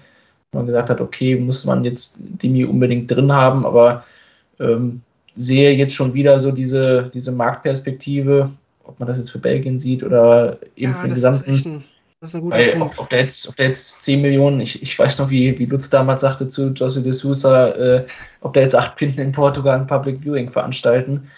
[0.51, 4.03] Man gesagt hat, okay, muss man jetzt Dimi unbedingt drin haben, aber
[4.59, 5.01] ähm,
[5.35, 8.51] sehe jetzt schon wieder so diese, diese Marktperspektive,
[8.89, 11.53] ob man das jetzt für Belgien sieht oder eben ja, für den gesamten.
[11.53, 11.83] Ist ein,
[12.19, 12.97] das ist ein guter weil, Punkt.
[12.97, 15.65] Ob, ob, der jetzt, ob der jetzt 10 Millionen, ich, ich weiß noch, wie, wie
[15.65, 18.05] Lutz damals sagte zu José de Sousa, äh,
[18.41, 21.29] ob der jetzt 8 Pinten in Portugal ein Public Viewing veranstalten.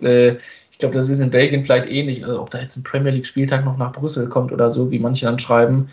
[0.00, 0.36] Äh,
[0.80, 2.24] glaube, das ist in Belgien vielleicht ähnlich.
[2.24, 5.26] Also, ob da jetzt ein Premier League-Spieltag noch nach Brüssel kommt oder so, wie manche
[5.26, 5.90] dann schreiben.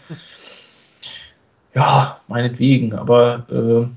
[1.75, 2.93] Ja, meinetwegen.
[2.93, 3.87] Aber äh,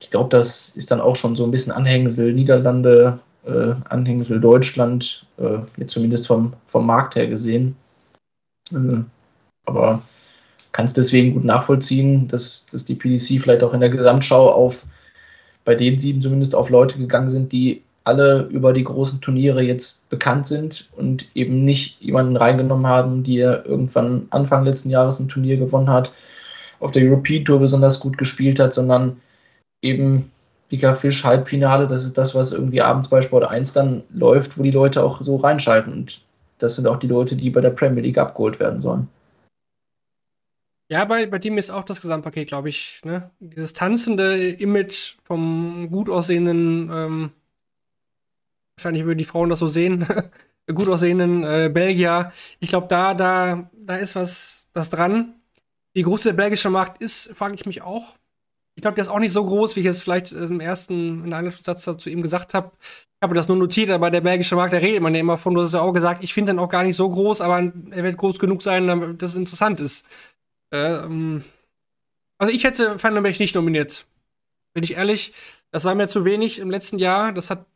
[0.00, 5.26] ich glaube, das ist dann auch schon so ein bisschen Anhängsel Niederlande, äh, Anhängsel Deutschland,
[5.38, 7.76] äh, jetzt zumindest vom, vom Markt her gesehen.
[8.72, 9.02] Äh,
[9.66, 10.02] aber
[10.72, 14.84] kann es deswegen gut nachvollziehen, dass, dass die PDC vielleicht auch in der Gesamtschau auf
[15.64, 20.10] bei den sieben zumindest auf Leute gegangen sind, die alle über die großen Turniere jetzt
[20.10, 25.56] bekannt sind und eben nicht jemanden reingenommen haben, der irgendwann Anfang letzten Jahres ein Turnier
[25.56, 26.12] gewonnen hat,
[26.80, 29.20] auf der European Tour besonders gut gespielt hat, sondern
[29.80, 30.30] eben
[30.72, 34.62] Dicker Fisch Halbfinale, das ist das, was irgendwie abends bei Sport 1 dann läuft, wo
[34.62, 35.92] die Leute auch so reinschalten.
[35.92, 36.22] Und
[36.58, 39.08] das sind auch die Leute, die bei der Premier League abgeholt werden sollen.
[40.90, 43.00] Ja, bei, bei dem ist auch das Gesamtpaket, glaube ich.
[43.04, 43.30] Ne?
[43.40, 47.30] Dieses tanzende Image vom gut aussehenden ähm,
[48.76, 50.06] wahrscheinlich würden die Frauen das so sehen,
[50.74, 52.32] gut aussehenden äh, Belgier.
[52.60, 55.34] Ich glaube, da, da, da ist was, was dran.
[55.92, 58.16] Wie groß der belgische Markt ist, frage ich mich auch.
[58.76, 61.32] Ich glaube, der ist auch nicht so groß, wie ich es vielleicht im ersten, in
[61.32, 62.72] einem Satz zu ihm gesagt habe.
[62.80, 65.54] Ich habe das nur notiert, aber der belgische Markt, da redet man ja immer von.
[65.54, 68.04] Du hast ja auch gesagt, ich finde den auch gar nicht so groß, aber er
[68.04, 70.06] wird groß genug sein, damit das interessant ist.
[70.72, 71.44] Ähm,
[72.38, 74.06] also ich hätte Vandenberg nicht nominiert.
[74.74, 75.32] Bin ich ehrlich,
[75.70, 77.32] das war mir zu wenig im letzten Jahr.
[77.32, 77.66] Das hat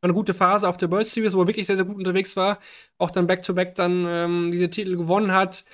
[0.00, 2.58] eine gute Phase auf der World Series, wo er wirklich sehr, sehr gut unterwegs war.
[2.98, 5.64] Auch dann Back-to-Back -back dann ähm, diese Titel gewonnen hat.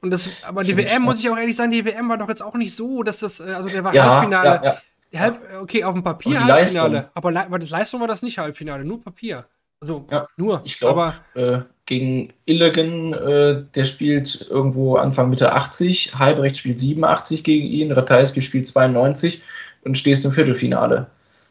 [0.00, 2.42] Und das, aber die WM, muss ich auch ehrlich sagen, die WM war doch jetzt
[2.42, 4.60] auch nicht so, dass das, äh, also der war ja, Halbfinale.
[4.62, 4.78] Ja,
[5.10, 5.20] ja.
[5.20, 7.10] Halb, okay, auf dem Papier Halbfinale, Leistung.
[7.14, 9.46] aber Le das Leistung war das nicht Halbfinale, nur Papier.
[9.80, 10.60] Also nur.
[10.64, 17.44] Ich glaube, äh, gegen Illigan, äh, der spielt irgendwo Anfang Mitte 80, Halbrecht spielt 87
[17.44, 19.40] gegen ihn, Ratajski spielt 92
[19.84, 21.06] und stehst im Viertelfinale.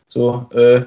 [0.09, 0.81] So, äh,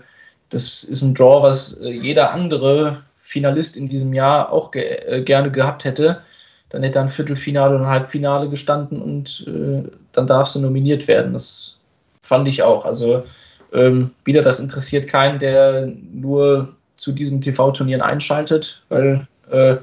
[0.50, 5.22] das ist ein Draw, was äh, jeder andere Finalist in diesem Jahr auch ge äh,
[5.22, 6.22] gerne gehabt hätte.
[6.70, 11.08] Dann hätte er ein Viertelfinale und ein Halbfinale gestanden und äh, dann darfst du nominiert
[11.08, 11.32] werden.
[11.32, 11.78] Das
[12.22, 12.84] fand ich auch.
[12.84, 13.24] Also
[13.72, 19.76] ähm, wieder, das interessiert keinen, der nur zu diesen TV-Turnieren einschaltet, weil äh,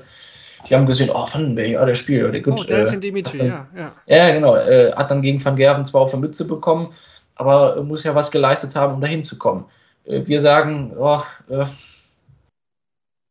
[0.70, 2.60] die haben gesehen, oh, Vandenberg, ja, der spielt, der gut.
[2.60, 3.92] Oh, der äh, Dimitri, dann, ja, ja.
[4.06, 4.56] Ja, genau.
[4.56, 6.94] Äh, hat dann gegen Van Gerven zwar auf der Mütze bekommen,
[7.36, 9.66] aber muss ja was geleistet haben, um dahin zu kommen.
[10.06, 11.66] Äh, wir sagen, oh, äh,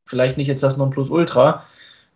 [0.06, 1.64] vielleicht nicht jetzt das Nonplusultra.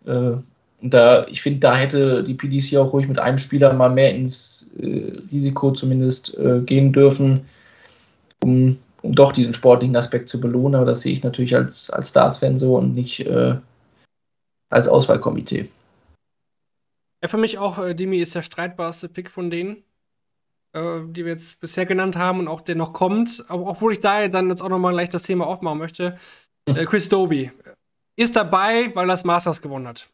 [0.05, 0.33] Äh,
[0.81, 4.15] und da, ich finde, da hätte die PDC auch ruhig mit einem Spieler mal mehr
[4.15, 7.45] ins äh, Risiko zumindest äh, gehen dürfen,
[8.43, 10.75] um, um doch diesen sportlichen Aspekt zu belohnen.
[10.75, 13.55] Aber das sehe ich natürlich als, als Darts-Fan so und nicht äh,
[14.69, 15.69] als Auswahlkomitee.
[17.21, 19.83] Ja, für mich auch, äh, Dimi ist der streitbarste Pick von denen
[20.73, 23.99] äh, die wir jetzt bisher genannt haben und auch der noch kommt, aber obwohl ich
[23.99, 26.17] da dann jetzt auch noch mal gleich das Thema aufmachen möchte,
[26.65, 27.51] äh, Chris Doby
[28.15, 30.07] ist dabei, weil er das Masters gewonnen hat.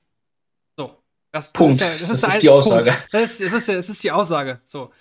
[1.37, 1.79] Das, Punkt.
[1.79, 2.91] Das ist, ja, das ist, ist die Aussage.
[2.91, 3.07] Punkt.
[3.11, 4.59] Das, ist, das, ist, das ist die Aussage.
[4.65, 4.91] So.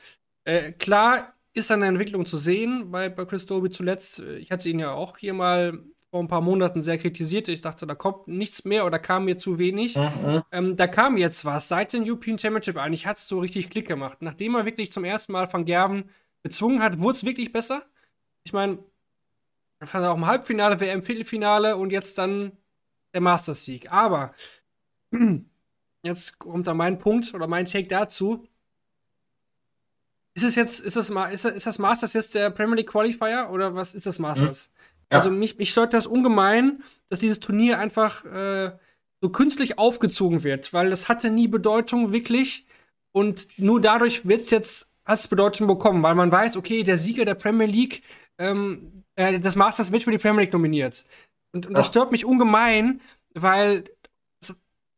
[0.45, 4.21] Äh, klar ist eine Entwicklung zu sehen bei, bei Chris Doby zuletzt.
[4.21, 5.79] Ich hatte ihn ja auch hier mal
[6.11, 7.49] vor ein paar Monaten sehr kritisiert.
[7.49, 9.97] Ich dachte, da kommt nichts mehr oder kam mir zu wenig.
[9.97, 10.43] Mhm.
[10.53, 11.69] Ähm, da kam jetzt was.
[11.69, 14.19] Seit dem European Championship eigentlich hat es so richtig Klick gemacht.
[14.21, 16.11] Nachdem er wirklich zum ersten Mal Van Gerven
[16.43, 17.83] bezwungen hat, wurde es wirklich besser.
[18.45, 18.79] Ich meine,
[19.81, 22.53] auch im Halbfinale, WM, Viertelfinale und jetzt dann
[23.15, 23.91] der Masters-Sieg.
[23.91, 24.35] Aber
[26.07, 28.47] jetzt kommt dann mein Punkt oder mein Take dazu.
[30.35, 33.75] Ist es jetzt, ist das, ist, ist das Masters jetzt der Premier League Qualifier oder
[33.75, 34.71] was ist das Masters?
[34.71, 35.07] Mhm.
[35.13, 35.19] Ja.
[35.19, 38.73] Also mich, mich stört das ungemein, dass dieses Turnier einfach äh,
[39.21, 42.67] so künstlich aufgezogen wird, weil das hatte nie Bedeutung wirklich
[43.13, 47.25] und nur dadurch wird es jetzt als Bedeutung bekommen, weil man weiß, okay, der Sieger
[47.25, 48.03] der Premier League,
[48.39, 51.07] ähm, äh, das Masters wird für die Premier League nominiert.
[51.53, 51.77] Und, und ja.
[51.77, 53.01] das stört mich ungemein,
[53.33, 53.85] weil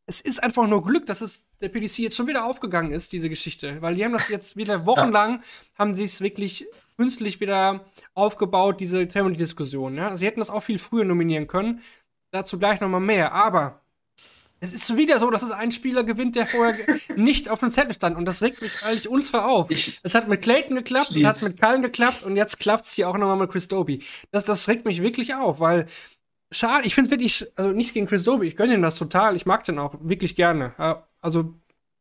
[0.09, 3.29] es, ist einfach nur Glück, dass es der PDC jetzt schon wieder aufgegangen ist, diese
[3.29, 3.79] Geschichte.
[3.81, 5.41] Weil die haben das jetzt wieder wochenlang, ja.
[5.77, 6.65] haben sie es wirklich
[6.97, 7.85] künstlich wieder
[8.15, 9.95] aufgebaut, diese Family-Diskussion.
[9.95, 10.17] Ja?
[10.17, 11.81] Sie hätten das auch viel früher nominieren können.
[12.31, 13.33] Dazu gleich nochmal mehr.
[13.33, 13.81] Aber
[14.59, 16.75] es ist wieder so, dass es ein Spieler gewinnt, der vorher
[17.15, 18.17] nicht auf dem Zettel stand.
[18.17, 19.69] Und das regt mich eigentlich ultra auf.
[19.69, 23.09] Es hat mit Clayton geklappt, es hat mit Cullen geklappt und jetzt klappt es hier
[23.09, 24.03] auch nochmal mit Chris Doby.
[24.31, 25.87] Das, das regt mich wirklich auf, weil
[26.51, 29.45] schade, ich finde wirklich, also nichts gegen Chris Doby, ich gönne ihm das total, ich
[29.45, 30.73] mag den auch wirklich gerne.
[31.21, 31.53] Also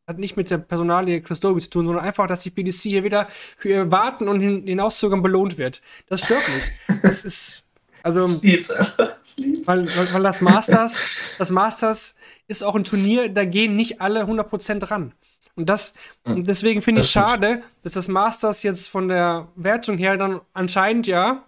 [0.08, 3.04] hat nicht mit der Personalie Chris Dobie zu tun, sondern einfach, dass die PDC hier
[3.04, 3.28] wieder
[3.58, 5.82] für ihr Warten und hin hinauszögern belohnt wird.
[6.08, 6.64] Das stört mich.
[7.02, 7.68] Das ist,
[8.02, 11.02] also, weil, weil, weil, das Masters,
[11.36, 12.16] das Masters
[12.48, 15.12] ist auch ein Turnier, da gehen nicht alle 100% ran.
[15.54, 15.92] Und das,
[16.24, 16.44] und hm.
[16.44, 21.44] deswegen finde ich schade, dass das Masters jetzt von der Wertung her dann anscheinend ja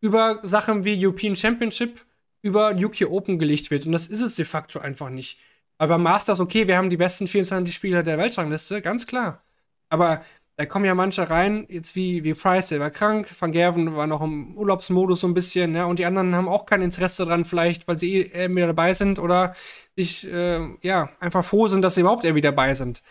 [0.00, 2.00] über Sachen wie European Championship
[2.42, 3.86] über UK Open gelegt wird.
[3.86, 5.38] Und das ist es de facto einfach nicht.
[5.78, 9.42] Aber Masters, okay, wir haben die besten 24 Spieler der Weltrangliste, ganz klar.
[9.88, 10.22] Aber
[10.56, 14.06] da kommen ja manche rein, jetzt wie, wie Price, der war krank, Van Gerven war
[14.06, 17.46] noch im Urlaubsmodus so ein bisschen, ja, und die anderen haben auch kein Interesse daran,
[17.46, 19.54] vielleicht, weil sie eh wieder dabei sind oder
[19.96, 23.02] sich, äh, ja, einfach froh sind, dass sie überhaupt irgendwie dabei sind.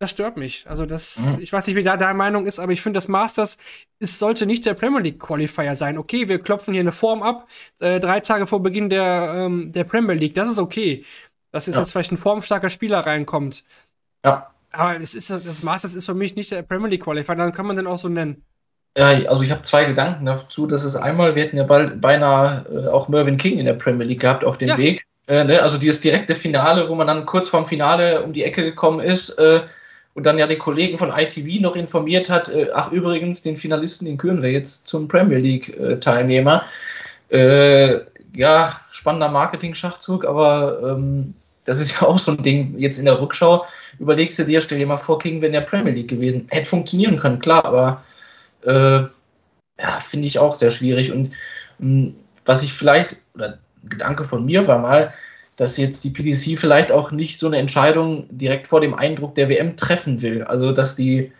[0.00, 0.64] Das stört mich.
[0.68, 1.42] Also, das, mhm.
[1.42, 3.58] ich weiß nicht, wie da deine Meinung ist, aber ich finde, das Masters
[3.98, 5.98] ist, sollte nicht der Premier League Qualifier sein.
[5.98, 7.48] Okay, wir klopfen hier eine Form ab,
[7.80, 11.04] äh, drei Tage vor Beginn der, ähm, der Premier League, das ist okay
[11.52, 11.80] dass jetzt, ja.
[11.80, 13.64] jetzt vielleicht ein formstarker Spieler reinkommt.
[14.24, 14.50] Ja.
[14.70, 17.66] Aber es ist, das Masters ist für mich nicht der Premier League Qualifier, dann kann
[17.66, 18.44] man den auch so nennen.
[18.96, 20.66] Ja, also ich habe zwei Gedanken dazu.
[20.66, 24.06] Das ist einmal, wir hätten ja bald beinahe äh, auch Mervyn King in der Premier
[24.06, 24.78] League gehabt auf dem ja.
[24.78, 25.06] Weg.
[25.26, 25.62] Äh, ne?
[25.62, 29.38] Also dieses direkte Finale, wo man dann kurz vorm Finale um die Ecke gekommen ist
[29.38, 29.60] äh,
[30.18, 34.04] und dann ja die Kollegen von ITV noch informiert hat, äh, ach übrigens, den Finalisten,
[34.04, 36.64] den küren wir jetzt zum Premier League-Teilnehmer.
[37.28, 38.00] Äh,
[38.34, 41.34] ja, spannender Marketing-Schachzug, aber ähm,
[41.66, 43.64] das ist ja auch so ein Ding, jetzt in der Rückschau
[44.00, 46.48] überlegst du dir, stell dir mal vor, King wäre in der Premier League gewesen.
[46.50, 48.02] Hätte funktionieren können, klar, aber
[48.66, 49.06] äh,
[49.80, 51.12] ja, finde ich auch sehr schwierig.
[51.12, 51.30] Und
[51.78, 52.14] mh, hm,
[52.44, 55.14] was ich vielleicht, oder ein Gedanke von mir war mal,
[55.58, 59.48] dass jetzt die PDC vielleicht auch nicht so eine Entscheidung direkt vor dem Eindruck der
[59.48, 60.44] WM treffen will.
[60.44, 61.32] Also, dass die,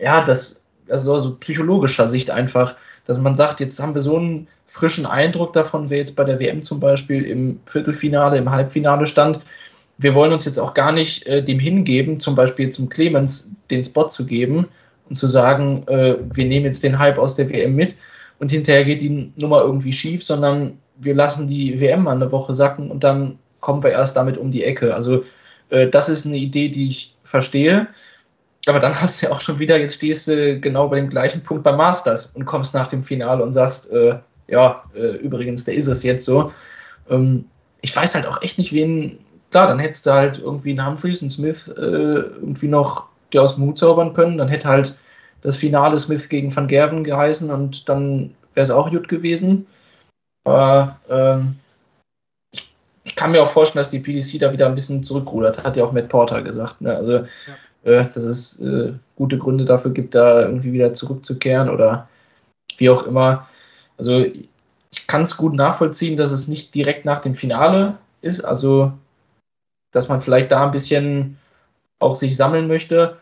[0.00, 2.74] ja, das, also so psychologischer Sicht einfach,
[3.04, 6.40] dass man sagt, jetzt haben wir so einen frischen Eindruck davon, wer jetzt bei der
[6.40, 9.40] WM zum Beispiel im Viertelfinale, im Halbfinale stand.
[9.98, 13.84] Wir wollen uns jetzt auch gar nicht äh, dem hingeben, zum Beispiel zum Clemens den
[13.84, 14.68] Spot zu geben
[15.10, 17.98] und zu sagen, äh, wir nehmen jetzt den Hype aus der WM mit
[18.38, 22.54] und hinterher geht die Nummer irgendwie schief, sondern wir lassen die WM mal eine Woche
[22.54, 24.94] sacken und dann kommen wir erst damit um die Ecke.
[24.94, 25.24] Also
[25.70, 27.88] äh, das ist eine Idee, die ich verstehe.
[28.66, 31.42] Aber dann hast du ja auch schon wieder, jetzt stehst du genau bei dem gleichen
[31.42, 34.18] Punkt beim Masters und kommst nach dem Finale und sagst, äh,
[34.48, 36.52] ja, äh, übrigens, der ist es jetzt so.
[37.10, 37.46] Ähm,
[37.80, 39.18] ich weiß halt auch echt nicht, wen,
[39.50, 43.56] klar, dann hättest du halt irgendwie einen Humphreys, einen Smith äh, irgendwie noch der aus
[43.56, 44.96] dem Hut zaubern können, dann hätte halt
[45.42, 49.66] das Finale Smith gegen Van Gerven geheißen und dann wäre es auch gut gewesen.
[50.44, 51.56] Aber ähm,
[52.52, 52.70] ich,
[53.04, 55.84] ich, kann mir auch vorstellen, dass die PDC da wieder ein bisschen zurückrudert, hat ja
[55.84, 56.80] auch Matt Porter gesagt.
[56.80, 56.94] Ne?
[56.94, 57.26] Also, ja.
[57.84, 62.08] äh, dass es äh, gute Gründe dafür gibt, da irgendwie wieder zurückzukehren oder
[62.78, 63.48] wie auch immer.
[63.96, 68.92] Also ich kann es gut nachvollziehen, dass es nicht direkt nach dem Finale ist, also
[69.92, 71.38] dass man vielleicht da ein bisschen
[72.00, 73.18] auch sich sammeln möchte.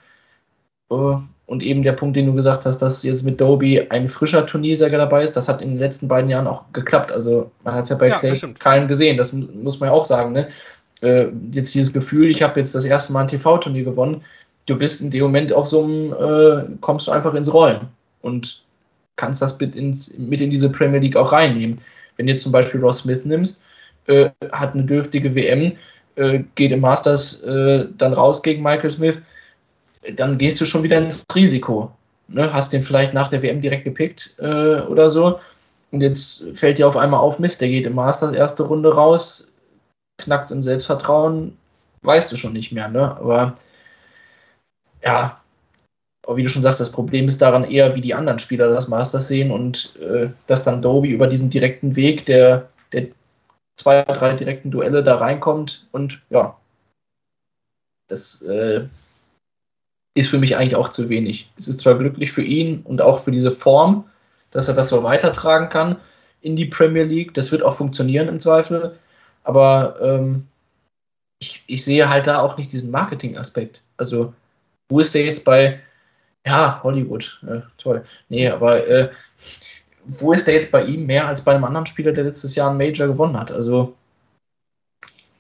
[0.91, 1.16] Äh,
[1.53, 4.96] und eben der Punkt, den du gesagt hast, dass jetzt mit Doby ein frischer Turniersieger
[4.96, 7.12] dabei ist, das hat in den letzten beiden Jahren auch geklappt.
[7.12, 10.07] Also man hat es ja bei ja, Clay keinen gesehen, das muss man ja auch
[10.07, 10.32] sagen.
[10.32, 10.48] Ne?
[11.03, 14.22] Äh, jetzt dieses Gefühl, ich habe jetzt das erste Mal ein TV-Turnier gewonnen,
[14.64, 17.82] du bist in dem Moment auf so einem, äh, kommst du einfach ins Rollen.
[18.22, 18.62] Und
[19.16, 21.82] kannst das mit, ins, mit in diese Premier League auch reinnehmen.
[22.16, 23.62] Wenn du zum Beispiel Ross Smith nimmst,
[24.07, 25.72] äh, hat eine dürftige WM,
[26.16, 29.20] äh, geht im Masters äh, dann raus gegen Michael Smith,
[30.14, 31.92] dann gehst du schon wieder ins Risiko.
[32.28, 32.53] Ne?
[32.53, 35.38] Hast den vielleicht nach der WM direkt gepickt äh, oder so.
[35.90, 39.53] Und jetzt fällt dir auf einmal auf, Mist, der geht im Masters erste Runde raus,
[40.18, 41.57] knackt im Selbstvertrauen,
[42.03, 42.88] weißt du schon nicht mehr.
[42.88, 43.16] Ne?
[43.16, 43.57] Aber
[45.05, 45.42] ja,
[46.24, 48.88] aber wie du schon sagst, das Problem ist daran eher, wie die anderen Spieler das
[48.88, 53.09] Masters sehen und äh, dass dann Doby über diesen direkten Weg der, der
[53.76, 56.57] zwei, drei direkten Duelle da reinkommt und ja,
[58.07, 58.86] das äh,
[60.14, 61.50] ist für mich eigentlich auch zu wenig.
[61.56, 64.04] Es ist zwar glücklich für ihn und auch für diese Form,
[64.50, 65.96] dass er das so weitertragen kann
[66.42, 67.34] in die Premier League.
[67.34, 68.98] Das wird auch funktionieren im Zweifel,
[69.44, 70.46] aber ähm,
[71.38, 73.82] ich, ich sehe halt da auch nicht diesen Marketing-Aspekt.
[73.96, 74.34] Also,
[74.88, 75.80] wo ist der jetzt bei
[76.46, 78.04] ja, Hollywood, äh, toll.
[78.28, 79.10] Nee, aber äh,
[80.04, 82.70] wo ist der jetzt bei ihm mehr als bei einem anderen Spieler, der letztes Jahr
[82.70, 83.52] einen Major gewonnen hat?
[83.52, 83.94] Also.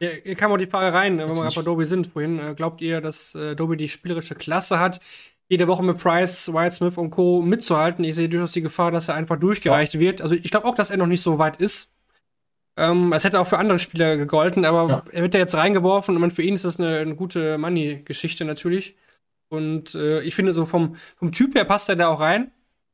[0.02, 2.12] Ja, hier kam auch die Frage rein, wenn wir gerade bei Doby sind.
[2.16, 5.00] Wohin äh, glaubt ihr, dass äh, Doby die spielerische Klasse hat,
[5.48, 7.40] jede Woche mit Price, White Smith und Co.
[7.40, 8.04] mitzuhalten?
[8.04, 10.00] Ich sehe durchaus die Gefahr, dass er einfach durchgereicht ja.
[10.00, 10.20] wird.
[10.20, 11.92] Also ich glaube auch, dass er noch nicht so weit ist.
[12.76, 15.04] Ähm, es hätte auch für andere Spieler gegolten, aber ja.
[15.12, 18.96] er wird ja jetzt reingeworfen und für ihn ist das eine, eine gute Money-Geschichte natürlich.
[19.50, 22.50] Und äh, ich finde, so vom, vom Typ her passt er da auch rein.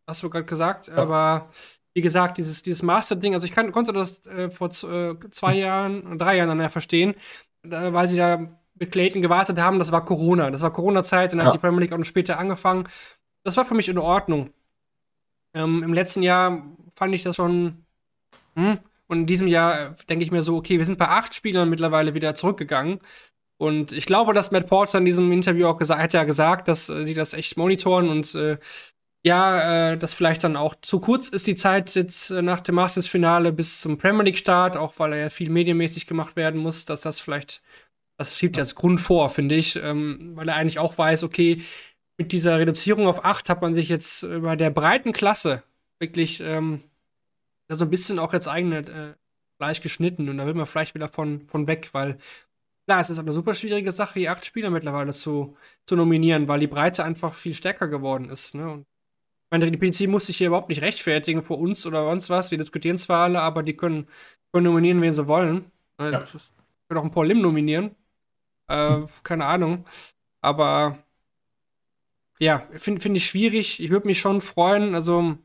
[0.06, 0.88] Hast du gerade gesagt.
[0.88, 0.96] Ja.
[0.96, 1.48] Aber
[1.99, 6.16] wie gesagt, dieses, dieses Master-Ding, also ich kann, konnte das äh, vor äh, zwei Jahren,
[6.16, 7.16] drei Jahren dann ja verstehen,
[7.64, 8.38] weil sie da
[8.78, 9.80] mit Clayton gewartet haben.
[9.80, 10.53] Das war Corona.
[10.53, 11.46] Das war Corona-Zeit, dann ja.
[11.46, 12.84] hat die Premier League auch noch später angefangen.
[13.42, 14.51] Das war für mich in Ordnung.
[15.55, 16.62] Ähm, Im letzten Jahr
[16.94, 17.84] fand ich das schon.
[18.55, 18.78] Hm?
[19.09, 21.68] Und in diesem Jahr äh, denke ich mir so, okay, wir sind bei acht Spielern
[21.68, 23.01] mittlerweile wieder zurückgegangen.
[23.57, 26.88] Und ich glaube, dass Matt Porter in diesem Interview auch gesagt hat ja gesagt, dass
[26.90, 28.59] äh, sie das echt monitoren und äh,
[29.28, 32.74] ja, äh, dass vielleicht dann auch zu kurz ist die Zeit jetzt äh, nach dem
[32.76, 37.02] Masters-Finale bis zum Premier League-Start, auch weil er ja viel medienmäßig gemacht werden muss, dass
[37.02, 37.62] das vielleicht,
[38.16, 41.62] das schiebt jetzt Grund vor, finde ich, ähm, weil er eigentlich auch weiß, okay,
[42.18, 45.62] mit dieser Reduzierung auf acht hat man sich jetzt bei der breiten Klasse
[46.00, 46.82] wirklich ähm,
[47.68, 49.14] so ein bisschen auch jetzt eigene äh,
[49.58, 52.18] gleich geschnitten und da will man vielleicht wieder von, von weg, weil
[52.88, 56.60] Klar, es ist eine super schwierige Sache, die acht Spieler mittlerweile zu, zu nominieren, weil
[56.60, 58.54] die Breite einfach viel stärker geworden ist.
[58.54, 58.66] Ne?
[58.70, 58.86] Und
[59.51, 62.51] meine, die PC muss sich hier überhaupt nicht rechtfertigen vor uns oder sonst was.
[62.51, 64.09] Wir diskutieren zwar alle, aber die können,
[64.53, 65.70] können nominieren, wen sie wollen.
[65.99, 66.12] Ne?
[66.12, 66.26] Ja.
[66.88, 67.94] Können auch ein Paul Lim nominieren.
[68.68, 69.01] Äh.
[69.22, 69.84] Keine Ahnung.
[70.40, 70.99] Aber
[72.38, 73.80] ja, finde find ich schwierig.
[73.82, 75.36] Ich würde mich schon freuen, also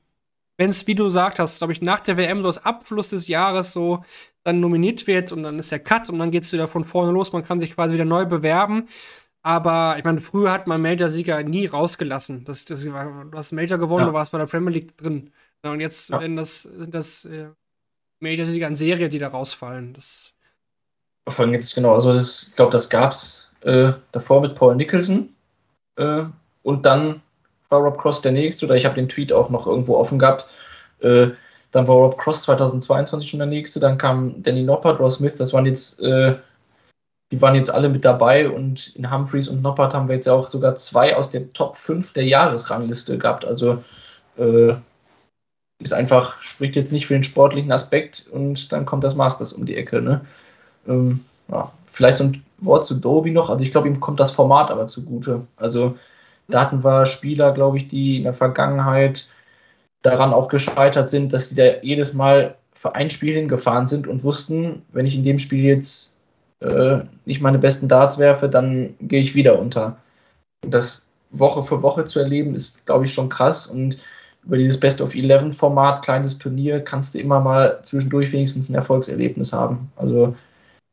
[0.58, 3.28] wenn es, wie du gesagt hast, glaube ich, nach der WM so als Abschluss des
[3.28, 4.04] Jahres so
[4.43, 7.12] dann nominiert wird und dann ist der Cut und dann geht es wieder von vorne
[7.12, 7.34] los.
[7.34, 8.88] Man kann sich quasi wieder neu bewerben.
[9.44, 12.46] Aber ich meine, früher hat man Major-Sieger nie rausgelassen.
[12.46, 12.94] Das, das, du
[13.34, 14.10] hast Major gewonnen, ja.
[14.10, 15.32] du warst bei der Premier League drin.
[15.64, 16.22] und jetzt ja.
[16.22, 17.48] werden das, das äh,
[18.22, 19.94] Major-Sieger in Serie, die da rausfallen.
[19.94, 20.34] Das
[21.28, 24.76] Vor allem jetzt genau, also das, ich glaube, das gab es äh, davor mit Paul
[24.78, 25.30] Nicholson.
[25.98, 26.24] Äh,
[26.64, 27.22] und dann
[27.70, 30.48] war Rob Cross der nächste, oder ich habe den Tweet auch noch irgendwo offen gehabt.
[31.00, 31.32] Äh,
[31.72, 35.52] dann war Rob Cross 2022 schon der nächste, dann kam Danny Noppert, Ross Smith, das
[35.52, 36.36] waren jetzt, äh,
[37.34, 40.34] die waren jetzt alle mit dabei und in Humphreys und Noppert haben wir jetzt ja
[40.34, 43.43] auch sogar zwei aus der Top 5 der Jahresrangliste gehabt.
[43.43, 43.84] Also
[44.38, 44.75] äh,
[45.79, 49.65] ist einfach, spricht jetzt nicht für den sportlichen Aspekt und dann kommt das Masters um
[49.65, 49.99] die Ecke.
[49.99, 50.21] Ne?
[50.88, 53.49] Ähm, ja, vielleicht so ein Wort zu Doby noch.
[53.49, 55.47] Also ich glaube, ihm kommt das Format aber zugute.
[55.57, 55.97] Also
[56.47, 59.27] da hatten wir Spieler, glaube ich, die in der Vergangenheit
[60.03, 64.23] daran auch gescheitert sind, dass die da jedes Mal für ein Spiel hingefahren sind und
[64.23, 66.12] wussten, wenn ich in dem Spiel jetzt
[66.64, 69.97] äh, nicht meine besten Darts werfe, dann gehe ich wieder unter.
[70.64, 73.68] Und das Woche für Woche zu erleben, ist, glaube ich, schon krass.
[73.68, 73.97] Und
[74.45, 78.76] über dieses Best of Eleven Format, kleines Turnier, kannst du immer mal zwischendurch wenigstens ein
[78.76, 79.91] Erfolgserlebnis haben.
[79.95, 80.36] Also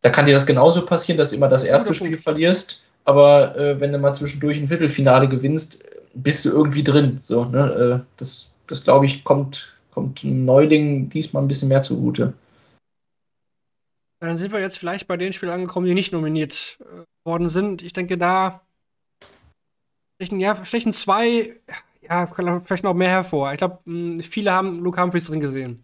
[0.02, 3.80] da kann dir das genauso passieren, dass du immer das erste Spiel verlierst, aber äh,
[3.80, 5.80] wenn du mal zwischendurch ein Viertelfinale gewinnst,
[6.14, 7.18] bist du irgendwie drin.
[7.22, 8.00] So, ne?
[8.00, 12.32] Äh, das das glaube ich, kommt, kommt Neuling diesmal ein bisschen mehr zugute.
[14.20, 17.82] Dann sind wir jetzt vielleicht bei den Spielern angekommen, die nicht nominiert äh, worden sind.
[17.82, 18.62] Ich denke, da
[20.16, 21.56] stechen, ja, stechen zwei,
[22.02, 23.52] ja, vielleicht noch mehr hervor.
[23.52, 23.80] Ich glaube,
[24.22, 25.82] viele haben Luke Humphries drin gesehen.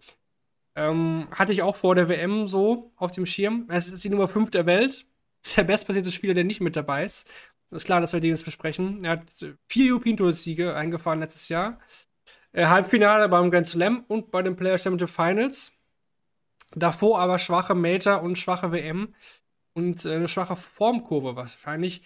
[0.76, 3.66] Ähm, hatte ich auch vor der WM so auf dem Schirm.
[3.70, 5.06] Es ist die Nummer 5 der Welt.
[5.42, 7.30] Ist der bestpassierte Spieler, der nicht mit dabei ist.
[7.70, 9.04] ist klar, dass wir den jetzt besprechen.
[9.04, 9.22] Er hat
[9.68, 11.78] vier European Tour Siege eingefahren letztes Jahr.
[12.50, 15.75] Äh, Halbfinale beim Grand Slam und bei den Players Championship Finals.
[16.74, 19.14] Davor aber schwache Major und schwache WM
[19.74, 22.02] und äh, eine schwache Formkurve wahrscheinlich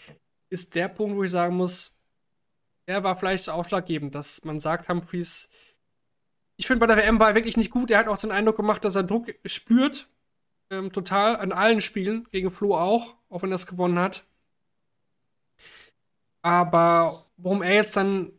[0.50, 1.96] ist der Punkt, wo ich sagen muss,
[2.88, 5.48] der war vielleicht ausschlaggebend, dass man sagt, Humphreys,
[6.56, 7.90] ich finde bei der WM war er wirklich nicht gut.
[7.90, 10.08] Er hat auch den Eindruck gemacht, dass er Druck spürt.
[10.70, 14.24] ähm, total an allen Spielen, gegen Flo auch, auch wenn er es gewonnen hat.
[16.42, 18.32] Aber warum er jetzt dann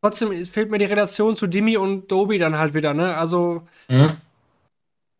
[0.00, 3.16] trotzdem fehlt mir die Relation zu Dimi und Dobi dann halt wieder, ne?
[3.16, 4.18] Also, mhm.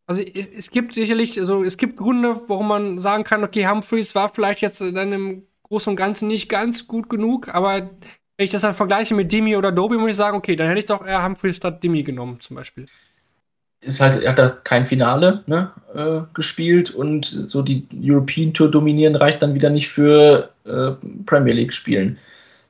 [0.07, 4.29] Also es gibt sicherlich, also es gibt Gründe, warum man sagen kann, okay, Humphreys war
[4.29, 7.91] vielleicht jetzt dann im Großen und Ganzen nicht ganz gut genug, aber
[8.37, 10.81] wenn ich das dann vergleiche mit Dimi oder Dobi, muss ich sagen, okay, dann hätte
[10.81, 12.87] ich doch eher Humphreys statt Dimi genommen, zum Beispiel
[13.85, 18.71] ist halt, er hat da kein Finale ne, äh, gespielt und so die European Tour
[18.71, 20.93] dominieren reicht dann wieder nicht für äh,
[21.27, 22.19] Premier League spielen.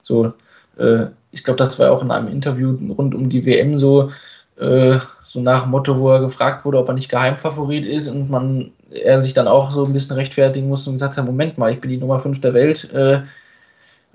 [0.03, 0.32] So,
[0.76, 4.11] äh, ich glaube, das war auch in einem Interview rund um die WM so,
[4.59, 4.99] äh,
[5.35, 9.20] so nach Motto, wo er gefragt wurde, ob er nicht Geheimfavorit ist und man er
[9.22, 11.91] sich dann auch so ein bisschen rechtfertigen musste und gesagt hat, Moment mal, ich bin
[11.91, 13.22] die Nummer 5 der Welt, äh,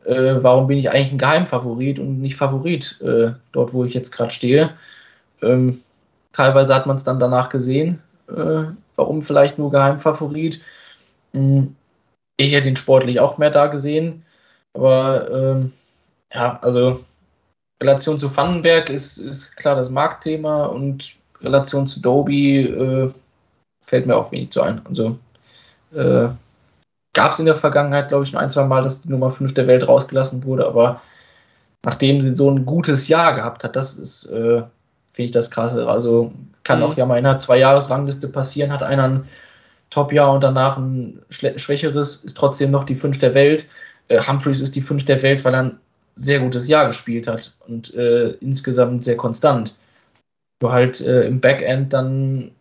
[0.06, 3.00] äh, warum bin ich eigentlich ein Geheimfavorit und nicht Favorit
[3.52, 4.72] dort, wo ich jetzt gerade stehe?
[5.42, 5.82] Ähm,
[6.32, 8.64] Teilweise hat man es dann danach gesehen, äh,
[8.96, 10.62] warum vielleicht nur Geheimfavorit.
[11.34, 11.76] Hm,
[12.38, 14.26] ich hätte ihn sportlich auch mehr da gesehen.
[14.74, 15.74] Aber ähm,
[16.34, 17.04] ja, also
[17.82, 23.12] Relation zu Vandenberg ist, ist klar das Marktthema und Relation zu Doby äh,
[23.82, 24.82] fällt mir auch wenig zu ein.
[24.86, 25.18] Also
[25.94, 26.30] äh,
[27.14, 29.54] gab es in der Vergangenheit, glaube ich, schon ein, zwei Mal, dass die Nummer 5
[29.54, 31.02] der Welt rausgelassen wurde, aber
[31.84, 34.64] nachdem sie so ein gutes Jahr gehabt hat, das ist, äh,
[35.12, 35.88] finde ich das krasse.
[35.88, 36.86] Also kann mhm.
[36.86, 39.30] auch ja mal in einer Zwei-Jahres-Rangliste passieren, hat einer ein
[39.90, 43.68] Top-Jahr und danach ein schwächeres, ist trotzdem noch die fünf der Welt.
[44.10, 45.80] Äh, Humphreys ist die fünf der Welt, weil er ein
[46.20, 49.76] sehr gutes Jahr gespielt hat und äh, insgesamt sehr konstant.
[50.62, 52.52] Nur halt äh, im Backend dann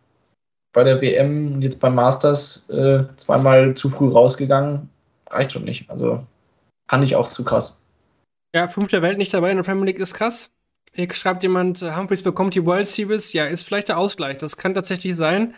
[0.73, 4.89] bei der WM und jetzt beim Masters äh, zweimal zu früh rausgegangen,
[5.29, 5.91] reicht schon nicht.
[5.91, 6.25] Also
[6.89, 7.83] fand ich auch zu krass.
[8.55, 10.53] Ja, fünf der Welt nicht dabei in der Premier League ist krass.
[10.95, 13.33] Hier schreibt jemand, äh, Humphreys bekommt die World Series.
[13.33, 14.39] Ja, ist vielleicht der Ausgleich.
[14.39, 15.55] Das kann tatsächlich sein.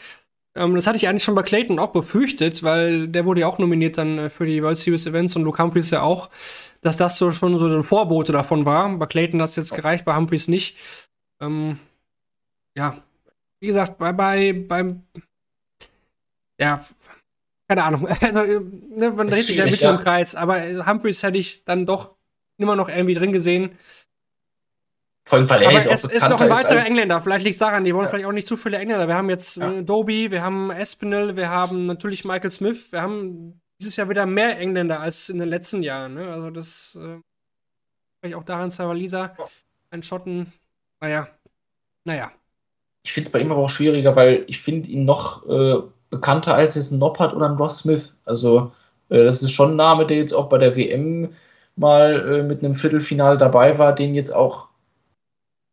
[0.56, 3.58] Ähm, das hatte ich eigentlich schon bei Clayton auch befürchtet, weil der wurde ja auch
[3.58, 6.30] nominiert dann äh, für die World Series Events und Luke Humphreys ja auch,
[6.80, 8.88] dass das so schon so ein Vorbote davon war.
[8.96, 10.76] Bei Clayton hat es jetzt gereicht, bei Humphreys nicht.
[11.40, 11.78] Ähm,
[12.76, 13.02] ja,
[13.60, 15.02] wie gesagt, bei, bei, beim,
[16.58, 16.84] ja,
[17.68, 18.08] keine Ahnung.
[18.20, 19.96] Also, äh, ne, man dreht sich ja ein bisschen ja.
[19.96, 22.16] im Kreis, aber Humphreys hätte ich dann doch
[22.58, 23.70] immer noch irgendwie drin gesehen.
[25.24, 27.20] Vor allem, weil er Aber jetzt es auch ist noch ein weiterer Engländer.
[27.20, 28.10] Vielleicht liegt es daran, die wollen ja.
[28.10, 29.06] vielleicht auch nicht zu viele Engländer.
[29.06, 29.70] Wir haben jetzt ja.
[29.72, 32.90] Äh, Doby, wir haben Espinel, wir haben natürlich Michael Smith.
[32.90, 36.14] Wir haben dieses Jahr wieder mehr Engländer als in den letzten Jahren.
[36.14, 36.32] Ne?
[36.32, 37.20] Also das äh,
[38.20, 39.44] vielleicht auch daran Savalisa, oh.
[39.90, 40.52] ein Schotten.
[41.00, 41.28] Naja,
[42.04, 42.32] naja.
[43.02, 45.76] Ich finde es bei ihm aber auch schwieriger, weil ich finde ihn noch äh,
[46.10, 48.12] bekannter als jetzt ein Noppert oder ein Ross Smith.
[48.24, 48.72] Also
[49.08, 51.34] äh, das ist schon ein Name, der jetzt auch bei der WM
[51.76, 54.69] mal äh, mit einem Viertelfinale dabei war, den jetzt auch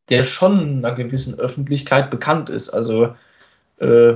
[0.09, 2.69] der schon einer gewissen Öffentlichkeit bekannt ist.
[2.69, 3.15] Also
[3.79, 4.15] äh,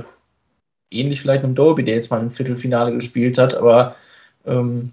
[0.90, 3.96] ähnlich vielleicht einem Dolby, der jetzt mal im Viertelfinale gespielt hat, aber
[4.46, 4.92] ähm,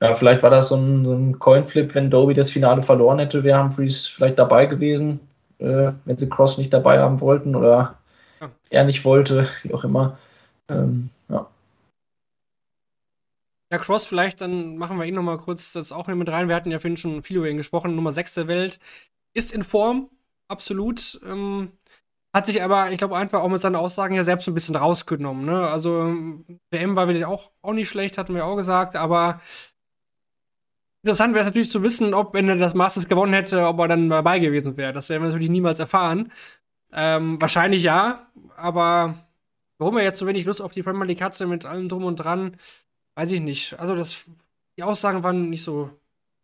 [0.00, 3.42] ja, vielleicht war das so ein, so ein Coinflip, wenn Dolby das Finale verloren hätte,
[3.42, 5.20] wäre Humphreys vielleicht dabei gewesen,
[5.58, 7.98] äh, wenn sie Cross nicht dabei haben wollten oder
[8.40, 8.50] ja.
[8.70, 10.18] er nicht wollte, wie auch immer.
[10.68, 11.48] Ähm, ja.
[13.72, 16.48] Ja, Cross, vielleicht, dann machen wir ihn nochmal kurz das auch mit rein.
[16.48, 18.78] Wir hatten ja vorhin schon viel über ihn gesprochen, Nummer 6 der Welt
[19.34, 20.10] ist in Form,
[20.48, 21.20] absolut.
[21.24, 21.72] Ähm,
[22.32, 25.46] hat sich aber, ich glaube, einfach auch mit seinen Aussagen ja selbst ein bisschen rausgenommen.
[25.46, 25.66] Ne?
[25.68, 26.14] Also,
[26.70, 29.40] WM war wieder auch, auch nicht schlecht, hatten wir auch gesagt, aber
[31.02, 33.88] interessant wäre es natürlich zu wissen, ob, wenn er das Masters gewonnen hätte, ob er
[33.88, 34.92] dann dabei gewesen wäre.
[34.92, 36.32] Das werden wir natürlich niemals erfahren.
[36.92, 39.26] Ähm, wahrscheinlich ja, aber
[39.78, 42.16] warum er jetzt so wenig Lust auf die Premier League hatte mit allem Drum und
[42.16, 42.56] Dran,
[43.14, 43.78] weiß ich nicht.
[43.78, 44.24] Also, das,
[44.76, 45.90] die Aussagen waren nicht so,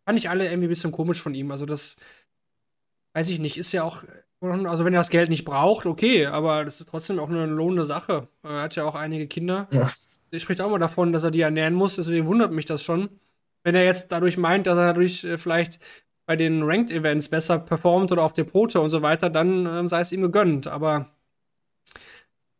[0.05, 1.51] fand ich alle irgendwie ein bisschen komisch von ihm.
[1.51, 1.97] Also, das
[3.15, 4.03] weiß ich nicht, ist ja auch,
[4.41, 7.85] also wenn er das Geld nicht braucht, okay, aber das ist trotzdem auch eine lohnende
[7.85, 8.27] Sache.
[8.43, 9.67] Er hat ja auch einige Kinder.
[9.71, 9.89] Ja.
[10.31, 13.09] Er spricht auch mal davon, dass er die ernähren muss, deswegen wundert mich das schon.
[13.63, 15.79] Wenn er jetzt dadurch meint, dass er dadurch äh, vielleicht
[16.25, 20.01] bei den Ranked-Events besser performt oder auf der Prote und so weiter, dann äh, sei
[20.01, 20.67] es ihm gegönnt.
[20.67, 21.07] Aber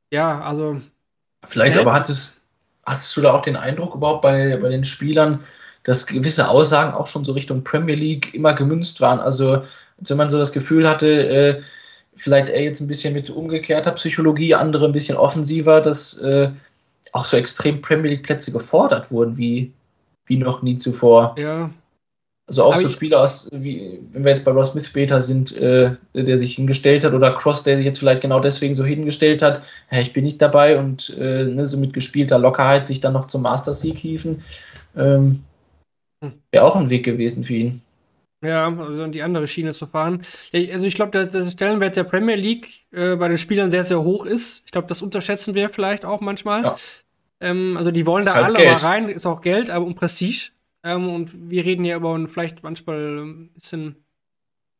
[0.09, 0.79] ja, also.
[1.45, 2.41] Vielleicht aber hattest,
[2.85, 5.43] hattest du da auch den Eindruck überhaupt bei, bei den Spielern,
[5.83, 9.19] dass gewisse Aussagen auch schon so Richtung Premier League immer gemünzt waren?
[9.19, 9.63] Also
[9.99, 11.61] als wenn man so das Gefühl hatte, äh,
[12.15, 16.49] vielleicht er jetzt ein bisschen mit umgekehrter Psychologie, andere ein bisschen offensiver, dass äh,
[17.11, 19.73] auch so extrem Premier League Plätze gefordert wurden, wie,
[20.25, 21.35] wie noch nie zuvor.
[21.37, 21.69] Ja.
[22.47, 25.57] Also auch Aber so Spieler aus, wie, wenn wir jetzt bei Ross Smith später sind,
[25.57, 29.41] äh, der sich hingestellt hat, oder Cross, der sich jetzt vielleicht genau deswegen so hingestellt
[29.41, 33.13] hat, ja, ich bin nicht dabei und äh, ne, so mit gespielter Lockerheit sich dann
[33.13, 34.43] noch zum Master Sieg hieven,
[34.95, 35.43] ähm,
[36.23, 36.33] hm.
[36.51, 37.81] wäre auch ein Weg gewesen für ihn.
[38.47, 40.21] Ja, also die andere Schiene zu fahren.
[40.53, 44.01] Also ich glaube, dass der Stellenwert der Premier League äh, bei den Spielern sehr, sehr
[44.01, 44.63] hoch ist.
[44.65, 46.63] Ich glaube, das unterschätzen wir vielleicht auch manchmal.
[46.63, 46.75] Ja.
[47.39, 48.81] Ähm, also die wollen da halt alle Geld.
[48.81, 50.51] mal rein, ist auch Geld, aber um Prestige.
[50.83, 54.05] Ähm, und wir reden ja über vielleicht manchmal ein bisschen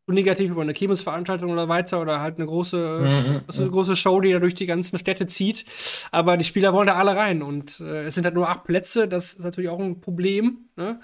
[0.08, 4.22] negativ über eine Kirmesveranstaltung oder weiter oder halt eine große, mhm, also eine große Show,
[4.22, 5.66] die da durch die ganzen Städte zieht.
[6.12, 9.08] Aber die Spieler wollen da alle rein und äh, es sind halt nur acht Plätze.
[9.08, 10.70] Das ist natürlich auch ein Problem.
[10.76, 11.00] Ne?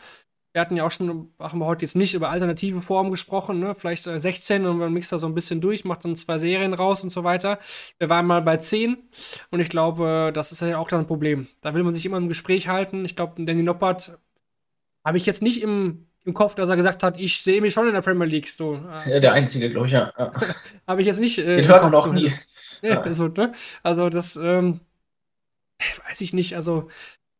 [0.53, 3.73] Wir hatten ja auch schon, haben wir heute jetzt nicht über alternative Formen gesprochen, ne?
[3.73, 6.73] vielleicht äh, 16 und man mixt da so ein bisschen durch, macht dann zwei Serien
[6.73, 7.57] raus und so weiter.
[7.99, 8.97] Wir waren mal bei 10
[9.51, 11.47] und ich glaube, das ist ja auch dann ein Problem.
[11.61, 13.05] Da will man sich immer im Gespräch halten.
[13.05, 14.19] Ich glaube, Danny Noppert
[15.05, 17.87] habe ich jetzt nicht im im Kopf, dass er gesagt hat, ich sehe mich schon
[17.87, 18.47] in der Premier League.
[18.47, 18.79] So.
[19.07, 20.13] Ja, der Einzige, glaube ich, ja.
[20.17, 20.31] ja.
[20.87, 21.39] Habe ich jetzt nicht.
[21.39, 22.27] Äh, Den hört man noch nie.
[22.81, 23.01] Ja.
[23.03, 23.53] Also, ne?
[23.83, 24.79] also, das ähm,
[26.07, 26.55] weiß ich nicht.
[26.55, 26.89] Also,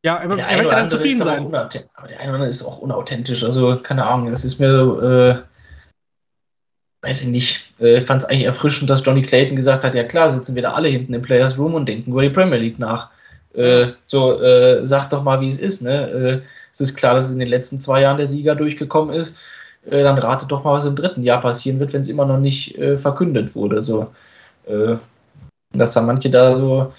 [0.04, 1.46] ja, er, er wird ja dann zufrieden sein.
[1.46, 1.70] Aber
[2.08, 3.44] der eine oder andere ist auch unauthentisch.
[3.44, 5.46] Also, keine Ahnung, das ist mir,
[7.04, 7.80] äh, weiß ich nicht.
[7.80, 10.72] Äh, fand es eigentlich erfrischend, dass Johnny Clayton gesagt hat: Ja, klar, sitzen wir da
[10.74, 13.12] alle hinten im Players Room und denken über die Premier League nach.
[13.54, 16.10] Äh, so, äh, sag doch mal, wie es ist, ne?
[16.10, 16.42] Äh,
[16.74, 19.40] es ist klar, dass in den letzten zwei Jahren der Sieger durchgekommen ist.
[19.86, 22.40] Äh, dann ratet doch mal, was im dritten Jahr passieren wird, wenn es immer noch
[22.40, 23.84] nicht äh, verkündet wurde.
[23.84, 24.14] So,
[25.74, 26.94] dass da manche da so,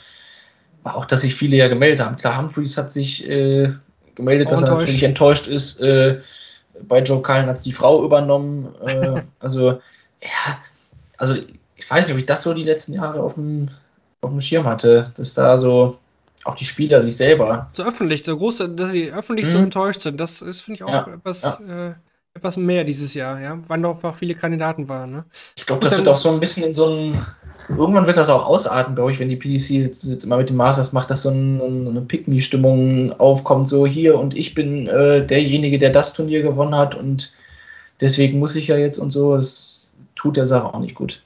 [0.84, 2.16] auch dass sich viele ja gemeldet haben.
[2.16, 3.72] Klar, Humphreys hat sich äh,
[4.14, 5.80] gemeldet, dass er natürlich enttäuscht ist.
[5.80, 6.20] Äh,
[6.88, 8.74] bei Joe Cullen hat es die Frau übernommen.
[8.86, 9.70] Äh, also,
[10.22, 10.58] ja,
[11.18, 11.34] also
[11.76, 13.68] ich weiß nicht, ob ich das so die letzten Jahre auf dem,
[14.20, 15.98] auf dem Schirm hatte, dass da so
[16.44, 17.70] auch die Spieler sich selber.
[17.72, 19.52] So öffentlich, so groß, dass sie öffentlich hm.
[19.52, 21.90] so enttäuscht sind, das ist, finde ich, auch ja, etwas, ja.
[21.90, 21.94] Äh,
[22.34, 25.12] etwas mehr dieses Jahr, ja, weil noch auch viele Kandidaten waren.
[25.12, 25.24] Ne?
[25.56, 27.26] Ich glaube, das wird auch so ein bisschen in so einem.
[27.68, 30.56] Irgendwann wird das auch ausarten, glaube ich, wenn die PDC jetzt, jetzt immer mit den
[30.56, 35.78] Masters macht, dass so ein, eine Pick-Me-Stimmung aufkommt, so hier und ich bin äh, derjenige,
[35.78, 37.32] der das Turnier gewonnen hat und
[38.00, 39.36] deswegen muss ich ja jetzt und so.
[39.36, 41.22] Das tut der Sache auch nicht gut.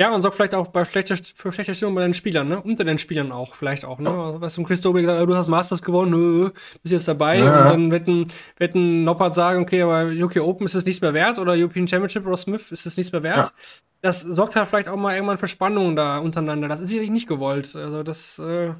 [0.00, 2.60] Ja, und sorgt vielleicht auch bei schlechter, für schlechte Stimmung bei den Spielern, ne?
[2.62, 4.08] Unter den Spielern auch, vielleicht auch, ne?
[4.08, 4.40] Ja.
[4.40, 6.50] Was zum Chris Dobie gesagt, du hast Masters gewonnen, nö,
[6.82, 7.38] bist jetzt dabei.
[7.38, 7.62] Ja.
[7.62, 8.24] Und dann wetten,
[8.56, 12.26] wetten Noppert sagen, okay, aber UK Open ist es nichts mehr wert oder European Championship
[12.26, 13.48] Ross Smith ist es nichts mehr wert.
[13.48, 13.52] Ja.
[14.00, 16.68] Das sorgt halt vielleicht auch mal irgendwann für Spannungen da untereinander.
[16.68, 17.76] Das ist sicherlich nicht gewollt.
[17.76, 18.72] Also das äh,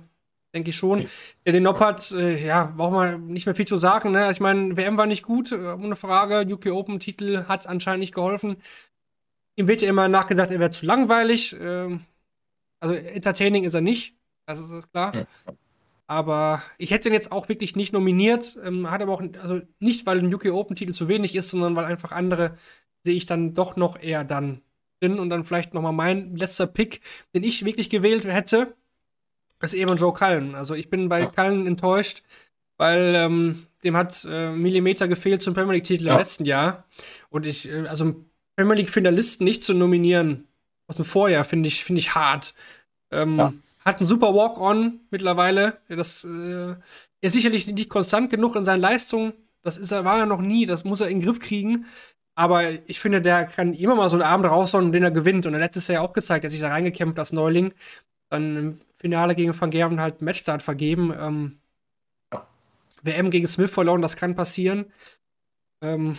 [0.55, 1.07] denke ich schon.
[1.45, 4.31] Ja, den Noppert, äh, ja, braucht man nicht mehr viel zu sagen, ne?
[4.31, 6.47] Ich meine, WM war nicht gut, äh, ohne Frage.
[6.53, 8.57] UK Open Titel hat anscheinend nicht geholfen.
[9.57, 11.57] Ihm wird ja immer nachgesagt, er wäre zu langweilig.
[11.61, 12.01] Ähm,
[12.81, 14.15] also entertaining ist er nicht,
[14.47, 15.13] das ist klar.
[16.07, 18.59] Aber ich hätte ihn jetzt auch wirklich nicht nominiert.
[18.65, 21.85] Ähm, hat aber auch, also nicht, weil ein UK Open-Titel zu wenig ist, sondern weil
[21.85, 22.57] einfach andere
[23.05, 24.63] sehe ich dann doch noch eher dann
[25.01, 25.19] drin.
[25.19, 27.01] Und dann vielleicht noch mal mein letzter Pick,
[27.35, 28.75] den ich wirklich gewählt hätte,
[29.61, 30.55] ist eben Joe Cullen.
[30.55, 31.27] Also ich bin bei ja.
[31.27, 32.23] Cullen enttäuscht,
[32.77, 36.13] weil ähm, dem hat äh, Millimeter gefehlt zum Premier League-Titel ja.
[36.13, 36.85] im letzten Jahr.
[37.31, 38.17] Und ich, äh, also
[38.63, 40.47] Premier League-Finalisten nicht zu nominieren
[40.87, 42.55] aus dem Vorjahr, finde ich, find ich hart.
[43.11, 43.53] Ähm, ja.
[43.85, 45.79] Hat einen super Walk-On mittlerweile.
[45.89, 46.77] Das äh,
[47.21, 49.33] ist sicherlich nicht konstant genug in seinen Leistungen.
[49.63, 50.67] Das ist er, war er noch nie.
[50.67, 51.87] Das muss er in den Griff kriegen.
[52.37, 55.45] Aber ich finde, der kann immer mal so einen Abend raushauen, den er gewinnt.
[55.47, 57.75] Und er letztes Jahr auch gezeigt, er hat sich da reingekämpft als Neuling.
[58.31, 61.13] Dann im Finale gegen Van Gerven halt Matchstart vergeben.
[61.19, 61.59] Ähm,
[63.03, 64.87] WM gegen Smith verloren, das kann passieren.
[65.81, 66.17] Ähm,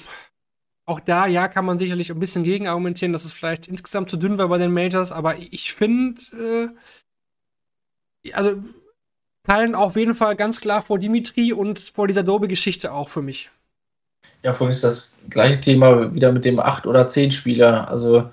[0.85, 4.17] auch da, ja, kann man sicherlich ein bisschen gegen argumentieren, dass es vielleicht insgesamt zu
[4.17, 6.73] dünn war bei den Majors, aber ich finde,
[8.23, 8.61] äh, also
[9.43, 13.49] teilen auf jeden Fall ganz klar vor Dimitri und vor dieser Dobe-Geschichte auch für mich.
[14.43, 17.89] Ja, für mich ist das gleiche Thema wieder mit dem 8 oder 10 Spieler.
[17.89, 18.29] Also,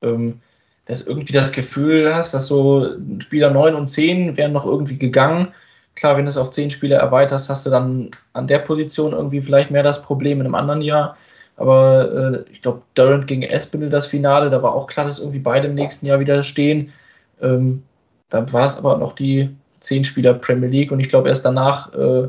[0.00, 0.40] ähm,
[0.86, 2.88] dass irgendwie das Gefühl hast, dass so
[3.20, 5.52] Spieler 9 und 10 wären noch irgendwie gegangen.
[5.96, 9.40] Klar, wenn du es auf 10 Spieler erweiterst, hast du dann an der Position irgendwie
[9.40, 11.16] vielleicht mehr das Problem in einem anderen Jahr.
[11.60, 12.10] Aber
[12.48, 15.68] äh, ich glaube, Durant gegen Espinel das Finale, da war auch klar, dass irgendwie beide
[15.68, 16.90] im nächsten Jahr wieder stehen.
[17.42, 17.82] Ähm,
[18.30, 19.50] dann war es aber noch die
[19.80, 22.28] zehn Spieler Premier League und ich glaube, erst danach äh,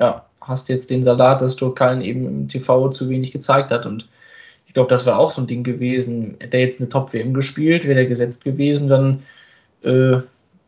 [0.00, 3.84] ja, hast jetzt den Salat, dass Cullen eben im TV zu wenig gezeigt hat.
[3.84, 4.08] Und
[4.66, 6.36] ich glaube, das wäre auch so ein Ding gewesen.
[6.40, 9.22] Hätte er jetzt eine Top-WM gespielt, wäre er gesetzt gewesen, dann
[9.82, 10.22] äh,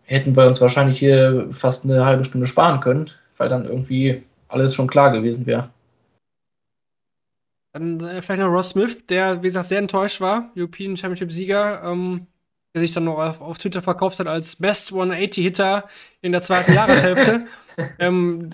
[0.05, 4.75] hätten wir uns wahrscheinlich hier fast eine halbe Stunde sparen können, weil dann irgendwie alles
[4.75, 5.71] schon klar gewesen wäre.
[7.75, 12.29] Dann äh, vielleicht noch Ross Smith, der, wie gesagt, sehr enttäuscht war, European Championship-Sieger, ähm,
[12.73, 15.89] der sich dann noch auf, auf, Twitter verkauft hat als Best 180-Hitter
[16.23, 17.47] in der zweiten Jahreshälfte.
[17.99, 18.51] ähm,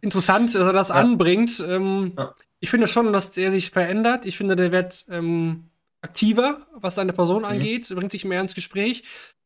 [0.00, 0.94] interessant, dass er das ja.
[0.94, 1.64] anbringt.
[1.68, 2.32] Ähm, ja.
[2.60, 4.24] Ich finde schon, dass der sich verändert.
[4.24, 5.64] Ich finde, der wird ähm,
[6.00, 7.48] aktiver, was seine Person mhm.
[7.48, 9.02] angeht, bringt sich mehr ins Gespräch.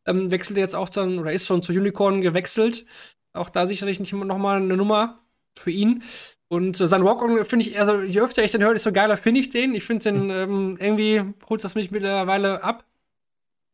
[0.07, 2.85] Ähm, wechselt jetzt auch dann, oder ist schon zu Unicorn gewechselt.
[3.33, 5.21] Auch da sicherlich nicht noch mal eine Nummer
[5.57, 6.03] für ihn.
[6.49, 9.41] Und äh, sein Walk-On finde ich, also je öfter ich den höre, desto geiler finde
[9.41, 9.75] ich den.
[9.75, 12.85] Ich finde den ähm, irgendwie holt das mich mittlerweile ab.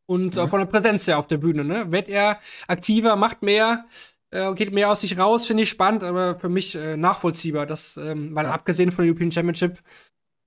[0.06, 0.48] Und äh, Mhm.
[0.48, 1.90] von der Präsenz her auf der Bühne, ne?
[1.90, 3.86] Wird er aktiver, macht mehr,
[4.30, 7.64] äh, geht mehr aus sich raus, finde ich spannend, aber für mich äh, nachvollziehbar.
[7.66, 8.51] Das, ähm, weil Ja.
[8.52, 9.78] abgesehen von der European Championship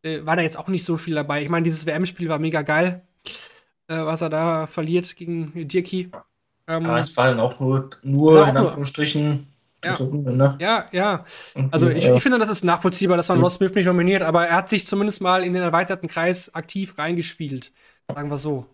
[0.03, 1.41] äh, war da jetzt auch nicht so viel dabei.
[1.41, 3.01] Ich meine, dieses WM-Spiel war mega geil,
[3.87, 6.11] äh, was er da verliert gegen Dirki.
[6.67, 9.47] Ähm, Aber es war dann auch nur, nur in Anführungsstrichen
[9.83, 9.93] Ja.
[9.93, 10.57] Runde, ne?
[10.59, 11.23] ja, ja.
[11.71, 13.39] Also ich, äh, ich finde, das ist nachvollziehbar, dass man.
[13.39, 16.97] Ross Smith nicht nominiert, aber er hat sich zumindest mal in den erweiterten Kreis aktiv
[16.97, 17.71] reingespielt.
[18.07, 18.65] Sagen wir so.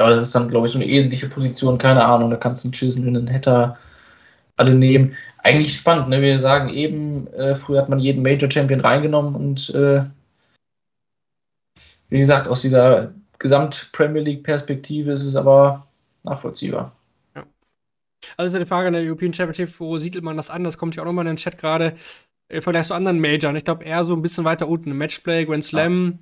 [0.00, 2.30] Ja, das ist dann, glaube ich, so eine ähnliche Position, keine Ahnung.
[2.30, 3.78] Da kannst du einen Chisel, einen Hatter
[4.56, 5.16] alle nehmen.
[5.38, 6.20] Eigentlich spannend, ne?
[6.20, 10.04] Wir sagen eben, äh, früher hat man jeden Major Champion reingenommen und äh,
[12.08, 15.86] wie gesagt, aus dieser Gesamt-Premier League-Perspektive ist es aber
[16.22, 16.92] nachvollziehbar.
[18.36, 20.64] Also die Frage an der European Championship, wo siedelt man das an?
[20.64, 21.94] Das kommt ja auch nochmal in den Chat gerade.
[22.48, 23.56] Im Vergleich zu anderen Majors.
[23.56, 24.90] Ich glaube, eher so ein bisschen weiter unten.
[24.90, 26.18] Im Matchplay, Grand Slam,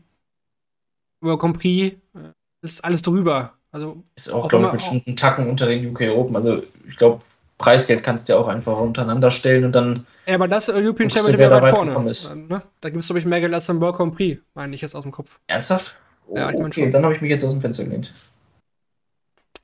[1.20, 2.18] über Grand Prix, äh,
[2.62, 3.54] ist alles drüber.
[3.72, 6.36] Also, Ist auch, Auch glaube ich, bestimmt ein Tacken unter den UK Open.
[6.36, 7.22] Also ich glaube,
[7.58, 11.10] Preisgeld kannst du ja auch einfach untereinander stellen und dann ja, aber das äh, European
[11.10, 12.10] Championship wäre weit vorne.
[12.10, 12.30] ist.
[12.30, 12.62] Äh, Ne?
[12.80, 14.94] Da gibt es, glaube ich, mehr Geld als im World Grand Prix, meine ich jetzt
[14.94, 15.40] aus dem Kopf.
[15.48, 15.94] ernsthaft?
[16.28, 16.92] Oh, Ja, ich mein okay, schon.
[16.92, 18.12] dann habe ich mich jetzt aus dem Fenster gelehnt.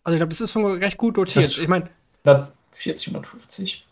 [0.04, 1.58] Also, ich glaube, das ist schon recht gut dotiert.
[1.58, 1.88] Ich meine,
[2.36, 3.86] 140, 150.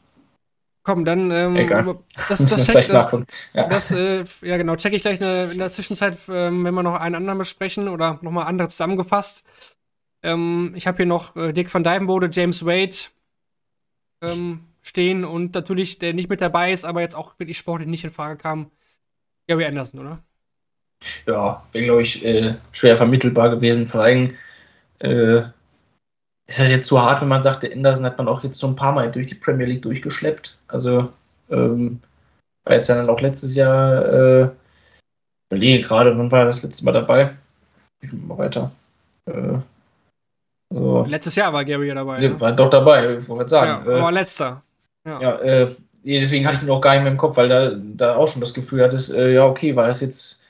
[0.83, 1.99] komm, dann, ähm, Egal.
[2.29, 3.11] das, das, check, das.
[3.53, 3.69] Ja.
[3.69, 6.95] Das, äh, ja genau, checke ich gleich ne, in der Zwischenzeit, ähm, wenn wir noch
[6.95, 9.45] einen anderen besprechen oder nochmal andere zusammengefasst.
[10.23, 12.97] Ähm, ich habe hier noch äh, Dick van Dijvenbode, James Wade
[14.23, 18.05] ähm, stehen und natürlich, der nicht mit dabei ist, aber jetzt auch wirklich sportlich nicht
[18.05, 18.71] in Frage kam,
[19.49, 20.23] Gary Anderson, oder?
[21.27, 23.87] ja, wäre, glaube ich, äh, schwer vermittelbar gewesen.
[23.87, 24.35] Vor allem
[24.99, 25.43] äh,
[26.47, 28.67] ist das jetzt zu hart, wenn man sagt, der Anderson hat man auch jetzt so
[28.67, 30.57] ein paar Mal durch die Premier League durchgeschleppt.
[30.69, 31.09] Also
[31.51, 32.01] ähm,
[32.65, 34.05] war jetzt ja dann auch letztes Jahr,
[34.45, 34.49] äh,
[35.51, 37.35] überlege gerade, wann war das letzte Mal dabei?
[38.01, 38.71] Ich mal weiter.
[39.27, 39.59] Äh,
[40.71, 42.21] also, Letztes Jahr war Gary ja dabei.
[42.21, 42.41] der Ne?
[42.41, 43.91] war doch dabei, ich wollte gerade Ja, sagen.
[43.91, 44.63] äh, letzter.
[45.07, 45.21] Ja.
[45.21, 45.71] Ja, äh,
[46.05, 48.41] deswegen hatte ich ihn auch gar nicht mehr im Kopf, weil da, da auch schon
[48.41, 50.43] das Gefühl hattest, äh, ja, okay, war es jetzt,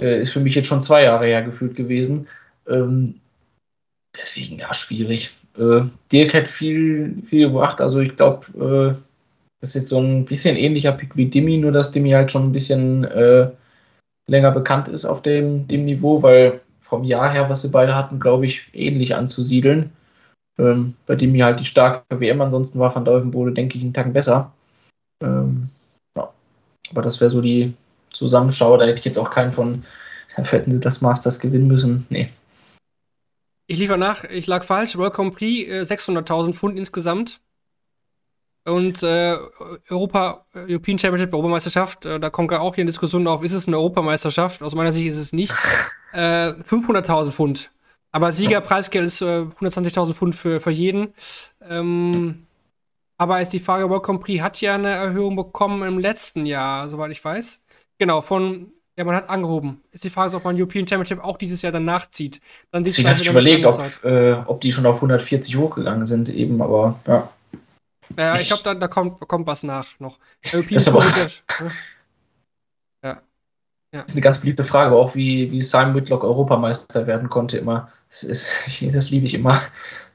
[0.00, 2.26] äh, ist für mich jetzt schon zwei Jahre her gefühlt gewesen.
[2.68, 3.20] Ähm,
[4.16, 5.30] deswegen, ja, schwierig.
[5.56, 5.82] Äh,
[6.12, 8.46] Dirk hat viel, viel gebracht, also ich glaube,
[8.96, 9.00] äh,
[9.60, 12.44] das ist jetzt so ein bisschen ähnlicher Pick wie Dimi, nur dass Dimi halt schon
[12.44, 13.50] ein bisschen äh,
[14.26, 18.20] länger bekannt ist auf dem, dem Niveau, weil vom Jahr her, was sie beide hatten,
[18.20, 19.92] glaube ich, ähnlich anzusiedeln.
[20.58, 24.12] Ähm, bei hier halt die starke WM, ansonsten war Van Dolvenbode, denke ich, einen Tacken
[24.12, 24.52] besser.
[25.22, 25.68] Ähm,
[26.16, 26.30] ja.
[26.90, 27.74] Aber das wäre so die
[28.12, 28.76] Zusammenschau.
[28.76, 29.84] Da hätte ich jetzt auch keinen von,
[30.36, 32.06] hätten sie das Masters gewinnen müssen.
[32.10, 32.30] Nee.
[33.70, 34.96] Ich liefere nach, ich lag falsch.
[34.96, 37.40] World Grand Prix äh, 600.000 Pfund insgesamt.
[38.64, 39.38] Und äh,
[39.88, 43.68] Europa, äh, European Championship, Europameisterschaft, äh, da kommt auch hier in Diskussion auf, ist es
[43.68, 44.64] eine Europameisterschaft?
[44.64, 45.54] Aus meiner Sicht ist es nicht.
[46.12, 47.70] Äh, 500.000 Pfund.
[48.10, 51.14] Aber Siegerpreisgeld ist äh, 120.000 Pfund für, für jeden.
[51.62, 52.48] Ähm,
[53.16, 56.88] aber ist die Frage, World Grand Prix hat ja eine Erhöhung bekommen im letzten Jahr,
[56.88, 57.62] soweit ich weiß.
[57.98, 59.80] Genau, von, ja, man hat angehoben.
[59.92, 62.38] Ist die Frage, ob man European Championship auch dieses Jahr dann nachzieht.
[62.70, 66.60] Dann hatte ich ein überlegt, ob, äh, ob die schon auf 140 hochgegangen sind, eben,
[66.60, 67.30] aber ja.
[68.18, 70.18] Ja, ich glaube, da, da kommt, kommt was nach noch.
[70.52, 71.70] European Das ist aber-
[73.02, 73.22] ja-?
[73.92, 77.90] Das ist eine ganz beliebte Frage, auch wie, wie Simon Whitlock Europameister werden konnte immer.
[78.10, 78.50] Das, ist,
[78.92, 79.62] das liebe ich immer.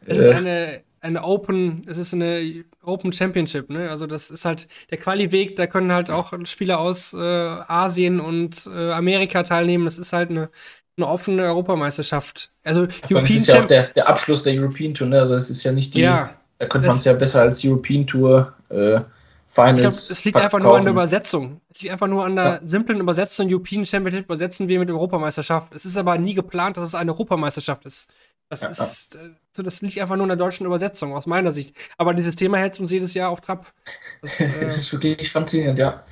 [0.05, 3.89] Es ist Äh, eine, eine Open, es ist eine Open Championship, ne?
[3.89, 8.67] Also das ist halt der Quali-Weg, da können halt auch Spieler aus äh, Asien und
[8.73, 9.85] äh, Amerika teilnehmen.
[9.85, 10.49] Das ist halt eine,
[10.97, 12.51] eine offene Europameisterschaft.
[12.63, 15.19] Also es ist ja auch der, der Abschluss der European Tour, ne?
[15.19, 18.07] Also es ist ja nicht die, ja, da könnte man es ja besser als European
[18.07, 19.01] Tour äh, ich
[19.47, 19.81] Finals.
[19.81, 20.97] glaube, es liegt einfach nur an der verkaufen.
[20.97, 21.61] Übersetzung.
[21.69, 23.47] Es liegt einfach nur an der simplen Übersetzung.
[23.49, 25.73] European Championship übersetzen wir mit Europameisterschaft.
[25.73, 28.09] Es ist aber nie geplant, dass es eine Europameisterschaft ist.
[28.49, 31.51] Das Ja, ist, äh, so, das liegt einfach nur in der deutschen Übersetzung, aus meiner
[31.51, 31.75] Sicht.
[31.97, 33.73] Aber dieses Thema hält uns jedes Jahr auf Trab.
[34.21, 36.03] Das, äh, Das ist wirklich faszinierend, ja.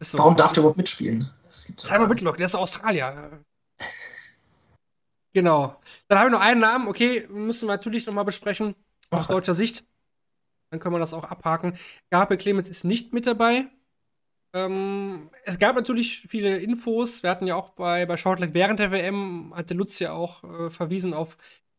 [0.00, 0.18] so.
[0.18, 1.30] Warum darf der überhaupt mitspielen?
[1.50, 3.40] Simon Whitlock, der ist Australier.
[5.32, 5.76] Genau.
[6.08, 8.74] Dann habe ich noch einen Namen, okay, müssen wir natürlich nochmal besprechen,
[9.10, 9.34] aus Okay.
[9.34, 9.84] deutscher Sicht.
[10.70, 11.76] Dann können wir das auch abhaken.
[12.10, 13.66] Gabriel Clemens ist nicht mit dabei.
[14.52, 17.22] Ähm, es gab natürlich viele Infos.
[17.22, 20.70] Wir hatten ja auch bei, bei Shortleg während der WM, hatte Lutz ja auch äh,
[20.70, 21.36] verwiesen auf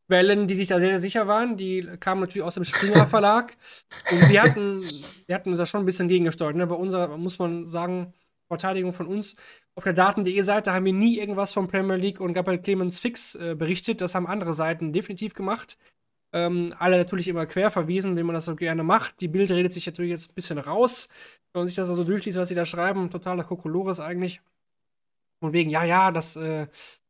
[0.08, 1.58] Quellen, die sich da sehr, sehr sicher waren.
[1.58, 3.58] Die kamen natürlich aus dem Springer Verlag.
[4.12, 4.84] Und wir hatten,
[5.26, 6.56] wir hatten uns da schon ein bisschen gegengesteuert.
[6.56, 6.68] Ne?
[6.68, 8.14] Bei unserer, muss man sagen,
[8.48, 9.38] Verteidigung von uns.
[9.76, 13.36] Auf der Daten.de Seite haben wir nie irgendwas von Premier League und Gabriel Clemens fix
[13.36, 14.02] äh, berichtet.
[14.02, 15.78] Das haben andere Seiten definitiv gemacht.
[16.34, 19.20] Ähm, alle natürlich immer quer verwiesen, wie man das so gerne macht.
[19.20, 21.10] Die Bild redet sich natürlich jetzt ein bisschen raus.
[21.52, 24.42] Wenn man sich das also durchliest, was sie da schreiben, totaler Kokolores eigentlich.
[25.42, 26.68] Und wegen, ja, ja, das, äh,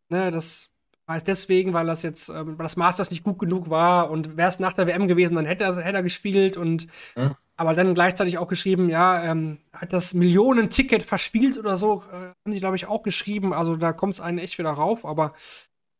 [0.10, 0.72] ne, das
[1.08, 4.50] heißt deswegen, weil das jetzt, ähm, weil das Masters nicht gut genug war und wäre
[4.50, 7.36] es nach der WM gewesen, dann hätte er, hätte er gespielt und mhm.
[7.58, 12.54] aber dann gleichzeitig auch geschrieben, ja, ähm, hat das Millionen-Ticket verspielt oder so, äh, haben
[12.54, 13.54] sie, glaube ich, auch geschrieben.
[13.54, 15.34] Also da kommt es einen echt wieder rauf, aber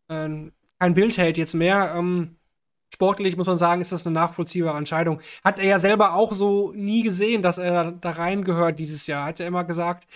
[0.08, 0.30] äh,
[0.80, 1.94] kein Bild hält jetzt mehr.
[1.96, 2.38] Ähm,
[2.94, 5.22] sportlich muss man sagen, ist das eine nachvollziehbare Entscheidung.
[5.44, 9.26] Hat er ja selber auch so nie gesehen, dass er da, reingehört dieses Jahr.
[9.26, 10.08] Hat er immer gesagt,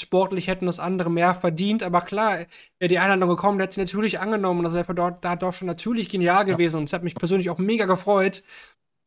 [0.00, 1.82] sportlich hätten das andere mehr verdient.
[1.82, 2.38] Aber klar,
[2.78, 4.64] wäre die Einladung gekommen, der hätte sie natürlich angenommen.
[4.64, 6.76] Das wäre dort, da doch schon natürlich genial gewesen.
[6.76, 6.80] Ja.
[6.80, 8.42] Und es hat mich persönlich auch mega gefreut.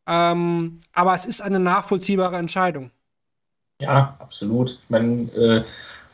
[0.08, 2.92] Ähm, aber es ist eine nachvollziehbare Entscheidung.
[3.82, 4.80] Ja, absolut.
[4.84, 5.64] Ich meine, äh,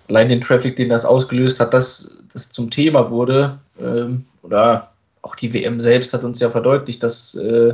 [0.10, 4.93] allein den Traffic, den das ausgelöst hat, dass das zum Thema wurde, ähm, oder
[5.24, 7.74] auch die WM selbst hat uns ja verdeutlicht, dass, äh,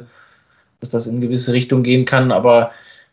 [0.79, 2.31] dass das in gewisse Richtung gehen kann.
[2.31, 2.71] Aber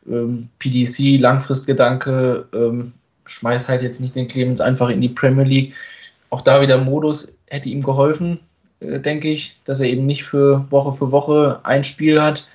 [0.09, 2.93] ähm, PDC, Langfristgedanke, ähm,
[3.25, 5.75] schmeiß halt jetzt nicht den Clemens einfach in die Premier League.
[6.31, 8.39] Auch da wieder Modus hätte ihm geholfen,
[8.81, 12.47] äh, denke ich, dass er eben nicht für Woche für Woche ein Spiel hat.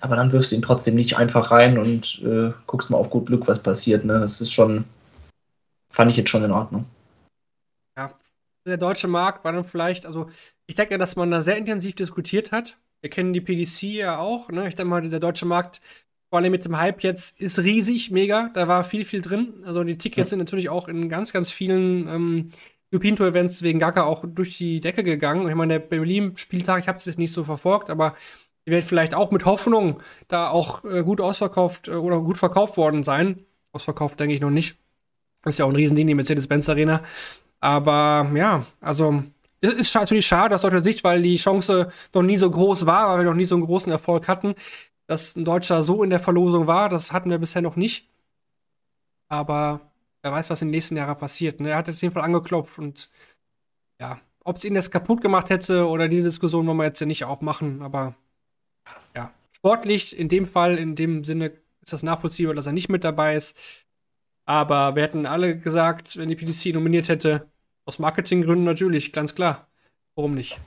[0.00, 3.26] Aber dann wirfst du ihn trotzdem nicht einfach rein und äh, guckst mal auf gut
[3.26, 4.04] Glück, was passiert.
[4.04, 4.20] Ne?
[4.20, 4.84] Das ist schon,
[5.90, 6.86] fand ich jetzt schon in Ordnung.
[7.96, 8.10] Ja,
[8.66, 10.28] der deutsche Markt war dann vielleicht, also
[10.66, 12.78] ich denke, dass man da sehr intensiv diskutiert hat.
[13.00, 14.50] Wir kennen die PDC ja auch.
[14.50, 14.68] Ne?
[14.68, 15.80] Ich denke mal, der deutsche Markt
[16.28, 18.50] vor allem mit dem Hype jetzt, ist riesig, mega.
[18.52, 19.62] Da war viel, viel drin.
[19.64, 20.30] Also die Tickets ja.
[20.30, 22.50] sind natürlich auch in ganz, ganz vielen ähm,
[22.92, 25.48] European Tour Events wegen Gaga auch durch die Decke gegangen.
[25.48, 28.14] Ich meine, der Berlin-Spieltag, ich habe es jetzt nicht so verfolgt, aber
[28.66, 32.76] die wird vielleicht auch mit Hoffnung da auch äh, gut ausverkauft äh, oder gut verkauft
[32.76, 33.44] worden sein.
[33.72, 34.76] Ausverkauft denke ich noch nicht.
[35.42, 37.02] Das ist ja auch ein Riesending, die Mercedes-Benz Arena.
[37.60, 39.22] Aber ja, also
[39.60, 43.08] es ist natürlich schade aus deutscher Sicht, weil die Chance noch nie so groß war,
[43.08, 44.54] weil wir noch nie so einen großen Erfolg hatten
[45.06, 46.88] dass ein Deutscher so in der Verlosung war.
[46.88, 48.08] Das hatten wir bisher noch nicht.
[49.28, 49.80] Aber
[50.22, 51.60] wer weiß, was in den nächsten Jahren passiert.
[51.60, 51.70] Ne?
[51.70, 53.10] Er hat jetzt jeden Fall angeklopft und
[54.00, 57.06] ja, ob es ihn das kaputt gemacht hätte oder diese Diskussion wollen wir jetzt ja
[57.06, 57.82] nicht aufmachen.
[57.82, 58.14] Aber
[59.14, 63.04] ja, sportlich in dem Fall, in dem Sinne ist das nachvollziehbar, dass er nicht mit
[63.04, 63.85] dabei ist.
[64.46, 67.50] Aber wir hätten alle gesagt, wenn die PDC nominiert hätte,
[67.84, 69.68] aus Marketinggründen natürlich, ganz klar.
[70.14, 70.58] Warum nicht?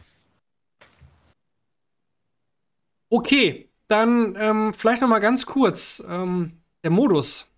[3.10, 7.50] Okay, dann ähm, vielleicht noch mal ganz kurz ähm, der Modus.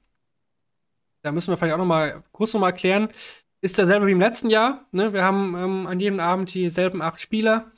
[1.23, 3.09] Da müssen wir vielleicht auch noch mal kurz noch mal erklären.
[3.59, 4.85] Ist derselbe wie im letzten Jahr.
[4.91, 5.13] Ne?
[5.13, 7.71] Wir haben ähm, an jedem Abend dieselben acht Spieler.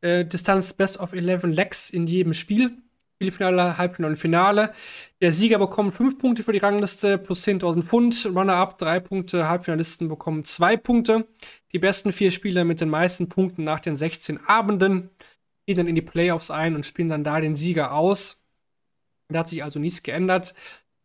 [0.00, 2.78] Äh, Distanz Best of 11 Legs in jedem Spiel.
[3.20, 4.72] Spielfinale, Halbfinale und Finale.
[5.20, 8.26] Der Sieger bekommt fünf Punkte für die Rangliste plus 10.000 Pfund.
[8.26, 9.48] Runner-up drei Punkte.
[9.48, 11.26] Halbfinalisten bekommen zwei Punkte.
[11.72, 15.10] Die besten vier Spieler mit den meisten Punkten nach den 16 Abenden
[15.66, 18.44] gehen dann in die Playoffs ein und spielen dann da den Sieger aus.
[19.28, 20.54] Da hat sich also nichts geändert.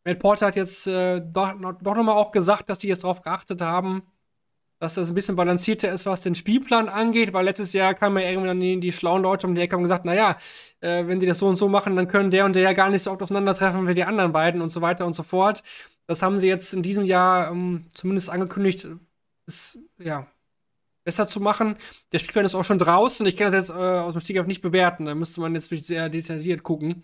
[0.06, 3.62] Matt Porter hat jetzt äh, doch, doch nochmal auch gesagt, dass die jetzt darauf geachtet
[3.62, 4.04] haben,
[4.84, 8.30] dass das ein bisschen balancierter ist, was den Spielplan angeht, weil letztes Jahr kamen ja
[8.30, 10.38] irgendwann die, die schlauen Leute um die Ecke und gesagt, naja,
[10.82, 12.90] äh, wenn die das so und so machen, dann können der und der ja gar
[12.90, 15.64] nicht so oft aufeinandertreffen wie die anderen beiden und so weiter und so fort.
[16.06, 18.90] Das haben sie jetzt in diesem Jahr ähm, zumindest angekündigt,
[19.46, 20.28] ist, ja,
[21.06, 21.78] besser zu machen.
[22.12, 23.26] Der Spielplan ist auch schon draußen.
[23.26, 25.06] Ich kann das jetzt äh, aus dem Stegreif nicht bewerten.
[25.06, 27.04] Da müsste man jetzt sehr detailliert gucken.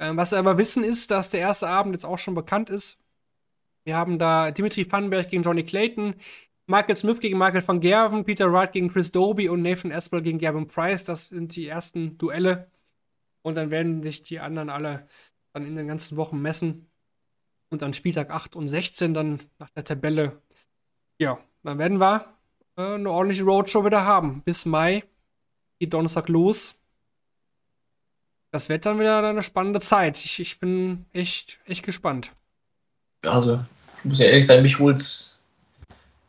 [0.00, 2.96] Ähm, was wir aber wissen ist, dass der erste Abend jetzt auch schon bekannt ist.
[3.84, 6.14] Wir haben da Dimitri Vandenberg gegen Johnny Clayton,
[6.66, 10.38] Michael Smith gegen Michael van Gerven, Peter Wright gegen Chris Doby und Nathan Espel gegen
[10.38, 11.04] Gavin Price.
[11.04, 12.70] Das sind die ersten Duelle.
[13.42, 15.06] Und dann werden sich die anderen alle
[15.52, 16.86] dann in den ganzen Wochen messen.
[17.70, 20.40] Und dann Spieltag 8 und 16 dann nach der Tabelle.
[21.18, 22.26] Ja, dann werden wir
[22.76, 24.42] äh, eine ordentliche Roadshow wieder haben.
[24.42, 25.04] Bis Mai
[25.78, 26.80] geht Donnerstag los.
[28.50, 30.22] Das wird dann wieder eine spannende Zeit.
[30.22, 32.32] Ich, ich bin echt, echt gespannt.
[33.22, 33.64] Also,
[33.98, 35.40] ich muss ja ehrlich sein, mich holt's,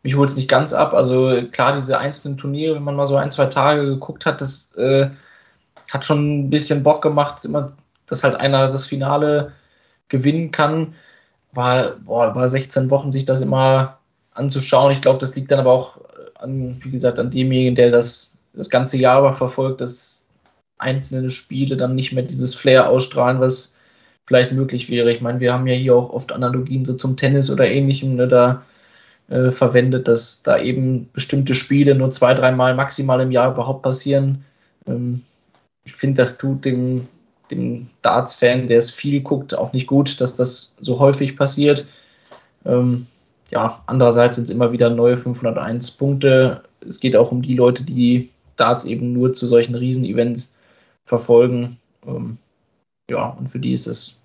[0.04, 0.94] mich holt's nicht ganz ab.
[0.94, 4.74] Also klar, diese einzelnen Turniere, wenn man mal so ein, zwei Tage geguckt hat, das
[4.76, 5.10] äh,
[5.90, 7.72] hat schon ein bisschen Bock gemacht, immer,
[8.08, 9.54] dass halt einer das Finale
[10.10, 10.96] gewinnen kann.
[11.54, 14.00] War, boah, war 16 Wochen sich das immer
[14.34, 14.92] anzuschauen.
[14.92, 15.98] Ich glaube, das liegt dann aber auch
[16.36, 20.28] an, wie gesagt, an demjenigen, der das das ganze Jahr über verfolgt, dass
[20.78, 23.78] einzelne Spiele dann nicht mehr dieses Flair ausstrahlen, was
[24.26, 25.12] vielleicht möglich wäre.
[25.12, 28.28] Ich meine, wir haben ja hier auch oft Analogien so zum Tennis oder ähnlichem ne,
[28.28, 28.64] da
[29.30, 34.46] äh, verwendet, dass da eben bestimmte Spiele nur zwei, dreimal maximal im Jahr überhaupt passieren.
[34.88, 35.24] Ähm,
[35.86, 37.08] ich finde, das tut dem,
[37.52, 41.86] dem Darts-Fan, der es viel guckt, auch nicht gut, dass das so häufig passiert.
[42.66, 43.08] Ähm,
[43.52, 46.64] ja, andererseits sind es immer wieder neue 501 Punkte.
[46.88, 50.60] Es geht auch um die Leute, die Darts eben nur zu solchen Riesenevents
[51.06, 51.78] verfolgen.
[52.06, 52.38] Ähm,
[53.10, 54.22] ja, und für die ist es,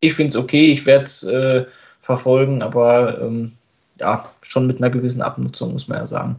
[0.00, 1.66] ich finde es okay, ich werde es äh,
[2.00, 3.52] verfolgen, aber ähm,
[3.98, 6.36] ja, schon mit einer gewissen Abnutzung, muss man ja sagen.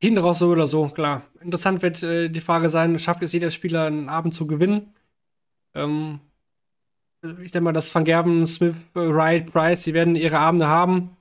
[0.00, 1.22] Hinten raus so oder so, klar.
[1.40, 4.94] Interessant wird äh, die Frage sein, schafft es jeder Spieler einen Abend zu gewinnen?
[5.74, 6.20] Ähm,
[7.42, 11.16] ich denke mal, dass Van Gerben, Smith, Wright, Price, sie werden ihre Abende haben.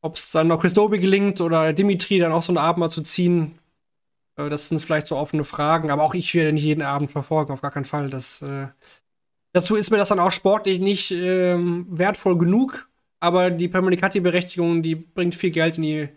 [0.00, 3.02] Ob es dann noch Christobi gelingt oder Dimitri dann auch so einen Abend mal zu
[3.02, 3.58] ziehen,
[4.36, 5.90] äh, das sind vielleicht so offene Fragen.
[5.90, 8.08] Aber auch ich werde nicht jeden Abend verfolgen, auf gar keinen Fall.
[8.08, 8.68] Das, äh,
[9.52, 12.88] dazu ist mir das dann auch sportlich nicht ähm, wertvoll genug.
[13.20, 16.08] Aber die Premier League hat die Berechtigung, die bringt viel Geld in, die,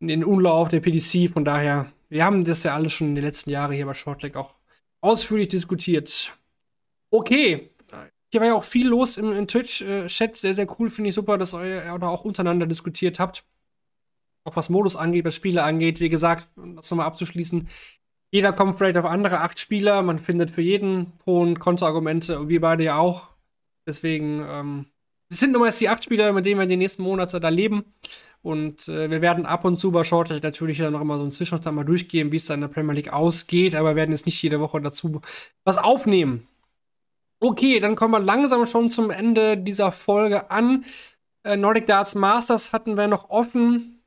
[0.00, 1.32] in den Umlauf der PDC.
[1.32, 4.36] Von daher, wir haben das ja alles schon in den letzten Jahren hier bei Shortleg
[4.36, 4.54] auch
[5.00, 6.36] ausführlich diskutiert.
[7.10, 7.70] Okay,
[8.32, 10.36] hier war ja auch viel los im, im Twitch-Chat.
[10.36, 10.88] Sehr, sehr cool.
[10.88, 13.44] Finde ich super, dass ihr da auch untereinander diskutiert habt.
[14.44, 16.00] Auch was Modus angeht, was Spiele angeht.
[16.00, 17.68] Wie gesagt, um das nochmal abzuschließen.
[18.30, 20.00] Jeder kommt vielleicht auf andere acht Spieler.
[20.00, 22.40] Man findet für jeden Pro- und Kontraargumente.
[22.40, 23.28] Und wir beide ja auch.
[23.86, 24.86] Deswegen, ähm,
[25.32, 27.48] es sind nun mal die acht Spieler, mit denen wir in den nächsten Monaten da
[27.48, 27.84] leben.
[28.42, 31.32] Und äh, wir werden ab und zu bei Shortage natürlich dann noch immer so einen
[31.32, 33.74] Zwischenstand mal durchgehen, wie es da in der Premier League ausgeht.
[33.74, 35.22] Aber wir werden jetzt nicht jede Woche dazu
[35.64, 36.46] was aufnehmen.
[37.40, 40.84] Okay, dann kommen wir langsam schon zum Ende dieser Folge an.
[41.44, 44.02] Äh, Nordic Darts Masters hatten wir noch offen.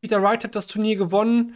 [0.00, 1.54] Peter Wright hat das Turnier gewonnen.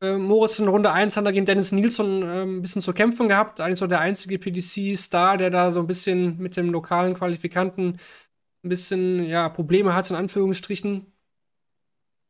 [0.00, 3.28] Äh, Moritz in Runde 1 hat er gegen Dennis Nilsson äh, ein bisschen zu kämpfen
[3.28, 3.60] gehabt.
[3.60, 7.98] Eigentlich so der einzige PDC-Star, der da so ein bisschen mit dem lokalen Qualifikanten
[8.62, 11.06] ein bisschen ja, Probleme hat, in Anführungsstrichen.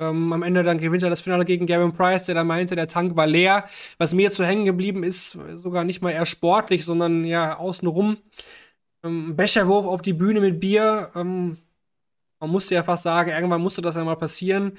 [0.01, 2.89] Ähm, am Ende dann gewinnt er das Finale gegen Gavin Price, der da meinte, der
[2.89, 3.67] Tank war leer.
[3.99, 8.19] Was mir zu hängen geblieben ist, sogar nicht mal eher sportlich, sondern ja außenrum.
[9.05, 11.11] Ähm, Becherwurf auf die Bühne mit Bier.
[11.15, 11.59] Ähm,
[12.41, 14.79] man musste ja fast sagen, irgendwann musste das einmal passieren.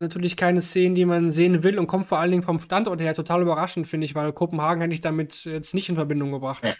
[0.00, 3.14] Natürlich keine Szenen, die man sehen will und kommt vor allen Dingen vom Standort her
[3.14, 6.64] total überraschend, finde ich, weil Kopenhagen hätte ich damit jetzt nicht in Verbindung gebracht.
[6.64, 6.74] Ja.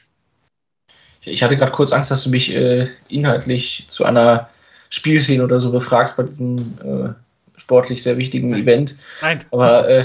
[1.23, 4.49] Ich hatte gerade kurz Angst, dass du mich äh, inhaltlich zu einer
[4.91, 8.63] Spielszene oder so befragst bei diesem äh, sportlich sehr wichtigen Nein.
[8.63, 8.97] Event.
[9.21, 9.45] Nein.
[9.51, 10.05] Aber äh,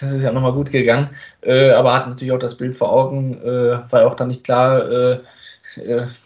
[0.00, 1.10] das ist ja nochmal gut gegangen.
[1.42, 4.90] Äh, aber hat natürlich auch das Bild vor Augen, äh, war auch dann nicht klar,
[4.90, 5.18] äh,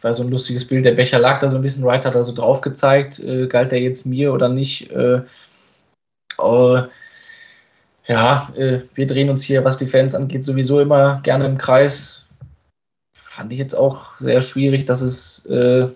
[0.02, 2.24] war so ein lustiges Bild, der Becher lag da so ein bisschen, Wright hat da
[2.24, 4.90] so drauf gezeigt, galt der jetzt mir oder nicht.
[8.08, 12.25] Ja, wir drehen uns hier, was die Fans angeht, sowieso immer gerne im Kreis.
[13.36, 15.90] Fand ich jetzt auch sehr schwierig, dass es ja,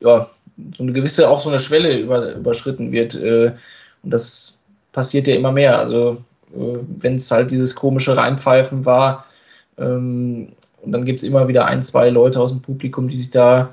[0.00, 4.58] so eine gewisse, auch so eine Schwelle über, überschritten wird und das
[4.92, 5.78] passiert ja immer mehr.
[5.78, 6.22] Also
[6.54, 9.26] äh, wenn es halt dieses komische Reinpfeifen war,
[9.78, 13.30] ähm, und dann gibt es immer wieder ein, zwei Leute aus dem Publikum, die sich
[13.30, 13.72] da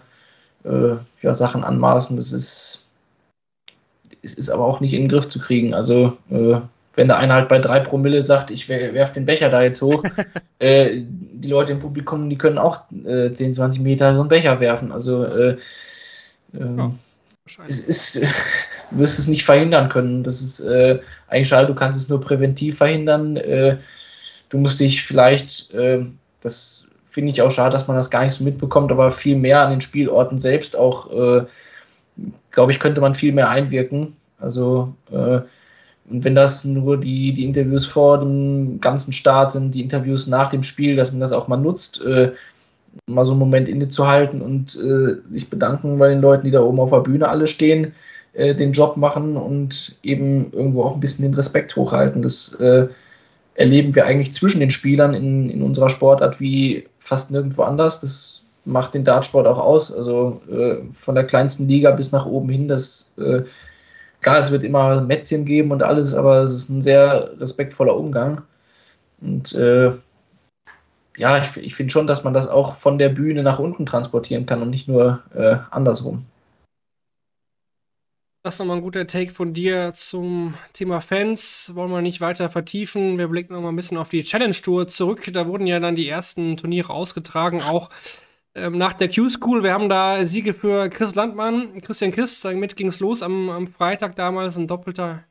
[0.64, 2.16] äh, ja, Sachen anmaßen.
[2.18, 2.86] Das ist,
[4.22, 5.74] es ist aber auch nicht in den Griff zu kriegen.
[5.74, 6.60] Also äh,
[6.96, 10.04] wenn der eine halt bei drei Promille sagt, ich werfe den Becher da jetzt hoch,
[10.60, 14.60] äh, die Leute im Publikum, die können auch äh, 10, 20 Meter so einen Becher
[14.60, 14.92] werfen.
[14.92, 15.58] Also äh,
[16.54, 16.92] ähm, ja.
[17.68, 18.16] Es ist,
[18.92, 20.24] du wirst es nicht verhindern können.
[20.24, 23.38] Das ist äh, eigentlich schade, du kannst es nur präventiv verhindern.
[23.38, 23.78] Äh,
[24.50, 26.06] du musst dich vielleicht, äh,
[26.42, 29.62] das finde ich auch schade, dass man das gar nicht so mitbekommt, aber viel mehr
[29.62, 31.46] an den Spielorten selbst auch, äh,
[32.52, 34.16] glaube ich, könnte man viel mehr einwirken.
[34.40, 35.40] Also, äh,
[36.10, 40.50] und wenn das nur die, die Interviews vor dem ganzen Start sind, die Interviews nach
[40.50, 42.32] dem Spiel, dass man das auch mal nutzt, äh,
[43.06, 46.80] mal so einen Moment innezuhalten und äh, sich bedanken bei den Leuten, die da oben
[46.80, 47.94] auf der Bühne alle stehen,
[48.34, 52.22] äh, den Job machen und eben irgendwo auch ein bisschen den Respekt hochhalten.
[52.22, 52.88] Das äh,
[53.56, 58.02] erleben wir eigentlich zwischen den Spielern in, in unserer Sportart wie fast nirgendwo anders.
[58.02, 59.96] Das macht den Dartsport auch aus.
[59.96, 63.42] Also äh, von der kleinsten Liga bis nach oben hin, das äh,
[64.22, 68.42] klar, es wird immer Mätzchen geben und alles, aber es ist ein sehr respektvoller Umgang.
[69.22, 69.92] Und äh,
[71.18, 74.46] ja, ich, ich finde schon, dass man das auch von der Bühne nach unten transportieren
[74.46, 76.26] kann und nicht nur äh, andersrum.
[78.42, 81.72] Das ist nochmal ein guter Take von dir zum Thema Fans.
[81.76, 83.18] Wollen wir nicht weiter vertiefen.
[83.18, 85.30] Wir blicken nochmal ein bisschen auf die Challenge-Tour zurück.
[85.34, 87.90] Da wurden ja dann die ersten Turniere ausgetragen, auch
[88.56, 89.64] ähm, nach der Q-School.
[89.64, 92.44] Wir haben da Siege für Chris Landmann, Christian Christ.
[92.46, 94.58] Damit ging es los am, am Freitag damals.
[94.58, 95.24] Ein doppelter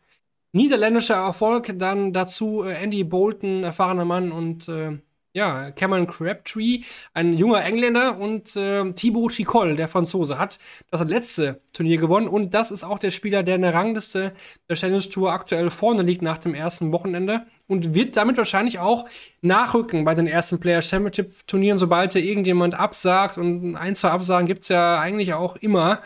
[0.52, 1.74] niederländischer Erfolg.
[1.78, 4.98] Dann dazu äh, Andy Bolton, erfahrener Mann und äh,
[5.38, 6.80] ja, Cameron Crabtree,
[7.14, 10.58] ein junger Engländer und äh, Thibaut Tricol, der Franzose, hat
[10.90, 14.32] das letzte Turnier gewonnen und das ist auch der Spieler, der in der Rangliste
[14.68, 19.08] der Challenge Tour aktuell vorne liegt nach dem ersten Wochenende und wird damit wahrscheinlich auch
[19.40, 24.48] nachrücken bei den ersten Player Championship Turnieren, sobald er irgendjemand absagt und ein, zwei Absagen
[24.48, 26.02] gibt es ja eigentlich auch immer,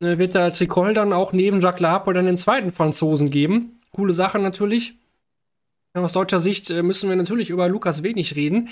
[0.00, 3.80] äh, wird der Tricol dann auch neben Jacques Lapo dann den zweiten Franzosen geben.
[3.90, 4.94] Coole Sache natürlich.
[5.94, 8.70] Aus deutscher Sicht äh, müssen wir natürlich über Lukas wenig reden.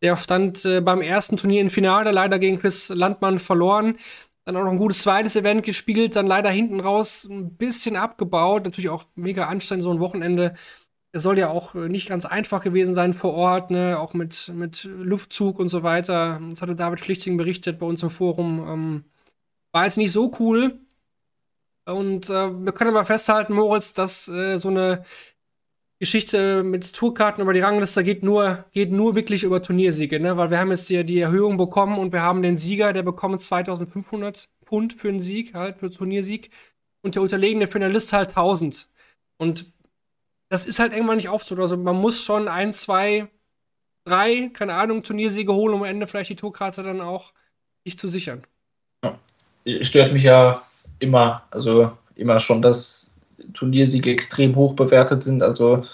[0.00, 3.98] Der stand äh, beim ersten Turnier im Finale, leider gegen Chris Landmann verloren.
[4.44, 8.64] Dann auch noch ein gutes zweites Event gespielt, dann leider hinten raus ein bisschen abgebaut.
[8.64, 10.54] Natürlich auch mega anstrengend, so ein Wochenende.
[11.12, 13.98] Es soll ja auch äh, nicht ganz einfach gewesen sein vor Ort, ne?
[13.98, 16.40] auch mit, mit Luftzug und so weiter.
[16.50, 18.66] Das hatte David Schlichting berichtet bei uns im Forum.
[18.66, 19.04] Ähm,
[19.72, 20.80] war jetzt nicht so cool.
[21.84, 25.04] Und äh, wir können aber festhalten, Moritz, dass äh, so eine
[26.02, 30.36] Geschichte mit Tourkarten über die Rangliste geht nur, geht nur wirklich über Turniersiege, ne?
[30.36, 33.40] Weil wir haben jetzt hier die Erhöhung bekommen und wir haben den Sieger, der bekommt
[33.40, 36.50] 2500 Pfund für einen Sieg, halt, für Turniersieg.
[37.02, 38.88] Und der unterlegene Finalist halt 1000.
[39.36, 39.66] Und
[40.48, 41.56] das ist halt irgendwann nicht aufzu.
[41.56, 43.28] Also man muss schon ein, zwei,
[44.04, 47.32] drei, keine Ahnung, Turniersiege holen, um am Ende vielleicht die Tourkarte dann auch
[47.84, 48.42] nicht zu sichern.
[49.04, 49.20] Ja.
[49.82, 50.62] Stört mich ja
[50.98, 53.11] immer, also immer schon, dass
[53.54, 55.42] Turniersiege extrem hoch bewertet sind.
[55.42, 55.84] Also,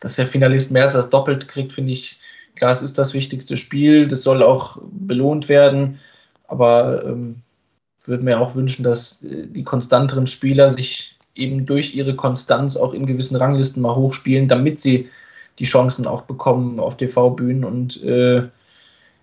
[0.00, 2.18] dass der Finalist mehr als das Doppelte kriegt, finde ich,
[2.54, 5.98] klar, es ist das wichtigste Spiel, das soll auch belohnt werden,
[6.48, 7.42] aber ähm,
[8.04, 12.94] würde mir auch wünschen, dass äh, die konstanteren Spieler sich eben durch ihre Konstanz auch
[12.94, 15.10] in gewissen Ranglisten mal hochspielen, damit sie
[15.58, 18.48] die Chancen auch bekommen auf TV-Bühnen und äh,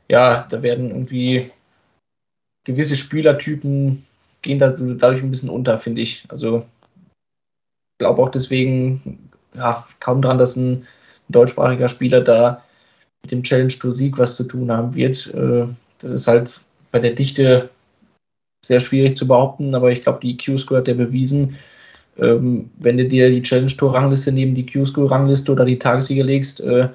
[0.10, 1.52] ja, da werden irgendwie
[2.66, 4.06] gewisse Spielertypen
[4.42, 6.24] gehen dadurch ein bisschen unter, finde ich.
[6.28, 6.66] Also
[7.98, 10.88] glaube auch deswegen ja, kaum dran, dass ein
[11.30, 12.64] deutschsprachiger Spieler da
[13.24, 15.34] mit dem Challenge Tour Sieg was zu tun haben wird.
[15.34, 15.68] Äh,
[16.00, 16.60] das ist halt
[16.92, 17.70] bei der Dichte
[18.66, 21.58] sehr schwierig zu behaupten, aber ich glaube, die Q-School hat ja bewiesen,
[22.18, 26.24] ähm, wenn du dir die Challenge Tour Rangliste neben die Q-School Rangliste oder die Tagessiege
[26.24, 26.90] legst, äh,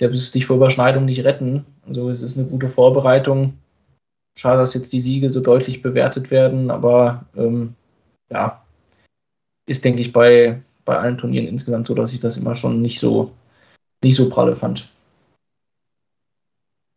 [0.00, 1.64] der wirst dich vor Überschneidung nicht retten.
[1.86, 3.54] Also es ist eine gute Vorbereitung.
[4.38, 7.74] Schade, dass jetzt die Siege so deutlich bewertet werden, aber ähm,
[8.30, 8.62] ja,
[9.66, 13.00] ist, denke ich, bei, bei allen Turnieren insgesamt so, dass ich das immer schon nicht
[13.00, 13.32] so,
[14.02, 14.88] nicht so pralle fand.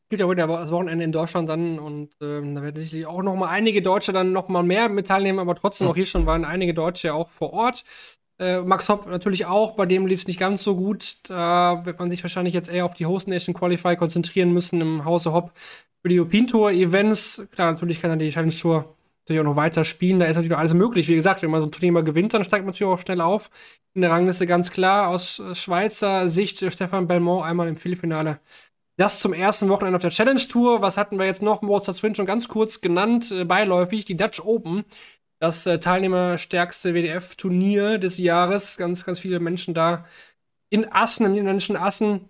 [0.09, 3.35] Gibt ja heute das Wochenende in Deutschland dann und ähm, da werden sicherlich auch noch
[3.35, 6.45] mal einige Deutsche dann noch mal mehr mit teilnehmen, aber trotzdem auch hier schon waren
[6.45, 7.83] einige Deutsche auch vor Ort.
[8.39, 11.29] Äh, Max Hopp natürlich auch, bei dem lief es nicht ganz so gut.
[11.29, 15.05] Da wird man sich wahrscheinlich jetzt eher auf die Host Nation Qualify konzentrieren müssen im
[15.05, 15.51] Hause Hopp
[16.01, 17.45] für die European Tour Events.
[17.51, 18.95] Klar, natürlich kann er die Challenge Tour
[19.29, 20.19] natürlich auch noch weiter spielen.
[20.19, 21.07] Da ist natürlich alles möglich.
[21.07, 23.21] Wie gesagt, wenn man so ein Turnier mal gewinnt, dann steigt man natürlich auch schnell
[23.21, 23.49] auf.
[23.93, 28.39] In der Rangliste ganz klar aus Schweizer Sicht äh, Stefan Belmont einmal im Viertelfinale.
[28.97, 30.81] Das zum ersten Wochenende auf der Challenge Tour.
[30.81, 31.61] Was hatten wir jetzt noch?
[31.61, 34.05] Moritz es schon ganz kurz genannt, äh, beiläufig.
[34.05, 34.83] Die Dutch Open.
[35.39, 38.77] Das äh, teilnehmerstärkste WDF-Turnier des Jahres.
[38.77, 40.05] Ganz, ganz viele Menschen da
[40.69, 42.29] in Assen, im niederländischen Assen.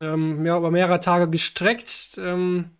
[0.00, 2.18] Ähm, mehr, über mehrere Tage gestreckt.
[2.18, 2.70] Ähm,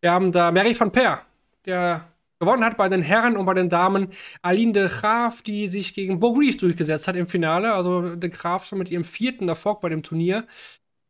[0.00, 1.22] wir haben da Mary van Per,
[1.64, 2.04] der
[2.40, 4.08] Gewonnen hat bei den Herren und bei den Damen
[4.42, 7.72] Aline de Graaf, die sich gegen Boris durchgesetzt hat im Finale.
[7.72, 10.44] Also de Graaf schon mit ihrem vierten Erfolg bei dem Turnier.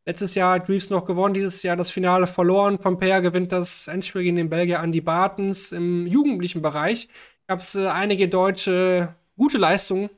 [0.07, 2.79] Letztes Jahr hat Reeves noch gewonnen, dieses Jahr das Finale verloren.
[2.79, 5.73] Pompea gewinnt das Endspiel gegen den Belgier Andy Bartens.
[5.73, 7.09] Im jugendlichen Bereich
[7.47, 10.11] gab es äh, einige deutsche gute Leistungen.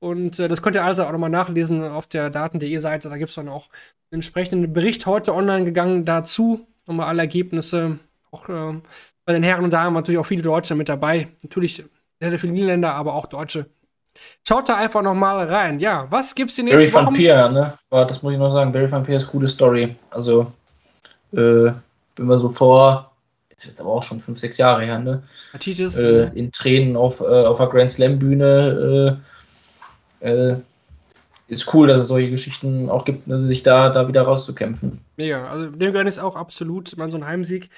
[0.00, 3.08] Und äh, das könnt ihr alles auch nochmal nachlesen auf der daten.de Seite.
[3.08, 3.68] Da gibt es dann auch
[4.10, 6.66] einen entsprechenden Bericht heute online gegangen dazu.
[6.86, 8.00] Nochmal alle Ergebnisse.
[8.32, 8.80] Auch äh,
[9.24, 11.28] bei den Herren und Damen natürlich auch viele Deutsche mit dabei.
[11.42, 11.84] Natürlich
[12.20, 13.66] sehr, sehr viele Niederländer, aber auch Deutsche.
[14.46, 15.78] Schaut da einfach noch mal rein.
[15.78, 17.78] Ja, was gibt's die nächsten Barry Van Pier, ne?
[17.90, 18.72] Das muss ich noch sagen.
[18.72, 19.96] Barry Van Pier ist eine coole Story.
[20.10, 20.52] Also,
[21.32, 21.36] äh,
[22.16, 23.12] wenn wir so vor,
[23.50, 25.22] jetzt wird aber auch schon fünf, sechs Jahre her, ne?
[25.54, 29.18] Äh, in Tränen auf, äh, auf der Grand Slam Bühne.
[30.20, 30.56] Äh, äh,
[31.48, 35.00] ist cool, dass es solche Geschichten auch gibt, ne, sich da, da wieder rauszukämpfen.
[35.16, 35.48] Mega.
[35.48, 37.68] Also, dem gehört es auch absolut, man so ein Heimsieg.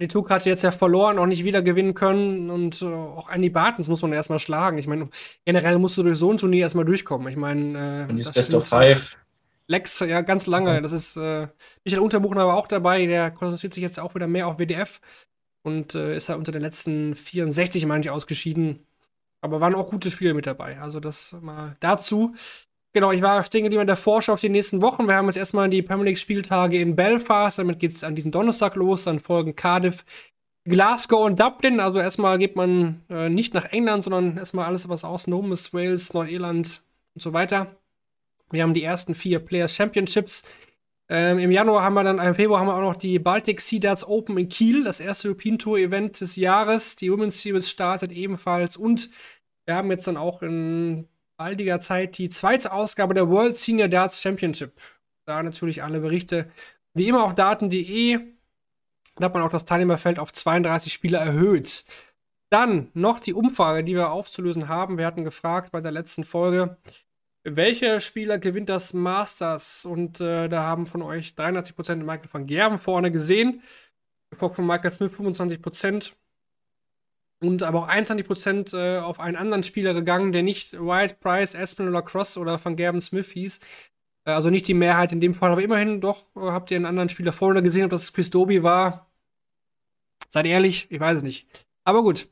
[0.00, 3.50] Die Tuk hat jetzt ja verloren, auch nicht wieder gewinnen können und äh, auch Andy
[3.50, 4.78] Bartens muss man erstmal schlagen.
[4.78, 5.08] Ich meine,
[5.44, 7.26] generell musst du durch so ein Turnier erstmal durchkommen.
[7.28, 9.18] Ich meine, äh, das Best of Five.
[9.66, 10.80] Lex, ja, ganz lange.
[10.82, 11.48] Das ist äh,
[11.84, 15.00] Michael Unterbuchner war auch dabei, der konzentriert sich jetzt auch wieder mehr auf WDF
[15.62, 18.86] und äh, ist ja unter den letzten 64, meine ich, ausgeschieden.
[19.40, 20.80] Aber waren auch gute Spiele mit dabei.
[20.80, 22.34] Also das mal dazu.
[22.98, 25.06] Genau, ich war stehen geblieben in der Vorschau auf die nächsten Wochen.
[25.06, 27.56] Wir haben jetzt erstmal die Premier League-Spieltage in Belfast.
[27.60, 29.04] Damit geht es an diesem Donnerstag los.
[29.04, 30.04] Dann folgen Cardiff,
[30.64, 31.78] Glasgow und Dublin.
[31.78, 36.12] Also erstmal geht man äh, nicht nach England, sondern erstmal alles, was außenrum ist: Wales,
[36.12, 36.82] Nordirland
[37.14, 37.68] und so weiter.
[38.50, 40.42] Wir haben die ersten vier Players Championships.
[41.08, 43.78] Ähm, Im Januar haben wir dann, im Februar haben wir auch noch die Baltic Sea
[43.78, 46.96] Darts Open in Kiel, das erste European Tour Event des Jahres.
[46.96, 49.08] Die Women's Series startet ebenfalls und
[49.66, 51.06] wir haben jetzt dann auch in
[51.38, 54.72] baldiger Zeit die zweite Ausgabe der World Senior Darts Championship.
[55.24, 56.50] Da natürlich alle Berichte
[56.94, 58.18] wie immer auf daten.de.
[59.16, 61.84] Da hat man auch das Teilnehmerfeld auf 32 Spieler erhöht.
[62.50, 64.98] Dann noch die Umfrage, die wir aufzulösen haben.
[64.98, 66.76] Wir hatten gefragt bei der letzten Folge,
[67.44, 69.84] Welcher Spieler gewinnt das Masters?
[69.84, 73.62] Und äh, da haben von euch 83% Michael van Gerven vorne gesehen.
[74.30, 76.12] Gefolgt von Michael Smith 25%.
[77.40, 81.88] Und aber auch 21% äh, auf einen anderen Spieler gegangen, der nicht White, Price, Aspen
[81.88, 83.60] oder Cross oder van Gerben Smith hieß.
[84.24, 86.86] Äh, also nicht die Mehrheit in dem Fall, aber immerhin doch äh, habt ihr einen
[86.86, 89.06] anderen Spieler vorne gesehen, ob das Chris Doby war.
[90.28, 91.46] Seid ehrlich, ich weiß es nicht.
[91.84, 92.28] Aber gut.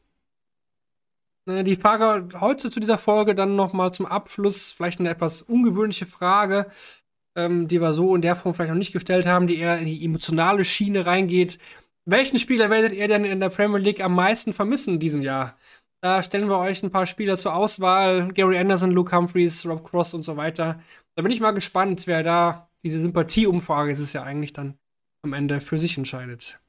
[1.49, 6.66] Die Frage heute zu dieser Folge dann nochmal zum Abschluss, vielleicht eine etwas ungewöhnliche Frage,
[7.37, 9.87] ähm, die wir so in der Form vielleicht noch nicht gestellt haben, die eher in
[9.87, 11.61] die emotionale Schiene reingeht.
[12.07, 15.57] Welchen Spieler werdet ihr denn in der Premier League am meisten vermissen in diesem Jahr?
[16.01, 18.33] Da stellen wir euch ein paar Spieler zur Auswahl.
[18.33, 20.81] Gary Anderson, Luke Humphreys, Rob Cross und so weiter.
[21.16, 24.78] Da bin ich mal gespannt, wer da diese Sympathieumfrage ist es ja eigentlich dann
[25.23, 26.61] am Ende für sich entscheidet.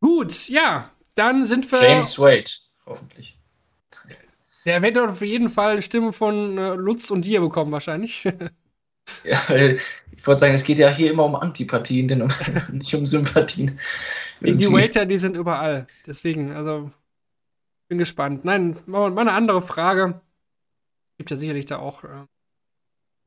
[0.00, 1.82] Gut, ja, dann sind wir.
[1.82, 2.50] James Wade,
[2.86, 3.36] hoffentlich.
[4.64, 8.26] Der wird auf jeden Fall Stimme von äh, Lutz und dir bekommen, wahrscheinlich.
[9.24, 12.30] ja, ich wollte sagen, es geht ja hier immer um Antipathien, denn um,
[12.72, 13.78] nicht um Sympathien.
[14.40, 14.66] Irgendwie.
[14.66, 15.86] Die Waiter, die sind überall.
[16.06, 16.90] Deswegen, also,
[17.88, 18.44] bin gespannt.
[18.44, 20.20] Nein, mal eine andere Frage.
[21.16, 22.26] Gibt ja sicherlich da auch äh,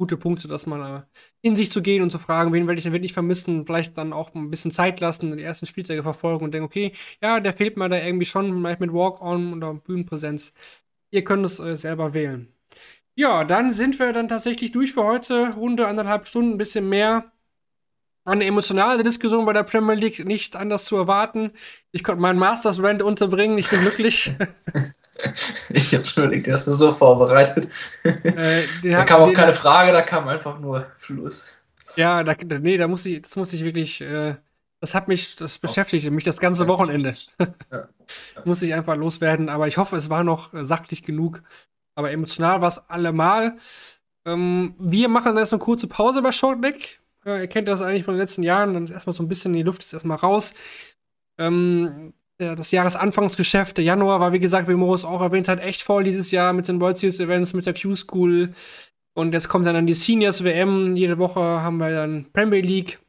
[0.01, 1.01] gute Punkte, dass man äh,
[1.41, 4.13] in sich zu gehen und zu fragen, wen werde ich denn wirklich vermissen, vielleicht dann
[4.13, 7.77] auch ein bisschen Zeit lassen, die ersten Spieltage verfolgen und denken, okay, ja, der fehlt
[7.77, 10.53] mir da irgendwie schon, vielleicht mit Walk-On oder Bühnenpräsenz.
[11.11, 12.47] Ihr könnt es äh, selber wählen.
[13.15, 15.53] Ja, dann sind wir dann tatsächlich durch für heute.
[15.53, 17.31] Runde anderthalb Stunden, ein bisschen mehr.
[18.23, 21.51] Eine emotionale Diskussion bei der Premier League nicht anders zu erwarten.
[21.91, 23.57] Ich konnte meinen Masters Rant unterbringen.
[23.57, 24.33] Ich bin glücklich.
[25.69, 27.67] ich habe schon überlegt, hast du so vorbereitet.
[28.03, 31.51] Äh, da kam auch den, keine Frage, da kam einfach nur Fluss.
[31.95, 34.01] Ja, da, nee, da muss ich, das muss ich wirklich.
[34.01, 34.35] Äh,
[34.81, 37.15] das hat mich, das beschäftigte mich das ganze Wochenende.
[37.71, 37.87] Ja.
[38.45, 41.43] Muss ich einfach loswerden, aber ich hoffe, es war noch äh, sachlich genug.
[41.95, 43.57] Aber emotional war es allemal.
[44.25, 46.99] Ähm, wir machen jetzt eine kurze Pause bei Shortneck.
[47.25, 48.73] Äh, ihr kennt das eigentlich von den letzten Jahren.
[48.73, 50.53] Dann ist erstmal so ein bisschen die Luft ist erstmal raus.
[51.37, 56.03] Ähm, das Jahresanfangsgeschäft, der Januar war, wie gesagt, wie Moritz auch erwähnt hat, echt voll
[56.03, 58.53] dieses Jahr mit den World Series Events, mit der Q-School.
[59.13, 60.95] Und jetzt kommt dann, dann die Seniors WM.
[60.95, 62.99] Jede Woche haben wir dann Premier League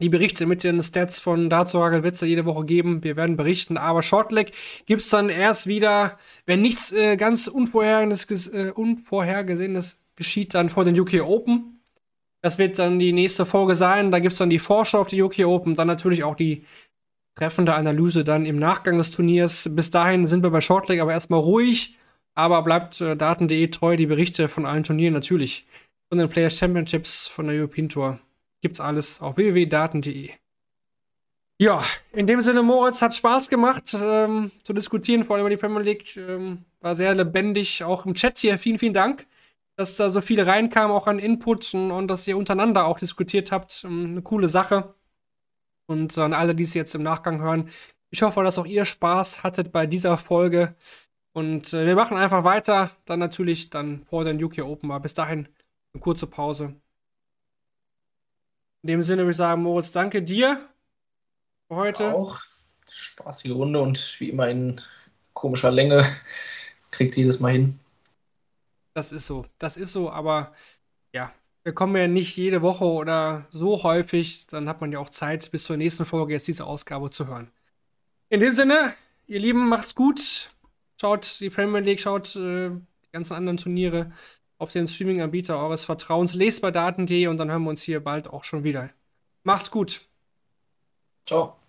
[0.00, 3.04] die Berichte mit den Stats von Dazu wird es ja jede Woche geben.
[3.04, 3.76] Wir werden berichten.
[3.76, 4.52] Aber Shortleg
[4.86, 10.84] gibt es dann erst wieder, wenn nichts äh, ganz Unvorhergesehenes, äh, Unvorhergesehenes geschieht, dann vor
[10.84, 11.80] den UK Open.
[12.42, 14.10] Das wird dann die nächste Folge sein.
[14.10, 15.76] Da gibt es dann die Vorschau auf die UK Open.
[15.76, 16.64] Dann natürlich auch die
[17.34, 19.68] treffende Analyse dann im Nachgang des Turniers.
[19.74, 21.96] Bis dahin sind wir bei Shortleg aber erstmal ruhig.
[22.34, 25.66] Aber bleibt äh, Daten.de treu, die Berichte von allen Turnieren natürlich.
[26.08, 28.18] Von den Players Championships, von der European Tour.
[28.60, 30.30] Gibt's alles auf www.daten.de.
[31.60, 31.82] Ja,
[32.12, 35.82] in dem Sinne, Moritz, hat Spaß gemacht ähm, zu diskutieren, vor allem über die Premier
[35.82, 36.16] League.
[36.16, 38.56] Ähm, war sehr lebendig, auch im Chat hier.
[38.58, 39.26] Vielen, vielen Dank,
[39.76, 43.52] dass da so viele reinkamen, auch an Input und, und dass ihr untereinander auch diskutiert
[43.52, 43.84] habt.
[43.84, 44.94] Ähm, eine coole Sache.
[45.86, 47.68] Und an alle, die es jetzt im Nachgang hören,
[48.10, 50.74] ich hoffe, dass auch ihr Spaß hattet bei dieser Folge.
[51.32, 52.90] Und äh, wir machen einfach weiter.
[53.04, 54.88] Dann natürlich dann vor den UK Open.
[54.88, 54.98] mal.
[54.98, 55.46] bis dahin
[55.92, 56.74] eine kurze Pause.
[58.82, 60.68] In dem Sinne würde ich sagen, Moritz, danke dir
[61.68, 62.14] für heute.
[62.14, 62.40] Auch
[62.90, 64.80] spaßige Runde und wie immer in
[65.34, 66.04] komischer Länge
[66.90, 67.78] kriegt sie das mal hin.
[68.94, 70.52] Das ist so, das ist so, aber
[71.12, 71.32] ja,
[71.62, 75.50] wir kommen ja nicht jede Woche oder so häufig, dann hat man ja auch Zeit,
[75.50, 77.50] bis zur nächsten Folge jetzt diese Ausgabe zu hören.
[78.30, 78.94] In dem Sinne,
[79.26, 80.50] ihr Lieben, macht's gut.
[81.00, 84.12] Schaut die Premier League, schaut äh, die ganzen anderen Turniere
[84.60, 86.34] auf den Streaming-Anbieter eures Vertrauens.
[86.34, 88.90] Lest bei daten.de und dann hören wir uns hier bald auch schon wieder.
[89.42, 90.06] Macht's gut.
[91.26, 91.59] Ciao.